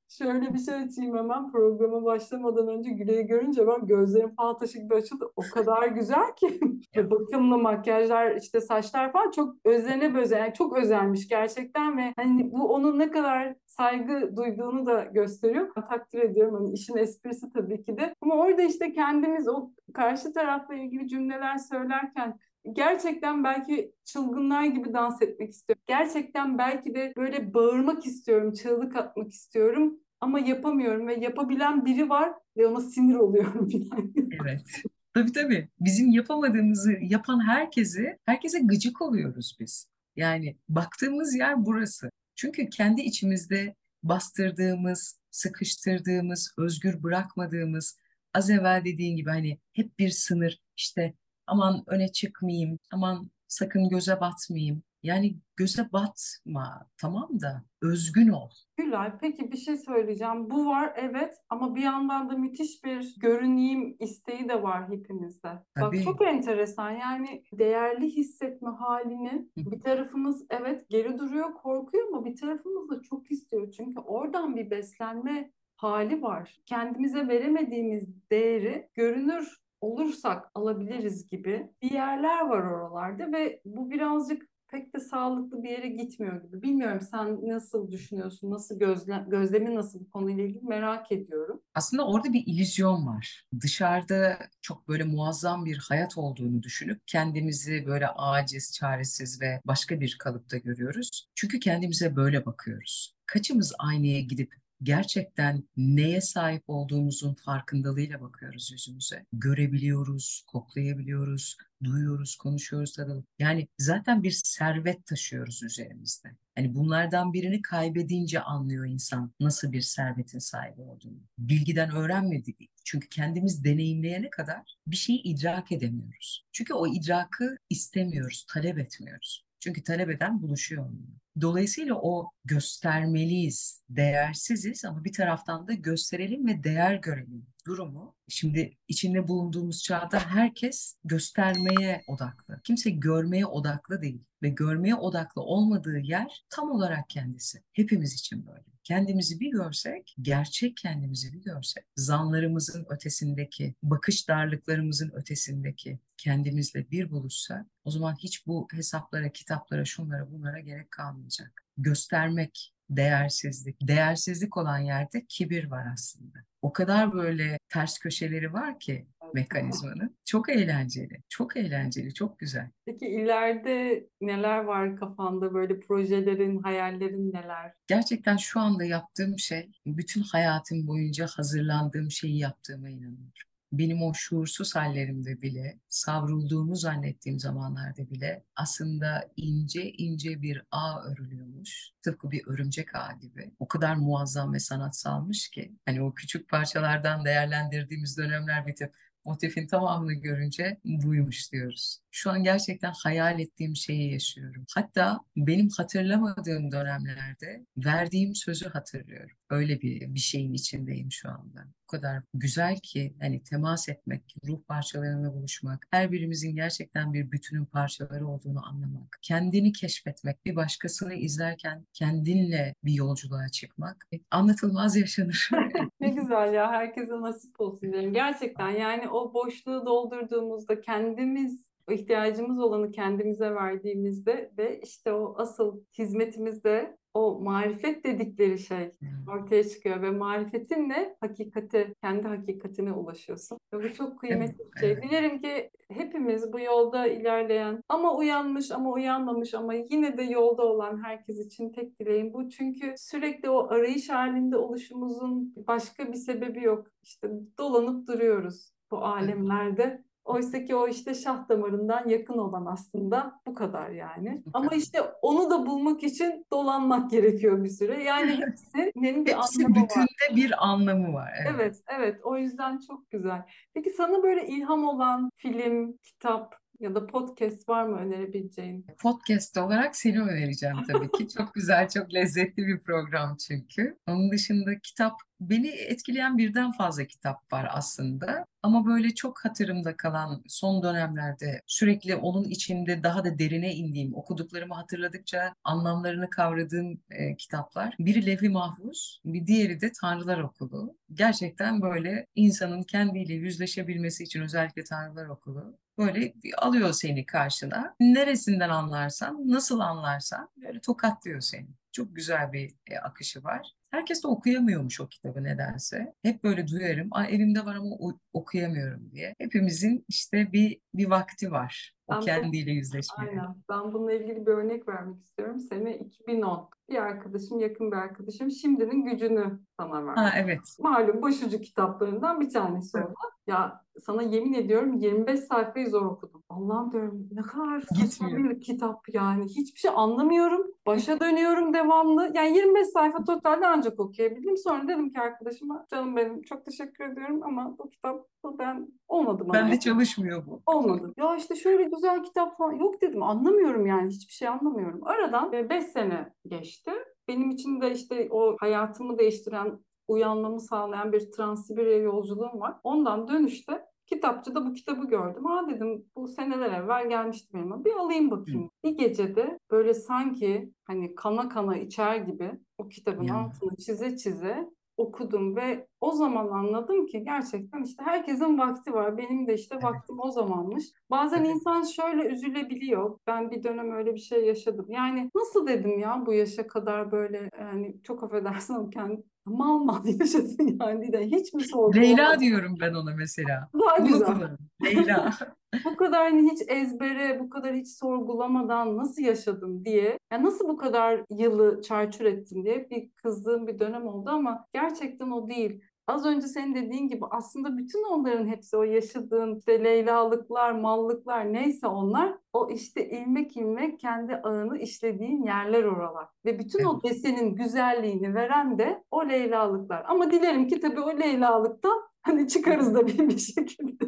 şöyle 0.08 0.54
bir 0.54 0.58
şey 0.58 0.74
açayım 0.74 1.16
hemen 1.16 1.52
programa 1.52 2.04
başlamadan 2.04 2.68
önce 2.68 2.90
Gülay'ı 2.90 3.26
görünce 3.26 3.66
ben 3.66 3.86
gözlerim 3.86 4.34
falan 4.34 4.58
taşı 4.58 4.78
gibi 4.78 4.94
açıldı. 4.94 5.24
O 5.36 5.42
kadar 5.54 5.88
güzel 5.88 6.34
ki. 6.36 6.60
Bakımlı 7.10 7.58
makyajlar 7.58 8.36
işte 8.36 8.60
saçlar 8.60 9.12
falan 9.12 9.30
çok 9.30 9.56
özene 9.64 10.14
böyle 10.14 10.36
yani 10.36 10.54
çok 10.54 10.76
özenmiş 10.76 11.28
gerçekten 11.28 11.96
ve 11.98 12.12
hani 12.16 12.52
bu 12.52 12.74
onun 12.74 12.98
ne 12.98 13.10
kadar 13.10 13.54
saygı 13.66 14.36
duyduğunu 14.36 14.86
da 14.86 15.04
gösteriyor. 15.04 15.74
Takdir 15.88 16.18
ediyorum 16.18 16.54
hani 16.54 16.72
işin 16.72 16.96
esprisi 16.96 17.52
tabii 17.52 17.82
ki 17.82 17.96
de. 17.96 18.14
Ama 18.20 18.34
orada 18.34 18.62
işte 18.62 18.92
kendimiz 18.92 19.48
o 19.48 19.70
karşı 19.94 20.32
tarafla 20.32 20.74
ilgili 20.74 21.08
cümleler 21.08 21.58
söylerken 21.58 22.38
gerçekten 22.72 23.44
belki 23.44 23.92
çılgınlar 24.04 24.64
gibi 24.64 24.92
dans 24.92 25.22
etmek 25.22 25.50
istiyorum. 25.50 25.82
Gerçekten 25.86 26.58
belki 26.58 26.94
de 26.94 27.12
böyle 27.16 27.54
bağırmak 27.54 28.06
istiyorum, 28.06 28.52
çığlık 28.52 28.96
atmak 28.96 29.32
istiyorum 29.32 30.00
ama 30.20 30.40
yapamıyorum 30.40 31.08
ve 31.08 31.14
yapabilen 31.14 31.84
biri 31.84 32.08
var 32.08 32.32
ve 32.56 32.66
ona 32.66 32.80
sinir 32.80 33.14
oluyorum 33.14 33.68
yani. 33.72 34.12
Evet. 34.42 34.82
Tabii 35.14 35.32
tabii. 35.32 35.68
Bizim 35.80 36.10
yapamadığımızı 36.10 36.92
yapan 37.00 37.46
herkese, 37.48 38.18
herkese 38.24 38.60
gıcık 38.60 39.02
oluyoruz 39.02 39.56
biz. 39.60 39.88
Yani 40.16 40.56
baktığımız 40.68 41.34
yer 41.34 41.66
burası. 41.66 42.10
Çünkü 42.34 42.68
kendi 42.68 43.00
içimizde 43.00 43.74
bastırdığımız, 44.02 45.20
sıkıştırdığımız, 45.30 46.54
özgür 46.58 47.02
bırakmadığımız, 47.02 47.98
az 48.34 48.50
evvel 48.50 48.84
dediğin 48.84 49.16
gibi 49.16 49.30
hani 49.30 49.58
hep 49.72 49.98
bir 49.98 50.10
sınır, 50.10 50.58
işte 50.76 51.14
aman 51.52 51.82
öne 51.86 52.12
çıkmayayım, 52.12 52.78
aman 52.92 53.30
sakın 53.48 53.88
göze 53.88 54.20
batmayayım. 54.20 54.82
Yani 55.02 55.36
göze 55.56 55.92
batma 55.92 56.86
tamam 56.96 57.40
da 57.40 57.64
özgün 57.82 58.28
ol. 58.28 58.50
Gülay 58.76 59.12
peki 59.20 59.52
bir 59.52 59.56
şey 59.56 59.76
söyleyeceğim. 59.76 60.50
Bu 60.50 60.66
var 60.66 60.92
evet 60.96 61.34
ama 61.48 61.74
bir 61.74 61.82
yandan 61.82 62.30
da 62.30 62.36
müthiş 62.36 62.84
bir 62.84 63.14
görüneyim 63.18 63.96
isteği 63.98 64.48
de 64.48 64.62
var 64.62 64.88
hepimizde. 64.90 65.48
Tabii. 65.74 65.96
Bak 65.96 66.04
çok 66.04 66.22
enteresan 66.22 66.90
yani 66.90 67.44
değerli 67.52 68.06
hissetme 68.06 68.70
halini 68.70 69.48
bir 69.56 69.80
tarafımız 69.80 70.46
evet 70.50 70.88
geri 70.88 71.18
duruyor 71.18 71.54
korkuyor 71.54 72.08
ama 72.08 72.24
bir 72.24 72.36
tarafımız 72.36 72.90
da 72.90 73.02
çok 73.02 73.30
istiyor. 73.30 73.72
Çünkü 73.72 74.00
oradan 74.00 74.56
bir 74.56 74.70
beslenme 74.70 75.52
hali 75.76 76.22
var. 76.22 76.60
Kendimize 76.66 77.28
veremediğimiz 77.28 78.30
değeri 78.30 78.88
görünür 78.94 79.61
olursak 79.82 80.50
alabiliriz 80.54 81.28
gibi 81.28 81.70
bir 81.82 81.90
yerler 81.90 82.40
var 82.40 82.62
oralarda 82.62 83.32
ve 83.32 83.60
bu 83.64 83.90
birazcık 83.90 84.52
pek 84.72 84.94
de 84.94 85.00
sağlıklı 85.00 85.62
bir 85.62 85.70
yere 85.70 85.88
gitmiyor 85.88 86.42
gibi. 86.42 86.62
Bilmiyorum 86.62 87.00
sen 87.10 87.48
nasıl 87.48 87.90
düşünüyorsun, 87.90 88.50
nasıl 88.50 88.78
gözle, 88.78 89.24
gözlemi 89.28 89.74
nasıl 89.74 90.00
bu 90.00 90.10
konuyla 90.10 90.44
ilgili 90.44 90.64
merak 90.64 91.12
ediyorum. 91.12 91.60
Aslında 91.74 92.06
orada 92.06 92.32
bir 92.32 92.46
illüzyon 92.46 93.06
var. 93.06 93.46
Dışarıda 93.60 94.38
çok 94.60 94.88
böyle 94.88 95.04
muazzam 95.04 95.64
bir 95.64 95.78
hayat 95.88 96.18
olduğunu 96.18 96.62
düşünüp 96.62 97.00
kendimizi 97.06 97.86
böyle 97.86 98.08
aciz, 98.08 98.72
çaresiz 98.72 99.40
ve 99.40 99.60
başka 99.66 100.00
bir 100.00 100.16
kalıpta 100.18 100.58
görüyoruz. 100.58 101.28
Çünkü 101.34 101.60
kendimize 101.60 102.16
böyle 102.16 102.46
bakıyoruz. 102.46 103.14
Kaçımız 103.26 103.74
aynaya 103.78 104.20
gidip 104.20 104.61
gerçekten 104.82 105.64
neye 105.76 106.20
sahip 106.20 106.62
olduğumuzun 106.66 107.34
farkındalığıyla 107.34 108.20
bakıyoruz 108.20 108.72
yüzümüze. 108.72 109.26
Görebiliyoruz, 109.32 110.44
koklayabiliyoruz, 110.46 111.56
duyuyoruz, 111.84 112.36
konuşuyoruz, 112.36 112.92
tadalım. 112.92 113.24
Yani 113.38 113.68
zaten 113.78 114.22
bir 114.22 114.40
servet 114.44 115.06
taşıyoruz 115.06 115.62
üzerimizde. 115.62 116.28
Hani 116.54 116.74
bunlardan 116.74 117.32
birini 117.32 117.62
kaybedince 117.62 118.40
anlıyor 118.40 118.86
insan 118.86 119.32
nasıl 119.40 119.72
bir 119.72 119.80
servetin 119.80 120.38
sahibi 120.38 120.80
olduğunu. 120.80 121.20
Bilgiden 121.38 121.90
öğrenmedik. 121.90 122.70
Çünkü 122.84 123.08
kendimiz 123.08 123.64
deneyimleyene 123.64 124.30
kadar 124.30 124.76
bir 124.86 124.96
şeyi 124.96 125.22
idrak 125.22 125.72
edemiyoruz. 125.72 126.46
Çünkü 126.52 126.74
o 126.74 126.86
idrakı 126.86 127.56
istemiyoruz, 127.70 128.46
talep 128.48 128.78
etmiyoruz. 128.78 129.44
Çünkü 129.60 129.82
talep 129.82 130.10
eden 130.10 130.42
buluşuyor 130.42 130.86
onunla. 130.86 131.21
Dolayısıyla 131.42 131.94
o 131.94 132.30
göstermeliyiz, 132.44 133.82
değersiziz 133.88 134.84
ama 134.84 135.04
bir 135.04 135.12
taraftan 135.12 135.68
da 135.68 135.72
gösterelim 135.72 136.46
ve 136.46 136.64
değer 136.64 136.94
görelim 136.94 137.46
durumu. 137.66 138.16
Şimdi 138.28 138.76
içinde 138.88 139.28
bulunduğumuz 139.28 139.82
çağda 139.82 140.18
herkes 140.18 140.96
göstermeye 141.04 142.04
odaklı. 142.06 142.60
Kimse 142.64 142.90
görmeye 142.90 143.46
odaklı 143.46 144.02
değil 144.02 144.24
ve 144.42 144.48
görmeye 144.48 144.94
odaklı 144.94 145.42
olmadığı 145.42 145.98
yer 145.98 146.44
tam 146.50 146.70
olarak 146.70 147.10
kendisi. 147.10 147.62
Hepimiz 147.72 148.14
için 148.14 148.46
böyle. 148.46 148.71
Kendimizi 148.84 149.40
bir 149.40 149.50
görsek, 149.50 150.14
gerçek 150.22 150.76
kendimizi 150.76 151.32
bir 151.32 151.42
görsek, 151.42 151.84
zanlarımızın 151.96 152.86
ötesindeki, 152.90 153.74
bakış 153.82 154.28
darlıklarımızın 154.28 155.10
ötesindeki 155.14 155.98
kendimizle 156.16 156.90
bir 156.90 157.10
buluşsak, 157.10 157.66
o 157.84 157.90
zaman 157.90 158.16
hiç 158.16 158.46
bu 158.46 158.68
hesaplara, 158.72 159.28
kitaplara, 159.28 159.84
şunlara, 159.84 160.30
bunlara 160.30 160.60
gerek 160.60 160.90
kalmayacak. 160.90 161.64
Göstermek, 161.78 162.74
değersizlik. 162.90 163.76
Değersizlik 163.82 164.56
olan 164.56 164.78
yerde 164.78 165.24
kibir 165.28 165.64
var 165.70 165.86
aslında. 165.92 166.38
O 166.62 166.72
kadar 166.72 167.12
böyle 167.12 167.58
ters 167.68 167.98
köşeleri 167.98 168.52
var 168.52 168.80
ki 168.80 169.06
mekanizmanın. 169.34 170.16
Çok 170.24 170.48
eğlenceli, 170.48 171.22
çok 171.28 171.56
eğlenceli, 171.56 172.14
çok 172.14 172.38
güzel. 172.38 172.70
Peki 172.86 173.06
ileride 173.06 174.06
neler 174.20 174.58
var 174.58 174.96
kafanda 174.96 175.54
böyle 175.54 175.80
projelerin, 175.80 176.58
hayallerin 176.62 177.32
neler? 177.32 177.72
Gerçekten 177.86 178.36
şu 178.36 178.60
anda 178.60 178.84
yaptığım 178.84 179.38
şey, 179.38 179.70
bütün 179.86 180.22
hayatım 180.22 180.86
boyunca 180.86 181.26
hazırlandığım 181.26 182.10
şeyi 182.10 182.38
yaptığıma 182.38 182.88
inanıyorum 182.88 183.32
benim 183.72 184.02
o 184.02 184.14
şuursuz 184.14 184.76
hallerimde 184.76 185.42
bile, 185.42 185.80
savrulduğumu 185.88 186.76
zannettiğim 186.76 187.38
zamanlarda 187.38 188.10
bile 188.10 188.44
aslında 188.56 189.30
ince 189.36 189.92
ince 189.92 190.42
bir 190.42 190.62
ağ 190.70 191.02
örülüyormuş. 191.02 191.90
Tıpkı 192.02 192.30
bir 192.30 192.46
örümcek 192.46 192.94
ağ 192.94 193.12
gibi. 193.12 193.50
O 193.58 193.68
kadar 193.68 193.94
muazzam 193.94 194.52
ve 194.52 194.58
sanatsalmış 194.58 195.50
ki. 195.50 195.72
Hani 195.86 196.02
o 196.02 196.14
küçük 196.14 196.48
parçalardan 196.48 197.24
değerlendirdiğimiz 197.24 198.18
dönemler 198.18 198.66
bitip 198.66 198.94
motifin 199.24 199.66
tamamını 199.66 200.14
görünce 200.14 200.80
buymuş 200.84 201.52
diyoruz. 201.52 202.01
Şu 202.14 202.30
an 202.30 202.42
gerçekten 202.42 202.92
hayal 203.02 203.40
ettiğim 203.40 203.76
şeyi 203.76 204.12
yaşıyorum. 204.12 204.64
Hatta 204.74 205.20
benim 205.36 205.68
hatırlamadığım 205.76 206.72
dönemlerde 206.72 207.66
verdiğim 207.76 208.34
sözü 208.34 208.68
hatırlıyorum. 208.68 209.36
Öyle 209.50 209.80
bir 209.80 210.14
bir 210.14 210.20
şeyin 210.20 210.52
içindeyim 210.52 211.12
şu 211.12 211.28
anda. 211.28 211.64
O 211.84 211.86
kadar 211.86 212.22
güzel 212.34 212.78
ki 212.82 213.14
hani 213.20 213.42
temas 213.42 213.88
etmek, 213.88 214.36
ruh 214.46 214.60
parçalarına 214.68 215.34
buluşmak, 215.34 215.86
her 215.90 216.12
birimizin 216.12 216.56
gerçekten 216.56 217.12
bir 217.12 217.32
bütünün 217.32 217.64
parçaları 217.64 218.28
olduğunu 218.28 218.66
anlamak, 218.66 219.18
kendini 219.22 219.72
keşfetmek, 219.72 220.44
bir 220.44 220.56
başkasını 220.56 221.14
izlerken 221.14 221.86
kendinle 221.92 222.74
bir 222.84 222.92
yolculuğa 222.92 223.48
çıkmak 223.48 224.06
anlatılmaz 224.30 224.96
yaşanır. 224.96 225.50
ne 226.00 226.08
güzel 226.08 226.54
ya 226.54 226.72
herkese 226.72 227.20
nasip 227.20 227.60
olsun 227.60 227.92
diyelim. 227.92 228.12
Gerçekten 228.12 228.70
yani 228.70 229.08
o 229.08 229.34
boşluğu 229.34 229.86
doldurduğumuzda 229.86 230.80
kendimiz 230.80 231.71
ihtiyacımız 231.90 232.58
olanı 232.58 232.90
kendimize 232.90 233.54
verdiğimizde 233.54 234.52
ve 234.58 234.80
işte 234.80 235.12
o 235.12 235.34
asıl 235.38 235.80
hizmetimizde 235.98 236.96
o 237.14 237.40
marifet 237.40 238.04
dedikleri 238.04 238.58
şey 238.58 238.90
ortaya 239.28 239.64
çıkıyor 239.64 240.02
ve 240.02 240.10
marifetinle 240.10 241.16
hakikate, 241.20 241.94
kendi 242.02 242.28
hakikatine 242.28 242.92
ulaşıyorsun. 242.92 243.58
Ve 243.72 243.84
bu 243.84 243.94
çok 243.94 244.20
kıymetli 244.20 244.58
bir 244.58 244.80
şey. 244.80 244.90
Evet. 244.90 245.02
Dilerim 245.02 245.40
ki 245.40 245.70
hepimiz 245.88 246.52
bu 246.52 246.60
yolda 246.60 247.06
ilerleyen 247.06 247.82
ama 247.88 248.16
uyanmış 248.16 248.70
ama 248.70 248.92
uyanmamış 248.92 249.54
ama 249.54 249.74
yine 249.74 250.18
de 250.18 250.22
yolda 250.22 250.62
olan 250.62 251.04
herkes 251.04 251.46
için 251.46 251.72
tek 251.72 252.00
dileğim 252.00 252.32
bu. 252.32 252.48
Çünkü 252.48 252.94
sürekli 252.96 253.50
o 253.50 253.68
arayış 253.68 254.10
halinde 254.10 254.56
oluşumuzun 254.56 255.54
başka 255.56 256.08
bir 256.08 256.18
sebebi 256.18 256.64
yok. 256.64 256.86
İşte 257.02 257.28
dolanıp 257.58 258.06
duruyoruz 258.06 258.72
bu 258.90 258.96
alemlerde. 258.96 260.04
Oysa 260.24 260.64
ki 260.64 260.74
o 260.76 260.88
işte 260.88 261.14
şah 261.14 261.48
damarından 261.48 262.08
yakın 262.08 262.38
olan 262.38 262.66
aslında 262.66 263.40
bu 263.46 263.54
kadar 263.54 263.90
yani. 263.90 264.42
Ama 264.52 264.70
işte 264.74 265.02
onu 265.22 265.50
da 265.50 265.66
bulmak 265.66 266.02
için 266.02 266.46
dolanmak 266.52 267.10
gerekiyor 267.10 267.64
bir 267.64 267.68
süre. 267.68 268.02
Yani 268.04 268.30
hepsinin 268.46 269.26
bir 269.26 269.32
Hepsi 269.32 269.64
anlamı 269.64 269.74
bütünde 269.74 270.30
var. 270.30 270.36
bir 270.36 270.66
anlamı 270.68 271.12
var. 271.12 271.30
Evet. 271.46 271.54
Evet, 271.56 271.82
evet. 271.88 272.20
O 272.24 272.36
yüzden 272.36 272.78
çok 272.88 273.10
güzel. 273.10 273.42
Peki 273.74 273.90
sana 273.90 274.22
böyle 274.22 274.46
ilham 274.46 274.84
olan 274.88 275.30
film, 275.36 275.96
kitap 276.02 276.61
ya 276.82 276.94
da 276.94 277.06
podcast 277.06 277.68
var 277.68 277.84
mı 277.84 277.96
önerebileceğin? 277.96 278.86
Podcast 278.98 279.58
olarak 279.58 279.96
seni 279.96 280.20
önereceğim 280.20 280.76
tabii 280.92 281.10
ki. 281.10 281.28
Çok 281.28 281.54
güzel, 281.54 281.88
çok 281.88 282.14
lezzetli 282.14 282.66
bir 282.66 282.80
program 282.80 283.36
çünkü. 283.36 283.96
Onun 284.06 284.32
dışında 284.32 284.78
kitap 284.78 285.12
Beni 285.50 285.68
etkileyen 285.68 286.38
birden 286.38 286.72
fazla 286.72 287.04
kitap 287.04 287.52
var 287.52 287.68
aslında. 287.72 288.44
Ama 288.62 288.86
böyle 288.86 289.14
çok 289.14 289.44
hatırımda 289.44 289.96
kalan 289.96 290.42
son 290.46 290.82
dönemlerde 290.82 291.60
sürekli 291.66 292.16
onun 292.16 292.44
içinde 292.44 293.02
daha 293.02 293.24
da 293.24 293.38
derine 293.38 293.74
indiğim, 293.74 294.14
okuduklarımı 294.14 294.74
hatırladıkça 294.74 295.54
anlamlarını 295.64 296.30
kavradığım 296.30 297.00
e, 297.10 297.36
kitaplar. 297.36 297.94
Biri 297.98 298.26
Levh-i 298.26 298.48
Mahfuz, 298.48 299.20
bir 299.24 299.46
diğeri 299.46 299.80
de 299.80 299.92
Tanrılar 300.00 300.38
Okulu. 300.38 300.96
Gerçekten 301.12 301.82
böyle 301.82 302.26
insanın 302.34 302.82
kendiyle 302.82 303.34
yüzleşebilmesi 303.34 304.24
için 304.24 304.40
özellikle 304.42 304.84
Tanrılar 304.84 305.26
Okulu 305.26 305.78
böyle 306.06 306.32
alıyor 306.58 306.92
seni 306.92 307.26
karşına. 307.26 307.94
Neresinden 308.00 308.68
anlarsan, 308.68 309.48
nasıl 309.48 309.80
anlarsan 309.80 310.48
böyle 310.56 310.80
tokatlıyor 310.80 311.40
seni. 311.40 311.68
Çok 311.92 312.16
güzel 312.16 312.52
bir 312.52 312.74
e, 312.86 312.98
akışı 312.98 313.44
var. 313.44 313.72
Herkes 313.92 314.24
de 314.24 314.28
okuyamıyormuş 314.28 315.00
o 315.00 315.06
kitabı 315.06 315.44
nedense. 315.44 316.14
Hep 316.22 316.44
böyle 316.44 316.68
duyarım. 316.68 317.08
Aa, 317.10 317.26
evimde 317.26 317.64
var 317.64 317.74
ama 317.74 317.96
okuyamıyorum 318.32 319.10
diye. 319.10 319.34
Hepimizin 319.38 320.04
işte 320.08 320.52
bir 320.52 320.80
bir 320.94 321.10
vakti 321.10 321.50
var. 321.50 321.94
O 322.06 322.12
ben 322.12 322.20
kendiyle 322.20 322.72
yüzleşmeye. 322.72 323.30
Aynen. 323.30 323.54
Ben 323.68 323.92
bununla 323.92 324.12
ilgili 324.12 324.46
bir 324.46 324.50
örnek 324.50 324.88
vermek 324.88 325.22
istiyorum. 325.22 325.60
Sene 325.60 325.98
2010. 325.98 326.68
Bir 326.90 326.96
arkadaşım, 326.96 327.60
yakın 327.60 327.92
bir 327.92 327.96
arkadaşım 327.96 328.50
Şimdinin 328.50 329.04
Gücünü 329.04 329.60
sana 329.80 330.06
verdi. 330.06 330.20
Ha, 330.20 330.32
evet. 330.36 330.60
Malum 330.78 331.22
başucu 331.22 331.60
kitaplarından 331.60 332.40
bir 332.40 332.50
tanesi 332.50 332.98
evet. 332.98 333.08
o. 333.08 333.12
Ya 333.46 333.84
sana 334.00 334.22
yemin 334.22 334.52
ediyorum 334.52 334.94
25 334.94 335.40
sayfayı 335.40 335.90
zor 335.90 336.06
okudum. 336.06 336.41
Allah'ım 336.56 336.92
diyorum 336.92 337.28
ne 337.32 337.42
kadar 337.42 337.80
saçma 337.80 338.28
bir 338.28 338.60
kitap 338.60 339.04
yani. 339.12 339.44
Hiçbir 339.44 339.78
şey 339.78 339.90
anlamıyorum. 339.94 340.66
Başa 340.86 341.20
dönüyorum 341.20 341.74
devamlı. 341.74 342.32
Yani 342.34 342.56
25 342.56 342.86
sayfa 342.86 343.24
totalde 343.24 343.66
ancak 343.66 344.00
okuyabildim. 344.00 344.56
Sonra 344.56 344.88
dedim 344.88 345.12
ki 345.12 345.20
arkadaşıma 345.20 345.86
canım 345.90 346.16
benim 346.16 346.42
çok 346.42 346.64
teşekkür 346.64 347.04
ediyorum 347.04 347.40
ama 347.42 347.78
bu 347.78 347.90
kitap 347.90 348.26
ben 348.58 348.88
olmadı 349.08 349.44
bana. 349.48 349.54
Ben 349.54 349.72
de 349.72 349.80
çalışmıyor 349.80 350.46
bu. 350.46 350.62
Olmadı. 350.66 351.12
Ya 351.16 351.36
işte 351.36 351.56
şöyle 351.56 351.82
güzel 351.82 352.22
kitap 352.22 352.58
falan 352.58 352.72
yok 352.72 353.02
dedim. 353.02 353.22
Anlamıyorum 353.22 353.86
yani 353.86 354.10
hiçbir 354.10 354.32
şey 354.32 354.48
anlamıyorum. 354.48 355.06
Aradan 355.06 355.52
5 355.52 355.84
sene 355.84 356.32
geçti. 356.46 356.90
Benim 357.28 357.50
için 357.50 357.80
de 357.80 357.92
işte 357.92 358.28
o 358.30 358.56
hayatımı 358.60 359.18
değiştiren 359.18 359.78
uyanmamı 360.08 360.60
sağlayan 360.60 361.12
bir 361.12 361.32
Transsibirya 361.32 361.96
yolculuğum 361.96 362.60
var. 362.60 362.74
Ondan 362.84 363.28
dönüşte 363.28 363.84
kitapçıda 364.12 364.66
bu 364.66 364.72
kitabı 364.72 365.08
gördüm. 365.08 365.44
Ha 365.44 365.66
dedim 365.70 366.04
bu 366.16 366.28
seneler 366.28 366.82
evvel 366.82 367.08
gelmişti 367.08 367.48
benim. 367.54 367.84
Bir 367.84 367.92
alayım 367.92 368.30
bakayım. 368.30 368.64
Hı. 368.64 368.68
Bir 368.84 368.98
gecede 368.98 369.58
böyle 369.70 369.94
sanki 369.94 370.72
hani 370.84 371.14
kana 371.14 371.48
kana 371.48 371.76
içer 371.76 372.16
gibi 372.16 372.50
o 372.78 372.88
kitabın 372.88 373.24
ya. 373.24 373.34
altını 373.34 373.76
çize 373.76 374.16
çize 374.16 374.70
okudum 374.96 375.56
ve 375.56 375.86
o 376.00 376.12
zaman 376.12 376.48
anladım 376.48 377.06
ki 377.06 377.24
gerçekten 377.24 377.82
işte 377.82 378.02
herkesin 378.04 378.58
vakti 378.58 378.92
var. 378.92 379.18
Benim 379.18 379.46
de 379.46 379.54
işte 379.54 379.76
vaktim 379.76 380.20
o 380.20 380.30
zamanmış. 380.30 380.84
Bazen 381.10 381.44
insan 381.44 381.82
şöyle 381.82 382.26
üzülebiliyor. 382.28 383.18
Ben 383.26 383.50
bir 383.50 383.62
dönem 383.62 383.92
öyle 383.92 384.14
bir 384.14 384.20
şey 384.20 384.46
yaşadım. 384.46 384.86
Yani 384.88 385.30
nasıl 385.36 385.66
dedim 385.66 385.98
ya 385.98 386.22
bu 386.26 386.32
yaşa 386.32 386.66
kadar 386.66 387.12
böyle 387.12 387.50
yani 387.60 388.02
çok 388.02 388.24
affedersin 388.24 388.90
kendi 388.90 389.22
mal 389.44 389.78
mal 389.78 390.04
yaşadın 390.20 390.78
yani 390.80 391.12
de 391.12 391.26
hiç 391.26 391.54
mi 391.54 391.62
Leyla 391.94 392.40
diyorum 392.40 392.76
ben 392.80 392.94
ona 392.94 393.14
mesela. 393.16 393.70
Daha 393.74 393.98
Bunu 393.98 394.08
güzel. 394.08 394.56
Leyla. 394.84 395.30
Bu 395.84 395.96
kadar 395.96 396.30
hani 396.30 396.50
hiç 396.50 396.62
ezbere, 396.68 397.40
bu 397.40 397.50
kadar 397.50 397.74
hiç 397.74 397.88
sorgulamadan 397.88 398.96
nasıl 398.96 399.22
yaşadın 399.22 399.84
diye, 399.84 400.18
ya 400.32 400.42
nasıl 400.42 400.68
bu 400.68 400.76
kadar 400.76 401.20
yılı 401.30 401.82
çarçur 401.82 402.24
ettin 402.24 402.64
diye 402.64 402.90
bir 402.90 403.10
kızdığım 403.10 403.66
bir 403.66 403.78
dönem 403.78 404.06
oldu 404.06 404.30
ama 404.30 404.66
gerçekten 404.72 405.30
o 405.30 405.48
değil. 405.48 405.80
Az 406.06 406.26
önce 406.26 406.46
senin 406.46 406.74
dediğin 406.74 407.08
gibi 407.08 407.24
aslında 407.30 407.78
bütün 407.78 408.02
onların 408.04 408.46
hepsi 408.48 408.76
o 408.76 408.82
yaşadığın 408.82 409.56
işte 409.56 409.84
Leylalıklar, 409.84 410.72
mallıklar 410.72 411.52
neyse 411.52 411.86
onlar 411.86 412.34
o 412.52 412.70
işte 412.70 413.10
ilmek 413.10 413.56
ilmek 413.56 413.98
kendi 414.00 414.36
ağını 414.36 414.78
işlediğin 414.78 415.42
yerler 415.42 415.84
oralar. 415.84 416.28
Ve 416.44 416.58
bütün 416.58 416.84
o 416.84 417.00
Evet. 417.04 417.12
desenin 417.14 417.54
güzelliğini 417.54 418.34
veren 418.34 418.78
de 418.78 419.04
o 419.10 419.28
Leylalıklar. 419.28 420.04
Ama 420.08 420.30
dilerim 420.30 420.68
ki 420.68 420.80
tabii 420.80 421.00
o 421.00 421.18
Leylalıktan 421.20 422.02
hani 422.22 422.48
çıkarız 422.48 422.94
da 422.94 423.06
bir, 423.06 423.18
bir 423.18 423.38
şekilde. 423.38 424.04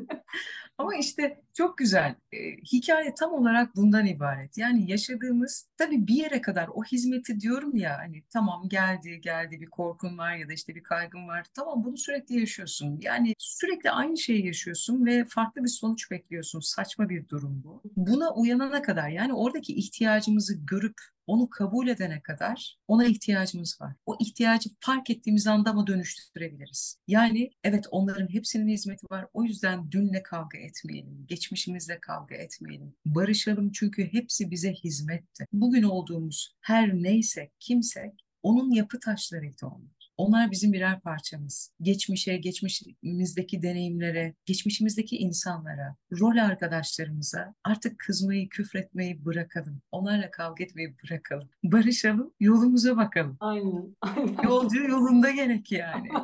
Ama 0.78 0.96
işte 0.96 1.42
çok 1.54 1.78
güzel. 1.78 2.14
E, 2.32 2.38
hikaye 2.72 3.14
tam 3.14 3.32
olarak 3.32 3.76
bundan 3.76 4.06
ibaret. 4.06 4.58
Yani 4.58 4.90
yaşadığımız 4.90 5.68
tabii 5.76 6.06
bir 6.06 6.14
yere 6.14 6.40
kadar 6.40 6.68
o 6.74 6.84
hizmeti 6.84 7.40
diyorum 7.40 7.76
ya 7.76 7.98
hani 7.98 8.22
tamam 8.30 8.68
geldi 8.68 9.20
geldi 9.20 9.60
bir 9.60 9.66
korkun 9.70 10.18
var 10.18 10.34
ya 10.36 10.48
da 10.48 10.52
işte 10.52 10.74
bir 10.74 10.82
kaygın 10.82 11.28
var. 11.28 11.46
Tamam 11.54 11.84
bunu 11.84 11.96
sürekli 11.96 12.40
yaşıyorsun. 12.40 12.98
Yani 13.02 13.34
sürekli 13.38 13.90
aynı 13.90 14.18
şeyi 14.18 14.46
yaşıyorsun 14.46 15.06
ve 15.06 15.24
farklı 15.24 15.64
bir 15.64 15.68
sonuç 15.68 16.10
bekliyorsun. 16.10 16.60
Saçma 16.60 17.08
bir 17.08 17.28
durum 17.28 17.62
bu. 17.64 17.82
Buna 17.96 18.34
uyanana 18.34 18.82
kadar 18.82 19.08
yani 19.08 19.34
oradaki 19.34 19.74
ihtiyacımızı 19.74 20.54
görüp 20.66 21.13
onu 21.26 21.50
kabul 21.50 21.88
edene 21.88 22.20
kadar 22.22 22.78
ona 22.88 23.04
ihtiyacımız 23.04 23.80
var. 23.80 23.94
O 24.06 24.16
ihtiyacı 24.20 24.70
fark 24.80 25.10
ettiğimiz 25.10 25.46
anda 25.46 25.70
ama 25.70 25.86
dönüştürebiliriz. 25.86 26.98
Yani 27.08 27.50
evet 27.64 27.86
onların 27.90 28.32
hepsinin 28.32 28.68
hizmeti 28.68 29.06
var. 29.10 29.26
O 29.32 29.44
yüzden 29.44 29.90
dünle 29.92 30.22
kavga 30.22 30.58
etmeyelim. 30.58 31.26
Geçmişimizle 31.28 32.00
kavga 32.00 32.34
etmeyelim. 32.34 32.94
Barışalım 33.06 33.72
çünkü 33.72 34.12
hepsi 34.12 34.50
bize 34.50 34.72
hizmetti. 34.72 35.46
Bugün 35.52 35.82
olduğumuz 35.82 36.54
her 36.60 36.94
neyse, 36.94 37.50
kimsek 37.60 38.12
onun 38.42 38.70
yapı 38.70 39.00
taşlarıydı 39.00 39.66
onlar. 39.66 40.03
Onlar 40.16 40.50
bizim 40.50 40.72
birer 40.72 41.00
parçamız. 41.00 41.72
Geçmişe, 41.80 42.36
geçmişimizdeki 42.36 43.62
deneyimlere, 43.62 44.34
geçmişimizdeki 44.46 45.16
insanlara, 45.16 45.96
rol 46.20 46.36
arkadaşlarımıza 46.36 47.54
artık 47.64 47.98
kızmayı, 47.98 48.48
küfretmeyi 48.48 49.24
bırakalım. 49.24 49.80
Onlarla 49.92 50.30
kavga 50.30 50.64
etmeyi 50.64 50.94
bırakalım. 51.04 51.48
Barışalım, 51.64 52.32
yolumuza 52.40 52.96
bakalım. 52.96 53.36
Aynen, 53.40 53.96
aynen. 54.00 54.42
Yolcu 54.42 54.82
yolunda 54.82 55.30
gerek 55.30 55.72
yani. 55.72 56.08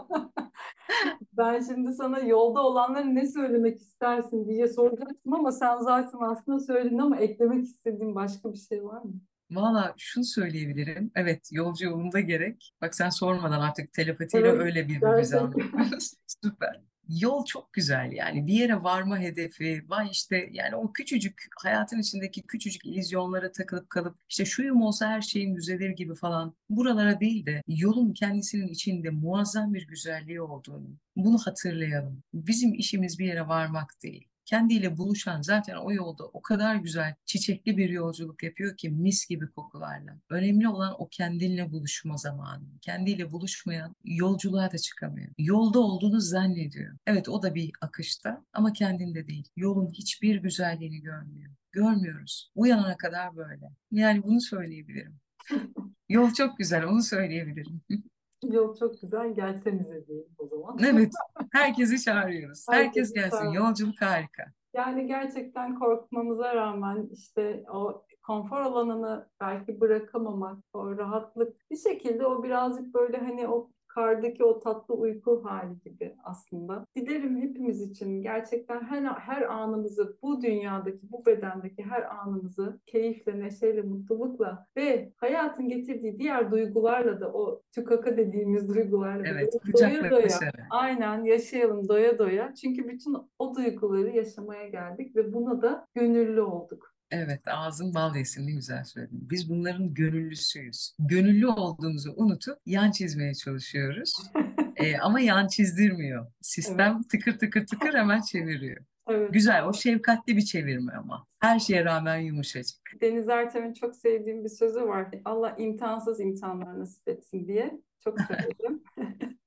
Ben 1.33 1.61
şimdi 1.61 1.93
sana 1.93 2.19
yolda 2.19 2.63
olanları 2.63 3.15
ne 3.15 3.27
söylemek 3.27 3.81
istersin 3.81 4.49
diye 4.49 4.69
soracaktım 4.69 5.33
ama 5.33 5.53
sen 5.53 5.79
zaten 5.79 6.19
aslında 6.21 6.61
söyledin 6.61 6.99
ama 6.99 7.17
eklemek 7.17 7.65
istediğin 7.65 8.15
başka 8.15 8.53
bir 8.53 8.59
şey 8.59 8.85
var 8.85 9.03
mı? 9.03 9.13
Valla 9.51 9.95
şunu 9.97 10.25
söyleyebilirim. 10.25 11.11
Evet 11.15 11.49
yolcu 11.53 11.85
yolunda 11.85 12.21
gerek. 12.21 12.75
Bak 12.81 12.95
sen 12.95 13.11
sormadan 13.11 13.61
artık 13.61 13.93
telepatiyle 13.93 14.49
Evet, 14.49 14.61
öyle 14.61 14.89
birbirimizi 14.89 15.39
anlıyoruz. 15.39 16.15
Süper. 16.45 16.81
Yol 17.09 17.45
çok 17.45 17.73
güzel 17.73 18.13
yani 18.13 18.47
bir 18.47 18.53
yere 18.53 18.83
varma 18.83 19.19
hedefi 19.19 19.85
vay 19.89 20.09
işte 20.11 20.49
yani 20.53 20.77
o 20.77 20.93
küçücük 20.93 21.47
hayatın 21.63 21.99
içindeki 21.99 22.43
küçücük 22.43 22.87
illüzyonlara 22.87 23.53
takılıp 23.53 23.91
kalıp 23.91 24.17
işte 24.29 24.45
şuyum 24.45 24.83
olsa 24.83 25.09
her 25.09 25.21
şeyim 25.21 25.57
düzelir 25.57 25.91
gibi 25.91 26.15
falan 26.15 26.55
buralara 26.69 27.21
değil 27.21 27.47
de 27.47 27.63
yolun 27.69 28.13
kendisinin 28.13 28.69
içinde 28.69 29.11
muazzam 29.11 29.75
bir 29.75 29.87
güzelliği 29.87 30.41
olduğunu 30.41 30.97
bunu 31.17 31.39
hatırlayalım. 31.39 32.23
Bizim 32.35 32.75
işimiz 32.75 33.19
bir 33.19 33.27
yere 33.27 33.49
varmak 33.49 34.03
değil. 34.03 34.29
Kendiyle 34.51 34.99
buluşan 34.99 35.43
zaten 35.43 35.77
o 35.77 35.93
yolda 35.93 36.25
o 36.25 36.43
kadar 36.43 36.75
güzel 36.77 37.15
çiçekli 37.25 37.77
bir 37.77 37.91
yolculuk 37.91 38.43
yapıyor 38.43 38.77
ki 38.77 38.91
mis 38.91 39.27
gibi 39.27 39.51
kokularla. 39.51 40.21
Önemli 40.31 40.69
olan 40.69 40.95
o 40.99 41.09
kendinle 41.09 41.73
buluşma 41.73 42.17
zamanı. 42.17 42.65
Kendiyle 42.81 43.33
buluşmayan 43.33 43.97
yolculuğa 44.05 44.73
da 44.73 44.79
çıkamıyor. 44.79 45.29
Yolda 45.39 45.81
olduğunu 45.81 46.21
zannediyor. 46.21 46.97
Evet 47.07 47.29
o 47.29 47.43
da 47.43 47.55
bir 47.55 47.71
akışta 47.81 48.45
ama 48.53 48.73
kendinde 48.73 49.27
değil. 49.27 49.49
Yolun 49.57 49.91
hiçbir 49.91 50.37
güzelliğini 50.37 51.01
görmüyor. 51.01 51.51
Görmüyoruz. 51.73 52.51
Uyanana 52.55 52.97
kadar 52.97 53.37
böyle. 53.37 53.71
Yani 53.91 54.23
bunu 54.23 54.41
söyleyebilirim. 54.41 55.21
Yol 56.09 56.33
çok 56.33 56.59
güzel, 56.59 56.85
onu 56.85 57.03
söyleyebilirim. 57.03 57.81
Yol 58.43 58.77
çok 58.77 59.01
güzel, 59.01 59.35
gelsenize 59.35 60.07
diyelim 60.07 60.35
o 60.39 60.47
zaman. 60.47 60.79
Evet, 60.87 61.13
herkesi 61.53 62.05
çağırıyoruz. 62.05 62.67
Herkes 62.71 63.13
gelsin. 63.13 63.51
Yolculuk 63.51 64.03
harika. 64.03 64.45
Yani 64.75 65.07
gerçekten 65.07 65.79
korkmamıza 65.79 66.55
rağmen 66.55 67.09
işte 67.13 67.65
o 67.73 68.05
konfor 68.23 68.61
alanını 68.61 69.29
belki 69.41 69.81
bırakamamak, 69.81 70.59
o 70.73 70.97
rahatlık 70.99 71.71
bir 71.71 71.77
şekilde 71.77 72.27
o 72.27 72.43
birazcık 72.43 72.95
böyle 72.95 73.19
hani 73.19 73.49
o 73.49 73.71
kardaki 73.95 74.45
o 74.45 74.61
tatlı 74.61 74.95
uyku 74.95 75.45
hali 75.45 75.79
gibi 75.85 76.15
aslında. 76.25 76.87
Dilerim 76.97 77.43
hepimiz 77.43 77.83
için 77.91 78.23
gerçekten 78.23 78.81
her, 78.81 79.05
her 79.05 79.43
anımızı 79.43 80.17
bu 80.23 80.43
dünyadaki, 80.43 81.13
bu 81.13 81.27
bedendeki 81.27 81.83
her 81.83 82.03
anımızı 82.17 82.81
keyifle, 82.87 83.41
neşeyle, 83.41 83.83
mutlulukla 83.83 84.67
ve 84.77 85.13
hayatın 85.17 85.69
getirdiği 85.69 86.19
diğer 86.19 86.51
duygularla 86.51 87.21
da 87.21 87.33
o 87.33 87.63
tükaka 87.73 88.17
dediğimiz 88.17 88.69
duygularla 88.69 89.25
da 89.25 89.29
Evet, 89.29 89.55
böyle 89.65 89.73
doya 89.73 89.91
doya 89.91 90.11
kucaklaşarak. 90.11 90.67
Aynen 90.71 91.25
yaşayalım 91.25 91.89
doya 91.89 92.19
doya. 92.19 92.55
Çünkü 92.55 92.89
bütün 92.89 93.17
o 93.39 93.55
duyguları 93.55 94.11
yaşamaya 94.11 94.69
geldik 94.69 95.17
ve 95.17 95.33
buna 95.33 95.63
da 95.63 95.87
gönüllü 95.95 96.41
olduk. 96.41 96.90
Evet, 97.11 97.49
ağzın 97.49 97.95
bal 97.95 98.17
yesin 98.17 98.47
ne 98.47 98.53
güzel 98.53 98.85
söyledin. 98.85 99.31
Biz 99.31 99.51
bunların 99.51 99.95
gönüllüsüyüz. 99.95 100.95
Gönüllü 100.99 101.47
olduğumuzu 101.47 102.13
unutup 102.17 102.59
yan 102.67 102.91
çizmeye 102.91 103.35
çalışıyoruz. 103.35 104.13
Ee, 104.77 104.99
ama 104.99 105.21
yan 105.21 105.47
çizdirmiyor. 105.47 106.23
Evet, 106.23 106.33
Sistem 106.41 107.03
tıkır 107.03 107.39
tıkır 107.39 107.67
tıkır 107.67 107.95
hemen 107.95 108.21
çeviriyor. 108.21 108.85
evet. 109.09 109.33
Güzel, 109.33 109.65
o 109.67 109.73
şefkatli 109.73 110.37
bir 110.37 110.43
çevirme 110.45 110.93
ama. 110.93 111.27
Her 111.41 111.59
şeye 111.59 111.85
rağmen 111.85 112.17
yumuşacık. 112.19 112.81
Deniz 113.01 113.29
Ertem'in 113.29 113.73
çok 113.73 113.97
sevdiğim 113.97 114.45
bir 114.45 114.49
sözü 114.49 114.81
var. 114.83 115.09
Allah 115.25 115.57
imtihansız 115.59 116.21
imtihanlar 116.21 116.79
nasip 116.79 117.09
etsin 117.09 117.49
diye. 117.49 117.81
Çok 118.05 118.21
severim. 118.21 118.83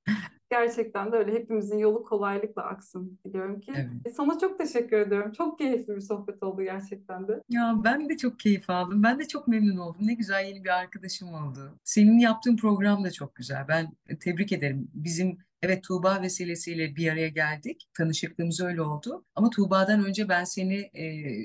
Gerçekten 0.53 1.11
de 1.11 1.15
öyle. 1.15 1.33
Hepimizin 1.33 1.77
yolu 1.77 2.03
kolaylıkla 2.03 2.63
aksın 2.63 3.19
diliyorum 3.25 3.59
ki. 3.59 3.73
Evet. 3.75 4.15
Sana 4.15 4.39
çok 4.39 4.59
teşekkür 4.59 4.97
ediyorum. 4.97 5.31
Çok 5.31 5.57
keyifli 5.57 5.95
bir 5.95 6.01
sohbet 6.01 6.43
oldu 6.43 6.63
gerçekten 6.63 7.27
de. 7.27 7.41
Ya 7.49 7.75
ben 7.83 8.09
de 8.09 8.17
çok 8.17 8.39
keyif 8.39 8.69
aldım. 8.69 9.03
Ben 9.03 9.19
de 9.19 9.27
çok 9.27 9.47
memnun 9.47 9.77
oldum. 9.77 10.07
Ne 10.07 10.13
güzel 10.13 10.45
yeni 10.45 10.63
bir 10.63 10.79
arkadaşım 10.79 11.33
oldu. 11.33 11.79
Senin 11.83 12.19
yaptığın 12.19 12.57
program 12.57 13.03
da 13.03 13.11
çok 13.11 13.35
güzel. 13.35 13.65
Ben 13.67 13.87
tebrik 14.19 14.51
ederim. 14.51 14.87
Bizim 14.93 15.37
evet 15.63 15.83
Tuğba 15.83 16.21
vesilesiyle 16.21 16.95
bir 16.95 17.11
araya 17.11 17.27
geldik. 17.27 17.87
Tanışıklığımız 17.97 18.61
öyle 18.61 18.81
oldu. 18.81 19.25
Ama 19.35 19.49
Tuğba'dan 19.49 20.05
önce 20.05 20.29
ben 20.29 20.43
seni 20.43 20.75
e, 20.75 21.03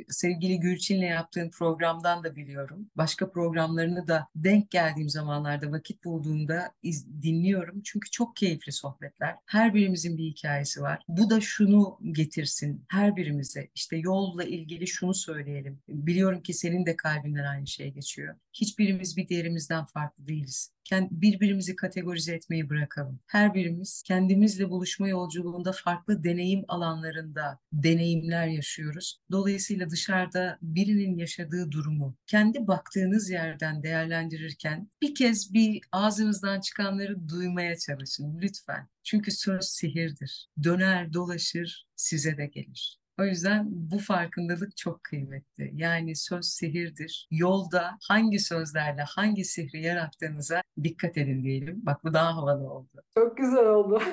sevgili 0.08 0.60
Gülçin'le 0.60 1.02
yaptığın 1.02 1.50
programdan 1.50 2.24
da 2.24 2.36
biliyorum. 2.36 2.90
Başka 2.96 3.30
programlarını 3.30 4.06
da 4.08 4.28
denk 4.36 4.70
geldiğim 4.70 5.08
zamanlarda 5.08 5.72
vakit 5.72 6.04
bulduğumda 6.04 6.72
iz- 6.82 7.22
dinliyorum. 7.22 7.82
Çünkü 7.84 8.10
çok 8.10 8.36
keyifli 8.36 8.72
sohbetler. 8.72 9.34
Her 9.46 9.74
birimizin 9.74 10.18
bir 10.18 10.24
hikayesi 10.24 10.82
var. 10.82 11.02
Bu 11.08 11.30
da 11.30 11.40
şunu 11.40 11.98
getirsin 12.12 12.84
her 12.88 13.16
birimize. 13.16 13.68
İşte 13.74 13.96
yolla 13.96 14.44
ilgili 14.44 14.86
şunu 14.86 15.14
söyleyelim. 15.14 15.78
Biliyorum 15.88 16.42
ki 16.42 16.54
senin 16.54 16.86
de 16.86 16.96
kalbinden 16.96 17.44
aynı 17.44 17.66
şey 17.66 17.92
geçiyor. 17.92 18.34
Hiçbirimiz 18.52 19.16
bir 19.16 19.28
diğerimizden 19.28 19.84
farklı 19.84 20.26
değiliz. 20.26 20.72
Birbirimizi 21.10 21.76
kategorize 21.76 22.34
etmeyi 22.34 22.70
bırakalım. 22.70 23.20
Her 23.26 23.54
birimiz 23.54 24.02
kendimizle 24.02 24.70
buluşma 24.70 25.08
yolculuğunda 25.08 25.72
farklı 25.72 26.24
deneyim 26.24 26.64
alanlarında 26.68 27.58
deneyimler 27.72 28.46
yaşıyoruz. 28.46 29.20
Dolayısıyla 29.30 29.90
dışarıda 29.90 30.58
birinin 30.62 31.16
yaşadığı 31.16 31.72
durumu 31.72 32.16
kendi 32.26 32.66
baktığınız 32.66 33.30
yerden 33.30 33.82
değerlendirirken 33.82 34.90
bir 35.02 35.14
kez 35.14 35.54
bir 35.54 35.80
ağzınızdan 35.92 36.60
çıkanları 36.60 37.28
duymaya 37.28 37.78
çalışın 37.78 38.38
lütfen. 38.40 38.88
Çünkü 39.02 39.30
söz 39.30 39.64
sihirdir. 39.64 40.48
Döner 40.62 41.12
dolaşır 41.12 41.86
size 41.96 42.36
de 42.36 42.46
gelir. 42.46 42.98
O 43.20 43.24
yüzden 43.24 43.66
bu 43.70 43.98
farkındalık 43.98 44.76
çok 44.76 45.04
kıymetli. 45.04 45.70
Yani 45.74 46.16
söz 46.16 46.44
sihirdir. 46.44 47.28
Yolda 47.30 47.98
hangi 48.08 48.38
sözlerle 48.38 49.02
hangi 49.02 49.44
sihri 49.44 49.82
yarattığınıza 49.82 50.62
dikkat 50.82 51.18
edin 51.18 51.42
diyelim. 51.44 51.80
Bak 51.86 52.04
bu 52.04 52.14
daha 52.14 52.36
havalı 52.36 52.70
oldu. 52.72 53.02
Çok 53.14 53.36
güzel 53.36 53.66
oldu. 53.66 54.02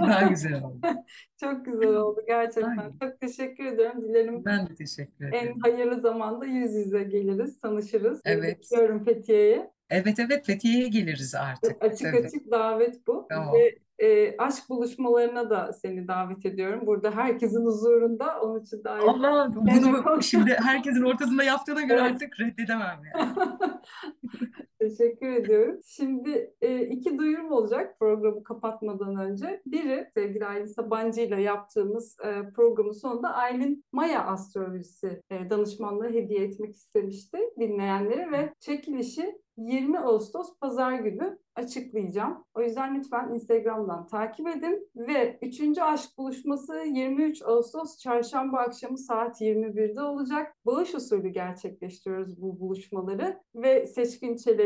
Daha 0.00 0.22
güzel 0.22 0.62
oldu. 0.62 0.86
Çok 1.40 1.64
güzel 1.64 1.88
oldu 1.94 2.20
gerçekten. 2.26 2.78
Ay. 2.78 2.90
Çok 3.02 3.20
teşekkür 3.20 3.64
ederim. 3.64 4.02
Dilerim 4.08 4.44
Ben 4.44 4.68
de 4.68 4.74
teşekkür 4.74 5.24
en 5.24 5.28
ederim. 5.28 5.58
hayırlı 5.62 6.00
zamanda 6.00 6.46
yüz 6.46 6.74
yüze 6.74 7.02
geliriz, 7.02 7.60
tanışırız. 7.60 8.20
Evet. 8.24 8.58
Bekliyorum 8.58 9.04
Fethiye'ye. 9.04 9.70
Evet 9.90 10.18
evet 10.18 10.46
Fethiye'ye 10.46 10.88
geliriz 10.88 11.34
artık. 11.34 11.84
Açık 11.84 12.12
Tabii. 12.12 12.26
açık 12.26 12.50
davet 12.50 13.06
bu. 13.06 13.26
Tamam. 13.30 13.54
Ve 13.54 13.78
e, 13.98 14.36
aşk 14.36 14.68
buluşmalarına 14.68 15.50
da 15.50 15.72
seni 15.72 16.08
davet 16.08 16.46
ediyorum. 16.46 16.86
Burada 16.86 17.10
herkesin 17.10 17.64
huzurunda. 17.64 18.40
Onun 18.40 18.60
için 18.60 18.84
davet 18.84 19.08
Allah 19.08 19.52
bunu 19.54 20.22
şimdi 20.22 20.56
herkesin 20.62 21.02
ortasında 21.02 21.44
yaptığına 21.44 21.82
göre 21.82 22.00
Evet. 22.00 22.12
artık 22.12 22.40
reddedemem 22.40 23.00
yani. 23.14 23.30
Teşekkür 24.78 25.32
ediyorum. 25.32 25.80
Şimdi 25.84 26.54
e, 26.60 26.80
iki 26.80 27.18
duyurum 27.18 27.52
olacak 27.52 27.98
programı 27.98 28.44
kapatmadan 28.44 29.16
önce. 29.16 29.62
Biri 29.66 30.06
sevgili 30.14 30.46
Aylin 30.46 30.66
Sabancı 30.66 31.20
ile 31.20 31.42
yaptığımız 31.42 32.16
e, 32.24 32.52
programın 32.52 32.92
sonunda 32.92 33.34
Aylin 33.34 33.84
Maya 33.92 34.26
astrolojisi 34.26 35.22
e, 35.30 35.50
danışmanlığı 35.50 36.08
hediye 36.08 36.44
etmek 36.44 36.74
istemişti 36.74 37.38
dinleyenlere 37.58 38.30
ve 38.30 38.54
çekilişi 38.60 39.38
20 39.56 39.98
Ağustos 39.98 40.58
Pazar 40.60 40.92
günü 40.92 41.38
açıklayacağım. 41.54 42.44
O 42.54 42.62
yüzden 42.62 42.98
lütfen 42.98 43.34
Instagram'dan 43.34 44.06
takip 44.06 44.48
edin 44.48 44.90
ve 44.96 45.38
3. 45.42 45.78
aşk 45.78 46.18
buluşması 46.18 46.78
23 46.78 47.42
Ağustos 47.42 47.98
Çarşamba 47.98 48.58
akşamı 48.58 48.98
saat 48.98 49.40
21'de 49.40 50.02
olacak. 50.02 50.56
Bağış 50.66 50.94
usulü 50.94 51.28
gerçekleştiriyoruz 51.28 52.42
bu 52.42 52.60
buluşmaları 52.60 53.40
ve 53.54 53.86
Seçkin 53.86 54.36
Çelebi, 54.36 54.65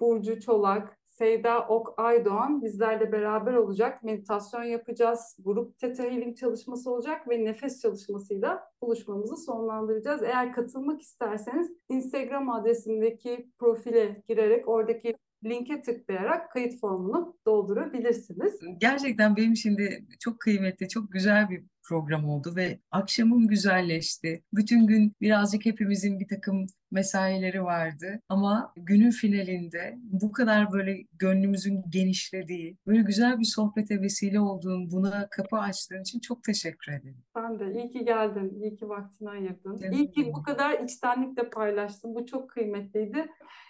Burcu 0.00 0.40
Çolak, 0.40 0.98
Seyda 1.04 1.66
Ok 1.66 1.94
Aydoğan 1.96 2.62
bizlerle 2.62 3.12
beraber 3.12 3.54
olacak. 3.54 4.02
Meditasyon 4.02 4.62
yapacağız. 4.62 5.36
Grup 5.44 5.78
Theta 5.78 6.02
Healing 6.02 6.36
çalışması 6.36 6.90
olacak 6.90 7.28
ve 7.28 7.44
nefes 7.44 7.82
çalışmasıyla 7.82 8.62
buluşmamızı 8.82 9.36
sonlandıracağız. 9.36 10.22
Eğer 10.22 10.52
katılmak 10.52 11.02
isterseniz 11.02 11.72
Instagram 11.88 12.50
adresindeki 12.50 13.50
profile 13.58 14.22
girerek 14.28 14.68
oradaki 14.68 15.14
linke 15.44 15.82
tıklayarak 15.82 16.50
kayıt 16.52 16.80
formunu 16.80 17.36
doldurabilirsiniz. 17.46 18.60
Gerçekten 18.78 19.36
benim 19.36 19.56
şimdi 19.56 20.06
çok 20.20 20.40
kıymetli, 20.40 20.88
çok 20.88 21.12
güzel 21.12 21.50
bir 21.50 21.64
program 21.90 22.28
oldu 22.28 22.52
ve 22.56 22.78
akşamım 22.90 23.48
güzelleşti. 23.48 24.44
Bütün 24.52 24.86
gün 24.86 25.12
birazcık 25.20 25.66
hepimizin 25.66 26.20
bir 26.20 26.28
takım 26.28 26.66
mesaileri 26.90 27.64
vardı 27.64 28.20
ama 28.28 28.72
günün 28.76 29.10
finalinde 29.10 29.98
bu 30.02 30.32
kadar 30.32 30.72
böyle 30.72 30.96
gönlümüzün 31.18 31.84
genişlediği, 31.88 32.76
böyle 32.86 33.02
güzel 33.02 33.38
bir 33.38 33.44
sohbete 33.44 34.02
vesile 34.02 34.40
olduğun, 34.40 34.90
buna 34.90 35.28
kapı 35.30 35.56
açtığın 35.56 36.00
için 36.00 36.20
çok 36.20 36.44
teşekkür 36.44 36.92
ederim. 36.92 37.22
Ben 37.36 37.58
de 37.58 37.72
iyi 37.74 37.90
ki 37.90 38.04
geldin, 38.04 38.62
iyi 38.62 38.76
ki 38.76 38.88
vaktini 38.88 39.30
ayırdın. 39.30 39.76
Canım 39.76 39.92
İyi 39.92 40.10
ki 40.10 40.32
bu 40.34 40.42
kadar 40.42 40.80
içtenlikle 40.80 41.50
paylaştın. 41.50 42.14
Bu 42.14 42.26
çok 42.26 42.50
kıymetliydi. 42.50 43.26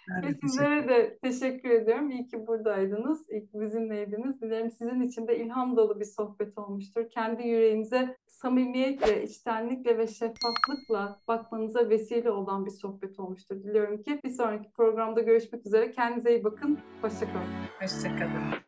Ben 0.09 0.23
Ve 0.23 0.33
sizlere 0.33 0.89
de 0.89 1.19
teşekkür 1.23 1.69
ediyorum. 1.69 2.11
İyi 2.11 2.27
ki 2.27 2.47
buradaydınız. 2.47 3.29
İyi 3.29 3.47
ki 3.47 3.61
bizimleydiniz. 3.61 4.41
Dilerim 4.41 4.71
sizin 4.71 5.01
için 5.01 5.27
de 5.27 5.39
ilham 5.39 5.77
dolu 5.77 5.99
bir 5.99 6.05
sohbet 6.05 6.57
olmuştur. 6.57 7.09
Kendi 7.09 7.47
yüreğinize 7.47 8.10
samimiyetle, 8.27 9.23
içtenlikle 9.23 9.97
ve 9.97 10.07
şeffaflıkla 10.07 11.19
bakmanıza 11.27 11.89
vesile 11.89 12.31
olan 12.31 12.65
bir 12.65 12.71
sohbet 12.71 13.19
olmuştur. 13.19 13.63
Diliyorum 13.63 14.03
ki 14.03 14.19
bir 14.25 14.29
sonraki 14.29 14.71
programda 14.71 15.21
görüşmek 15.21 15.65
üzere. 15.65 15.91
Kendinize 15.91 16.35
iyi 16.35 16.43
bakın. 16.43 16.79
Hoşçakalın. 17.01 17.47
Hoşçakalın. 17.81 18.61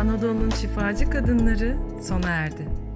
Anadolu'nun 0.00 0.50
şifacı 0.50 1.10
kadınları 1.10 1.76
sona 2.02 2.28
erdi. 2.28 2.89